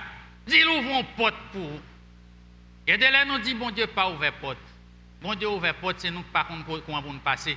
dis 0.46 0.64
ouvre 0.64 0.98
une 0.98 1.04
porte 1.16 1.34
pour 1.52 1.60
vous. 1.60 1.80
Et 2.86 2.96
de 2.98 3.04
là, 3.04 3.24
nous 3.24 3.38
dit 3.38 3.54
bon 3.54 3.70
Dieu, 3.70 3.86
pas 3.86 4.10
ouvert 4.10 4.32
porte. 4.34 4.58
Bon 5.24 5.34
Dieu, 5.34 5.48
ouvert 5.48 5.74
porte, 5.76 6.00
c'est 6.00 6.10
nous 6.10 6.20
par 6.20 6.46
contre 6.46 6.82
comment 6.84 7.00
nous 7.00 7.18
passer. 7.18 7.56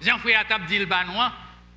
Jean-Frère 0.00 0.46
Tap 0.48 0.64
dit 0.64 0.78
le 0.78 0.86
banois. 0.86 1.30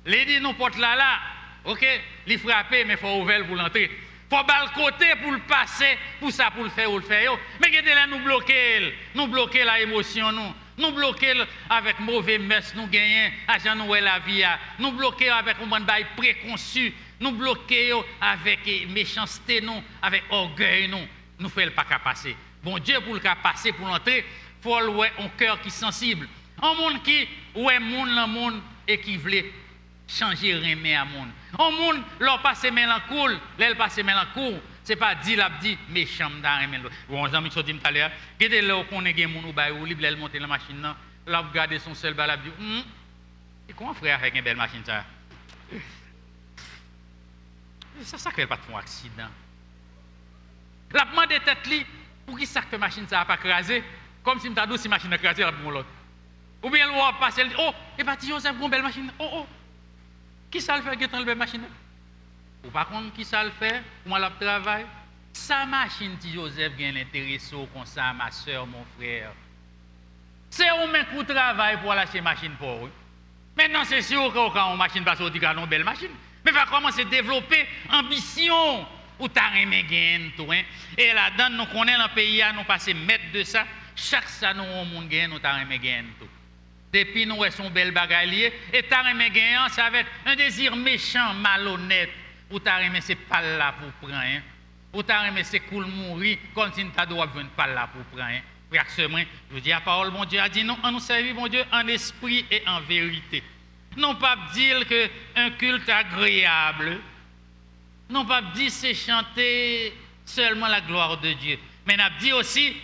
Les 0.06 0.24
dit 0.24 0.40
nous 0.40 0.54
porte 0.54 0.78
là 0.78 0.96
là, 0.96 1.18
ok, 1.62 1.86
les 2.26 2.38
frapper, 2.38 2.86
mais 2.86 2.94
il 2.94 2.98
faut 2.98 3.20
ouvrir 3.20 3.46
pour 3.46 3.54
l'entrée. 3.54 3.90
Il 3.92 4.34
faut 4.34 4.42
le 4.42 4.74
côté 4.74 5.04
pour 5.22 5.32
le 5.32 5.40
passer, 5.40 5.98
pour 6.20 6.32
ça, 6.32 6.50
pour 6.50 6.64
le 6.64 6.70
faire 6.70 6.90
ou 6.90 6.96
le 6.96 7.04
faire. 7.04 7.36
Mais 7.60 7.70
qu'est-ce 7.70 7.84
là 7.84 8.06
nous 8.06 8.20
bloquer, 8.20 8.94
nous 9.14 9.26
bloquer 9.26 9.64
la 9.64 9.78
émotion, 9.78 10.32
nous. 10.32 10.54
Nous 10.78 10.92
bloquer 10.92 11.34
avec 11.68 12.00
mauvais 12.00 12.38
messe, 12.38 12.74
nous 12.74 12.86
gagnons, 12.86 13.30
agent 13.46 13.74
nous 13.76 13.92
la 13.92 14.18
vie, 14.20 14.42
nous 14.78 14.92
bloquer 14.92 15.28
avec 15.28 15.56
un 15.60 15.80
bail 15.80 16.06
préconçu, 16.16 16.94
nous 17.20 17.32
bloquer 17.32 17.92
avec 18.22 18.60
méchanceté, 18.88 19.60
nous, 19.60 19.82
avec 20.00 20.22
orgueil, 20.30 20.88
nous. 20.88 21.06
Nous 21.38 21.50
faisons 21.50 21.72
pas 21.72 21.84
qu'à 21.84 21.98
passer. 21.98 22.34
Bon 22.62 22.78
Dieu, 22.78 22.98
pour 23.00 23.14
le 23.14 23.20
cas 23.20 23.36
passer, 23.36 23.70
pour 23.72 23.86
l'entrer, 23.86 24.24
faut 24.66 24.74
avoir 24.74 25.08
un 25.18 25.28
cœur 25.36 25.60
qui 25.60 25.68
est 25.68 25.70
sensible. 25.70 26.28
Un 26.60 26.74
monde 26.74 27.02
qui, 27.02 27.28
ouais, 27.54 27.78
monde, 27.78 28.08
le 28.08 28.26
monde, 28.26 28.60
et 28.88 28.98
qui 28.98 29.16
veut 29.16 29.44
changer 30.08 30.54
rien 30.54 31.00
à 31.00 31.04
monde. 31.04 31.28
Au 31.58 31.70
monde, 31.70 32.02
leur 32.18 32.42
passe 32.42 32.64
mélancoule, 32.64 33.38
l'aile 33.58 33.76
passe 33.76 33.98
mélancoule, 33.98 34.60
c'est 34.82 34.96
pas 34.96 35.14
dit 35.16 35.36
l'a 35.36 35.50
dit 35.60 35.76
méchant 35.88 36.30
dans 36.42 36.90
Bon, 37.08 37.28
j'en 37.28 37.44
ai 37.44 37.48
dit 37.48 37.54
tout 37.54 37.80
à 37.84 37.90
l'heure, 37.90 38.10
gardez 38.38 38.62
là 38.62 38.84
qu'on 38.88 39.04
est 39.04 39.16
gen 39.16 39.32
moun 39.32 39.44
ou 39.46 39.52
bay 39.52 39.70
ou 39.70 39.84
libre 39.84 40.04
elle 40.04 40.16
monter 40.16 40.38
la 40.38 40.46
machine 40.46 40.80
là, 40.80 40.96
l'a 41.26 41.40
regarder 41.40 41.78
son 41.78 41.94
seul 41.94 42.14
bal 42.14 42.38
dit 42.42 42.50
hum? 42.58 42.82
Et 43.68 43.72
comment 43.72 43.94
frère 43.94 44.18
avec 44.18 44.34
une 44.36 44.42
belle 44.42 44.56
machine 44.56 44.84
ça? 44.84 45.04
Ça 48.02 48.18
ça 48.18 48.30
fait 48.30 48.46
pas 48.46 48.56
de 48.56 48.76
accident. 48.76 49.28
La 50.92 51.04
demande 51.04 51.28
tête 51.28 51.66
li 51.66 51.84
pour 52.24 52.38
qui 52.38 52.46
ça 52.46 52.62
fait 52.62 52.78
machine 52.78 53.08
ça 53.08 53.24
pas 53.24 53.36
craser 53.36 53.82
comme 54.26 54.40
si 54.40 54.50
m'ta 54.50 54.66
si 54.76 54.88
machine 54.88 55.12
a 55.12 55.18
crasé 55.18 55.42
la 55.42 55.52
pour 55.52 55.70
l'autre. 55.70 55.88
Ou 56.60 56.68
bien 56.68 56.88
elle 56.88 56.94
va 56.98 57.12
passer, 57.12 57.44
oh, 57.58 57.70
et 57.96 58.02
pas 58.02 58.16
Joseph, 58.20 58.56
une 58.60 58.68
belle 58.68 58.82
machine. 58.82 59.08
Oh 59.20 59.28
oh. 59.32 59.46
Qui 60.50 60.60
ça 60.60 60.76
le 60.76 60.82
fait 60.82 60.96
qui 60.96 61.06
la 61.06 61.34
machine? 61.36 61.62
Ou 62.64 62.70
par 62.70 62.88
contre, 62.88 63.14
qui 63.14 63.24
ça 63.24 63.44
le 63.44 63.50
fait? 63.50 63.84
Comment 64.02 64.18
le 64.18 64.26
travail 64.40 64.84
Sa 65.32 65.64
machine, 65.64 66.18
ti 66.18 66.32
Joseph, 66.32 66.72
bien 66.72 66.96
intéressé 66.96 67.54
comme 67.72 67.86
ça, 67.86 68.12
ma 68.12 68.32
soeur, 68.32 68.66
mon 68.66 68.84
frère. 68.98 69.30
C'est 70.50 70.72
au 70.72 70.88
même 70.88 71.06
coup 71.06 71.22
de 71.22 71.32
travail 71.32 71.78
pour 71.80 71.94
lâcher 71.94 72.20
machine 72.20 72.52
pour 72.58 72.86
eux. 72.86 72.92
Maintenant, 73.56 73.84
c'est 73.84 74.02
sûr 74.02 74.32
que 74.32 74.52
quand 74.52 74.72
une 74.72 74.78
machine 74.78 75.04
va 75.04 75.14
sortir, 75.14 75.56
une 75.56 75.66
belle 75.66 75.84
machine. 75.84 76.10
Mais 76.44 76.50
va 76.50 76.66
commencer 76.66 77.02
à 77.02 77.04
développer 77.04 77.64
ambition 77.92 78.86
ou 79.20 79.28
t'as 79.28 79.54
aimé 79.54 79.86
tout. 80.36 80.50
Hein? 80.50 80.62
Et 80.98 81.12
là-dedans, 81.12 81.50
nous 81.50 81.66
connaissons 81.66 82.02
le 82.02 82.14
pays, 82.14 82.42
nous 82.56 82.64
passons 82.64 82.94
maître 83.06 83.24
de 83.32 83.44
ça. 83.44 83.64
Chaque 83.96 84.28
ça, 84.28 84.52
nous, 84.52 84.62
on 84.62 84.84
nous 84.84 85.38
t'as 85.38 85.62
aimé 85.62 85.80
tout. 86.20 86.28
Depuis 86.92 87.26
nous, 87.26 87.42
son 87.50 87.70
bel 87.70 87.90
bagalier. 87.92 88.52
Et 88.72 88.82
t'as 88.82 89.10
aimé 89.10 89.30
gagnant, 89.30 89.68
c'est 89.70 89.80
avec 89.80 90.06
un 90.26 90.36
désir 90.36 90.76
méchant, 90.76 91.32
malhonnête. 91.34 92.10
Ou 92.50 92.60
t'as 92.60 92.82
aimé, 92.82 93.00
c'est 93.00 93.16
pas 93.16 93.40
là 93.40 93.72
pour 93.72 93.90
prendre. 93.92 94.22
Hein. 94.22 94.40
Ou 94.92 95.02
t'as 95.02 95.26
aimé, 95.26 95.42
c'est 95.44 95.60
cool 95.60 95.86
mourir, 95.86 96.38
comme 96.54 96.72
si 96.72 96.86
t'as 96.94 97.06
droit 97.06 97.26
venir 97.26 97.48
pas 97.56 97.66
là 97.66 97.88
pour 97.92 98.02
prendre. 98.04 98.30
Hein. 98.30 99.24
je 99.52 99.58
dis 99.58 99.70
la 99.70 99.80
parole, 99.80 100.10
mon 100.10 100.24
Dieu 100.26 100.40
a 100.40 100.48
dit 100.48 100.62
non, 100.62 100.78
on 100.82 100.92
nous 100.92 101.00
servir, 101.00 101.34
mon 101.34 101.48
Dieu, 101.48 101.64
en 101.72 101.86
esprit 101.88 102.44
et 102.50 102.62
en 102.66 102.80
vérité. 102.82 103.42
Non 103.96 104.14
pas 104.14 104.36
dire 104.52 104.86
que 104.86 105.08
un 105.36 105.50
culte 105.50 105.88
agréable, 105.88 107.00
non 108.10 108.26
pas 108.26 108.42
dit 108.54 108.70
c'est 108.70 108.94
chanter 108.94 109.94
seulement 110.24 110.66
la 110.66 110.82
gloire 110.82 111.18
de 111.18 111.32
Dieu, 111.32 111.58
mais 111.86 111.96
n'a 111.96 112.10
dit 112.10 112.32
aussi 112.32 112.76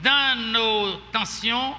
dans 0.00 0.52
nos 0.52 0.96
tensions, 1.12 1.74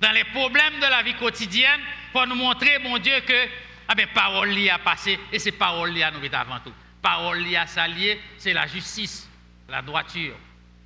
dans 0.00 0.12
les 0.12 0.24
problèmes 0.24 0.76
de 0.76 0.86
la 0.86 1.02
vie 1.02 1.14
quotidienne, 1.14 1.80
pour 2.12 2.26
nous 2.26 2.34
montrer, 2.34 2.78
mon 2.78 2.98
Dieu, 2.98 3.20
que 3.26 3.48
ah 3.88 3.94
ben, 3.94 4.08
parole 4.12 4.50
li 4.50 4.68
a 4.68 4.78
passé 4.78 5.18
et 5.32 5.38
c'est 5.38 5.52
parole 5.52 5.90
li 5.90 6.02
a 6.02 6.10
nous 6.10 6.18
avant 6.32 6.58
tout. 6.60 6.72
Parole 7.00 7.38
li 7.38 7.56
a 7.56 7.66
s'allier, 7.66 8.20
c'est 8.36 8.52
la 8.52 8.66
justice, 8.66 9.28
la 9.68 9.80
droiture, 9.80 10.34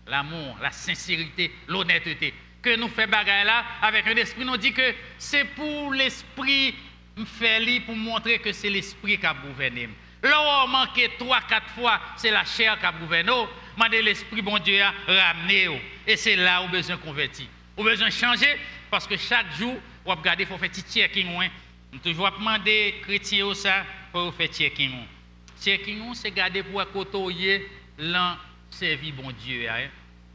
l'amour, 0.07 0.57
la 0.61 0.71
sincérité, 0.71 1.55
l'honnêteté. 1.69 2.35
Que 2.61 2.77
nous 2.77 2.89
fait 2.89 3.07
bagaille 3.07 3.47
là 3.47 3.65
avec 3.81 4.07
un 4.07 4.17
esprit, 4.17 4.45
nous 4.45 4.57
dit 4.59 4.73
que 4.73 4.95
c'est 5.19 5.45
pour 5.45 5.93
l'esprit 5.95 6.75
fait 7.25 7.81
pour 7.85 7.97
montrer 7.97 8.39
que 8.39 8.53
c'est 8.53 8.71
l'esprit 8.71 9.19
qui 9.19 9.27
a 9.27 9.35
gouverné. 9.35 9.89
Là 10.23 10.41
où 10.41 10.65
on 10.65 10.69
manqué 10.69 11.11
trois, 11.19 11.41
quatre 11.43 11.71
fois, 11.71 12.01
c'est 12.17 12.31
la 12.31 12.45
chair 12.45 12.79
qui 12.79 12.87
a 12.87 12.93
gouverné. 12.93 13.33
Mandez 13.77 14.03
l'esprit, 14.03 14.43
bon 14.43 14.59
Dieu, 14.59 14.83
a 14.83 14.93
ramené. 15.07 15.81
Et 16.11 16.17
c'est 16.17 16.35
là 16.35 16.65
où 16.65 16.69
besoin 16.69 16.97
convertir. 16.97 17.47
Où 17.77 17.85
besoin 17.85 18.11
changer 18.11 18.59
parce 18.91 19.07
que 19.07 19.17
chaque 19.17 19.53
jour, 19.53 19.77
on 20.05 20.13
regarder, 20.13 20.43
il 20.43 20.47
faut 20.49 20.59
faire 20.59 20.69
petit 20.69 20.83
checking. 20.83 21.29
On 21.95 21.99
toujours 21.99 22.33
demander 22.33 22.97
chrétiens 23.01 23.55
ça 23.55 23.85
pour 24.11 24.35
faire 24.35 24.49
checking. 24.49 24.91
Checking, 25.63 26.13
c'est 26.15 26.33
garder 26.33 26.65
pour 26.65 26.85
côtoyer 26.91 27.71
l'an 27.97 28.35
servi 28.71 29.13
bon 29.13 29.31
Dieu. 29.31 29.71
Hein. 29.71 29.87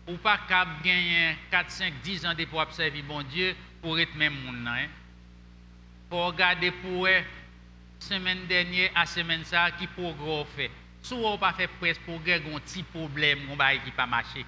Ou 0.07 0.15
pas 0.15 0.39
cap 0.47 0.81
gagner 0.81 1.35
4, 1.51 1.69
5, 1.69 1.93
10 2.01 2.25
ans 2.25 2.33
pour 2.49 2.71
servir 2.71 3.03
bon 3.03 3.21
Dieu 3.23 3.53
pour 3.81 3.99
être 3.99 4.15
même 4.15 4.33
monde. 4.45 4.65
Hein. 4.65 4.87
Pour 6.09 6.27
regarder 6.27 6.71
pour 6.71 7.05
semaine 7.99 8.47
dernière 8.47 8.91
à 8.95 9.05
semaine 9.05 9.43
ça 9.43 9.71
qui 9.71 9.89
gros 9.97 10.45
fait. 10.55 10.71
Souvent 11.01 11.33
on 11.33 11.37
pas 11.37 11.51
fait 11.51 11.67
presque 11.67 11.99
pour 12.03 12.15
un 12.15 12.59
petit 12.59 12.83
problème 12.83 13.39
qui 13.83 13.91
pas 13.91 14.05
marché. 14.05 14.45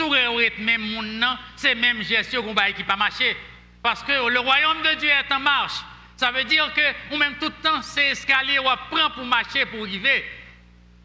Être 0.00 0.58
même 0.58 0.80
monde 0.80 1.24
c'est 1.54 1.74
même 1.74 2.02
gestion 2.02 2.42
qui 2.74 2.82
pas 2.84 2.96
marché 2.96 3.36
parce 3.82 4.02
que 4.02 4.28
le 4.28 4.40
royaume 4.40 4.82
de 4.82 4.94
Dieu 5.00 5.10
est 5.10 5.32
en 5.32 5.40
marche. 5.40 5.80
Ça 6.16 6.30
veut 6.30 6.44
dire 6.44 6.72
que 6.72 7.14
ou 7.14 7.18
même 7.18 7.34
tout 7.38 7.46
le 7.46 7.62
temps 7.62 7.82
c'est 7.82 8.10
escalier 8.10 8.58
ou 8.58 8.64
prend 8.90 9.10
pour 9.14 9.24
marcher 9.24 9.66
pour 9.66 9.82
arriver. 9.82 10.24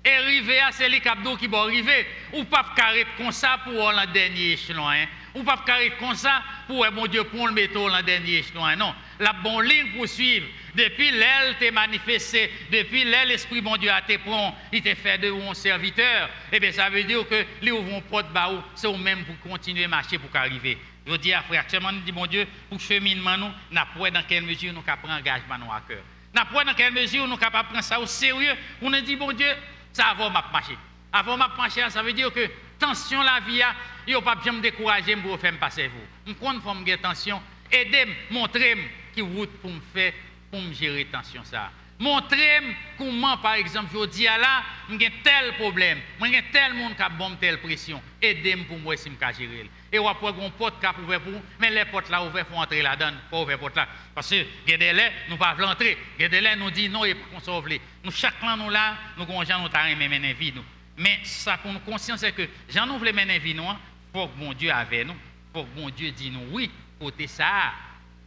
Et 0.06 0.12
arriver 0.12 0.60
à 0.60 0.72
c'est 0.72 0.88
les 0.88 1.02
qui 1.02 1.48
vont 1.48 1.64
arriver. 1.64 2.08
Ou 2.34 2.44
pas 2.46 2.66
carrer 2.76 3.06
comme 3.18 3.32
ça 3.32 3.60
pour 3.64 3.92
le 3.92 4.14
dernier 4.14 4.54
échelon. 4.54 4.88
Hein. 4.88 5.06
Ou 5.36 5.44
pas 5.44 5.62
carrer 5.66 5.92
comme 6.00 6.16
ça 6.16 6.42
pour, 6.68 6.86
mon 6.92 7.08
Dieu, 7.08 7.24
pour 7.26 7.48
le 7.48 7.54
mettre 7.54 7.74
dans 7.74 7.90
le 7.90 8.04
dernier 8.04 8.38
échelon. 8.38 8.66
Hein. 8.66 8.76
Non. 8.78 8.94
La 9.20 9.34
bonne 9.34 9.66
ligne 9.66 9.92
pour 9.96 10.08
suivre. 10.08 10.46
Depuis 10.76 11.12
l'aile 11.12 11.56
t'est 11.60 11.72
manifesté, 11.72 12.52
depuis 12.72 13.04
l'aile 13.04 13.30
l'Esprit 13.30 13.62
bon 13.62 13.78
Dieu 13.78 13.90
a 13.90 14.00
été 14.00 14.20
prend, 14.20 14.56
il 14.72 14.82
t'a 14.82 14.94
fait 14.94 15.18
de 15.18 15.32
un 15.32 15.54
serviteur, 15.56 16.30
eh 16.52 16.60
bien 16.60 16.72
ça 16.72 16.90
veut 16.90 17.04
dire 17.04 17.28
que 17.28 17.46
les 17.62 17.72
ouvrons 17.72 18.02
porte 18.02 18.32
baou, 18.32 18.62
c'est 18.76 18.88
au 18.88 18.98
même 18.98 19.26
pour 19.26 19.40
continuer 19.52 19.86
à 19.86 19.88
marcher 19.88 20.20
pour 20.20 20.30
arriver. 20.40 20.78
Je 21.08 21.16
dis 21.16 21.34
à 21.34 21.42
frère, 21.42 21.62
actuellement, 21.62 21.92
nous 21.92 22.02
dit, 22.02 22.12
mon 22.12 22.28
Dieu, 22.28 22.46
pour 22.70 22.80
cheminement, 22.82 23.38
nous, 23.38 23.48
nous 23.72 24.10
dans 24.10 24.24
quelle 24.28 24.44
mesure 24.44 24.74
nous 24.74 24.82
pris 24.82 24.94
engagement 25.10 25.56
à 25.72 25.82
cœur. 25.88 26.04
Nous 26.36 26.64
dans 26.66 26.74
quelle 26.74 26.94
mesure 26.94 27.26
nous 27.28 27.36
avons 27.36 27.64
prendre 27.64 27.82
ça 27.82 28.00
au 28.00 28.06
sérieux. 28.06 28.54
On 28.82 28.92
a 28.92 29.00
dit, 29.00 29.16
bon 29.16 29.32
Dieu, 29.32 29.48
ça 29.94 30.14
va 30.18 30.30
marcher. 30.30 30.78
Avant 31.14 31.36
de 31.36 31.40
marcher, 31.40 31.90
ça 31.90 32.04
veut 32.04 32.12
dire 32.12 32.32
que 32.32 32.50
tension 32.78 33.24
la 33.24 33.40
vie, 33.40 33.62
il 34.06 34.14
ne 34.14 34.20
pas 34.20 34.36
bien 34.36 34.52
me 34.52 34.62
décourager 34.62 35.16
pour 35.16 35.40
faire 35.40 35.58
passer 35.58 35.88
vous. 35.88 36.04
Je 36.28 36.34
compte 36.34 36.64
me 36.64 36.96
tension, 36.98 37.42
aidez-moi, 37.72 38.42
montrez-moi 38.42 38.86
qui 39.18 39.22
route 39.22 39.50
pour 39.62 39.72
me 39.72 39.80
faire, 39.94 40.14
pour 40.52 40.62
me 40.62 40.72
gérer 40.74 41.06
tension 41.06 41.44
ça. 41.44 41.72
Montrez-moi 42.00 42.76
comment, 42.96 43.38
par 43.38 43.56
exemple, 43.56 43.90
je 43.92 44.06
dis 44.06 44.26
là, 44.26 44.62
j'ai 44.88 45.12
tel 45.24 45.56
problème, 45.58 45.98
j'ai 46.24 46.44
tel 46.54 46.76
monde 46.76 46.96
qui 46.96 47.02
a 47.02 47.10
bon 47.10 47.36
telle 47.38 47.60
pression. 47.60 48.00
Aidez-moi 48.22 48.66
pour 48.68 48.78
moi 48.78 48.96
si 48.96 49.10
je 49.10 49.40
gérer. 49.40 49.72
Et 49.92 49.98
on 49.98 50.14
peut 50.14 50.28
un 50.28 50.50
porte 50.52 50.80
qui 50.80 51.02
ouvert 51.02 51.20
pour 51.22 51.34
mais 51.60 51.72
les 51.72 51.86
portes 51.86 52.12
là 52.12 52.24
ouvertes, 52.24 52.48
il 52.52 52.54
faut 52.54 52.62
entrer 52.62 52.84
là-dedans, 52.84 53.14
pas 53.32 53.42
ouvert 53.42 53.58
porte 53.58 53.76
là. 53.76 53.88
Parce 54.14 54.30
que, 54.30 54.36
a 54.74 54.78
laits, 54.78 55.12
nous 55.28 55.34
ne 55.34 55.40
pouvons 55.40 55.56
pas 55.56 55.72
entrer. 55.72 55.98
A 56.20 56.28
laits, 56.28 56.60
nous 56.60 56.70
disent 56.70 56.92
non, 56.92 57.04
et 57.04 57.16
qu'on 57.16 57.40
sauve. 57.40 57.68
Nous, 58.04 58.12
chaque 58.12 58.36
plan, 58.36 58.56
nous 58.56 58.70
là, 58.70 58.96
nous, 59.18 59.24
avons 59.24 59.64
nous 59.64 59.70
t'arrêter 59.70 60.08
mener 60.08 60.34
vie, 60.34 60.54
nous. 60.56 60.64
Mais 60.98 61.20
ça, 61.24 61.58
pour 61.58 61.74
nous 61.74 61.80
conscience, 61.80 62.20
c'est 62.20 62.32
que, 62.32 62.48
j'en 62.70 62.86
nous 62.86 63.00
voulons 63.00 63.14
mener 63.14 63.40
vie, 63.40 63.56
nous, 63.56 63.68
hein. 63.68 63.80
faut 64.14 64.28
que 64.28 64.38
mon 64.38 64.54
Dieu 64.54 64.72
avec 64.72 65.08
nous. 65.08 65.16
Faut 65.52 65.64
que 65.64 65.80
mon 65.80 65.90
Dieu 65.90 66.12
dise 66.12 66.32
nous, 66.32 66.46
oui, 66.52 66.70
côté 67.00 67.26
ça, 67.26 67.74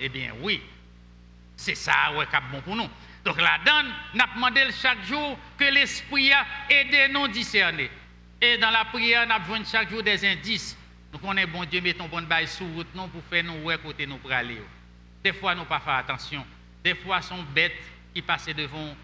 eh 0.01 0.09
bien, 0.09 0.33
oui. 0.41 0.61
C'est 1.61 1.75
ça, 1.75 2.11
ouais, 2.15 2.27
qui 2.27 2.37
est 2.37 2.41
bon 2.51 2.63
pour 2.63 2.75
nous. 2.75 2.89
Donc 3.23 3.39
là-dedans, 3.39 3.91
nous 4.15 4.35
demandé 4.35 4.63
chaque 4.73 5.05
jour 5.05 5.39
que 5.59 5.65
l'Esprit 5.65 6.33
a 6.33 6.47
aidé 6.71 7.09
nous 7.13 7.29
discerner. 7.29 7.91
Et 8.41 8.57
dans 8.57 8.71
la 8.71 8.87
prière, 8.87 9.27
nous 9.27 9.35
avons 9.35 9.63
chaque 9.71 9.91
jour 9.91 10.03
des 10.03 10.25
indices. 10.25 10.75
Nous 11.13 11.19
connaissons 11.19 11.51
bon 11.51 11.67
Dieu, 11.67 11.83
mettons 11.83 12.09
bon 12.09 12.23
bail 12.23 12.49
sous 12.49 12.67
route 12.73 12.87
nous 12.95 13.09
pour 13.09 13.23
faire 13.25 13.45
nous 13.45 13.61
voir 13.61 13.79
côté 13.83 14.07
nous 14.07 14.17
pour 14.17 14.33
aller. 14.33 14.63
Des 15.23 15.35
fois, 15.35 15.55
nous 15.55 15.67
pas 15.67 15.81
faire 15.81 15.97
attention. 15.97 16.47
Des 16.83 16.95
fois, 16.95 17.21
sont 17.21 17.43
bêtes 17.55 17.77
qui 18.15 18.23
passent 18.23 18.47
devant. 18.47 18.97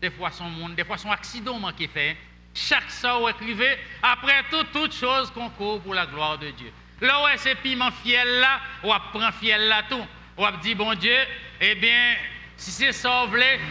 Des 0.00 0.10
fois, 0.10 0.30
sont 0.30 0.48
monde. 0.48 0.76
Des 0.76 0.84
fois, 0.84 0.96
sont 0.96 1.10
accidents 1.10 1.72
qui 1.72 1.88
fait. 1.88 2.16
Chaque 2.54 2.92
vous 3.02 3.28
écrivez, 3.28 3.76
après 4.00 4.44
tout, 4.52 4.62
toute 4.72 4.94
chose 4.94 5.32
concourt 5.32 5.80
pour 5.80 5.94
la 5.94 6.06
gloire 6.06 6.38
de 6.38 6.50
Dieu. 6.50 6.72
Là 7.00 7.24
où 7.24 7.26
est 7.26 7.38
ce 7.38 7.56
piment 7.56 7.90
fiel 7.90 8.38
là, 8.38 8.60
on 8.84 8.96
prend 9.12 9.32
fiel 9.32 9.66
là 9.66 9.82
tout. 9.90 10.06
On 10.36 10.50
dit, 10.62 10.76
bon 10.76 10.94
Dieu, 10.94 11.16
eh 11.70 11.74
bien, 11.74 12.14
si 12.56 12.70
c'est 12.70 12.92
ça, 12.92 13.26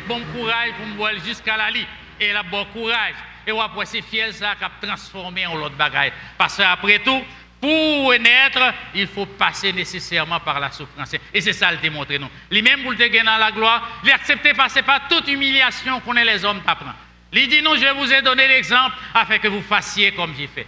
bon 0.08 0.22
courage 0.34 0.72
pour 0.78 0.86
me 0.88 1.20
jusqu'à 1.20 1.58
la 1.58 1.70
lit. 1.70 1.86
Et 2.20 2.32
là, 2.32 2.44
bon 2.44 2.66
courage. 2.66 3.16
Et 3.46 3.52
après, 3.52 3.86
c'est 3.86 4.02
fiel 4.02 4.34
ça 4.34 4.56
qui 4.56 4.64
a 4.64 4.72
transformé 4.82 5.46
en 5.46 5.56
l'autre 5.56 5.76
bagaille. 5.76 6.14
Parce 6.38 6.58
qu'après 6.58 7.00
tout, 7.00 7.24
pour 7.60 8.12
naître, 8.14 8.74
il 8.94 9.08
faut 9.08 9.26
passer 9.26 9.72
nécessairement 9.72 10.40
par 10.40 10.60
la 10.60 10.72
souffrance. 10.72 11.16
Et 11.34 11.42
c'est 11.42 11.54
ça 11.54 11.72
le 11.72 11.78
démontrer 11.78 12.20
nous. 12.20 12.30
Lui-même, 12.52 12.82
pour 12.82 12.92
le 12.92 12.98
dans 12.98 13.38
la 13.38 13.52
gloire, 13.52 14.02
il 14.04 14.12
accepté 14.12 14.54
passer 14.54 14.82
par 14.82 15.08
toute 15.08 15.28
humiliation 15.28 16.00
qu'on 16.02 16.16
est 16.16 16.26
les 16.26 16.44
hommes 16.44 16.62
t'apprend. 16.62 16.94
Il 17.32 17.48
dit, 17.48 17.62
non, 17.62 17.76
je 17.76 17.88
vous 17.96 18.12
ai 18.12 18.22
donné 18.22 18.48
l'exemple 18.48 18.96
afin 19.14 19.40
que 19.40 19.48
vous 19.48 19.62
fassiez 19.62 20.12
comme 20.12 20.36
j'ai 20.38 20.48
fait. 20.48 20.68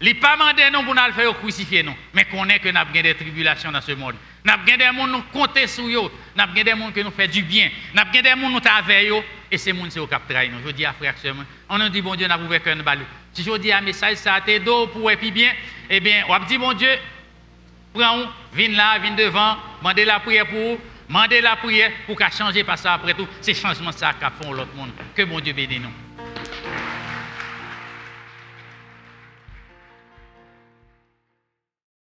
Il 0.00 0.14
n'a 0.14 0.20
pas 0.20 0.36
demandé 0.36 0.62
nous 0.72 0.82
pour 0.82 0.94
nous 0.94 1.12
faire 1.12 1.38
crucifier 1.38 1.82
nous, 1.82 1.96
mais 2.12 2.24
qu'on 2.24 2.48
est 2.48 2.58
que 2.58 2.68
nous 2.68 2.76
avons 2.76 2.90
des 2.92 3.14
tribulations 3.14 3.70
dans 3.70 3.80
ce 3.80 3.92
monde. 3.92 4.14
Nous 4.44 4.52
avons 4.52 4.64
des 4.64 4.78
gens 4.78 4.92
qui 4.92 5.10
nous 5.10 5.22
comptent 5.32 5.66
sur 5.66 5.84
eux, 5.86 6.10
nous 6.36 6.42
avons 6.42 6.52
des 6.52 6.70
gens 6.70 6.92
qui 6.92 7.02
nous 7.02 7.10
font 7.10 7.26
du 7.26 7.42
bien, 7.42 7.70
nous 7.94 8.00
avons 8.00 8.10
des 8.12 8.28
gens 8.28 8.34
qui 8.34 8.52
nous 8.52 8.60
avec 8.70 9.10
eux, 9.10 9.22
et 9.50 9.56
ces 9.56 9.74
gens 9.74 9.88
qui 9.88 9.98
nous 9.98 10.06
trahir 10.06 10.52
nous. 10.52 10.58
Je 10.66 10.70
dis 10.72 10.84
à 10.84 10.92
frère, 10.92 11.14
on 11.70 11.78
nous 11.78 11.88
dit, 11.88 12.02
bon 12.02 12.14
Dieu, 12.14 12.26
nous 12.26 12.34
avons 12.34 12.44
ouvert 12.44 12.60
un 12.66 12.82
balu. 12.82 13.04
Si 13.32 13.42
je 13.42 13.56
dis 13.56 13.72
un 13.72 13.80
message, 13.80 14.16
ça 14.16 14.34
a 14.34 14.38
été 14.40 14.58
d'eau 14.58 14.88
pour 14.88 15.10
et 15.10 15.16
puis 15.16 15.30
bien, 15.30 15.50
eh 15.88 15.98
bien, 15.98 16.24
on 16.28 16.38
dit, 16.40 16.58
bon 16.58 16.74
Dieu, 16.74 16.90
prends, 17.94 18.24
viens 18.52 18.68
là, 18.68 18.98
viens 18.98 19.14
devant, 19.14 19.56
demandez 19.78 20.04
la 20.04 20.20
prière 20.20 20.46
pour 20.46 20.58
vous, 20.58 20.78
demandez 21.08 21.40
la 21.40 21.56
prière 21.56 21.90
pour 22.06 22.14
qu'à 22.14 22.28
changer, 22.28 22.64
parce 22.64 22.82
que 22.82 22.88
après 22.88 23.14
tout, 23.14 23.26
c'est 23.40 23.54
changement 23.54 23.92
ça 23.92 24.12
qu'a 24.12 24.30
font 24.30 24.52
l'autre 24.52 24.74
monde. 24.74 24.90
Que 25.14 25.22
bon 25.22 25.40
Dieu 25.40 25.54
bénisse 25.54 25.80
nous. 25.80 26.03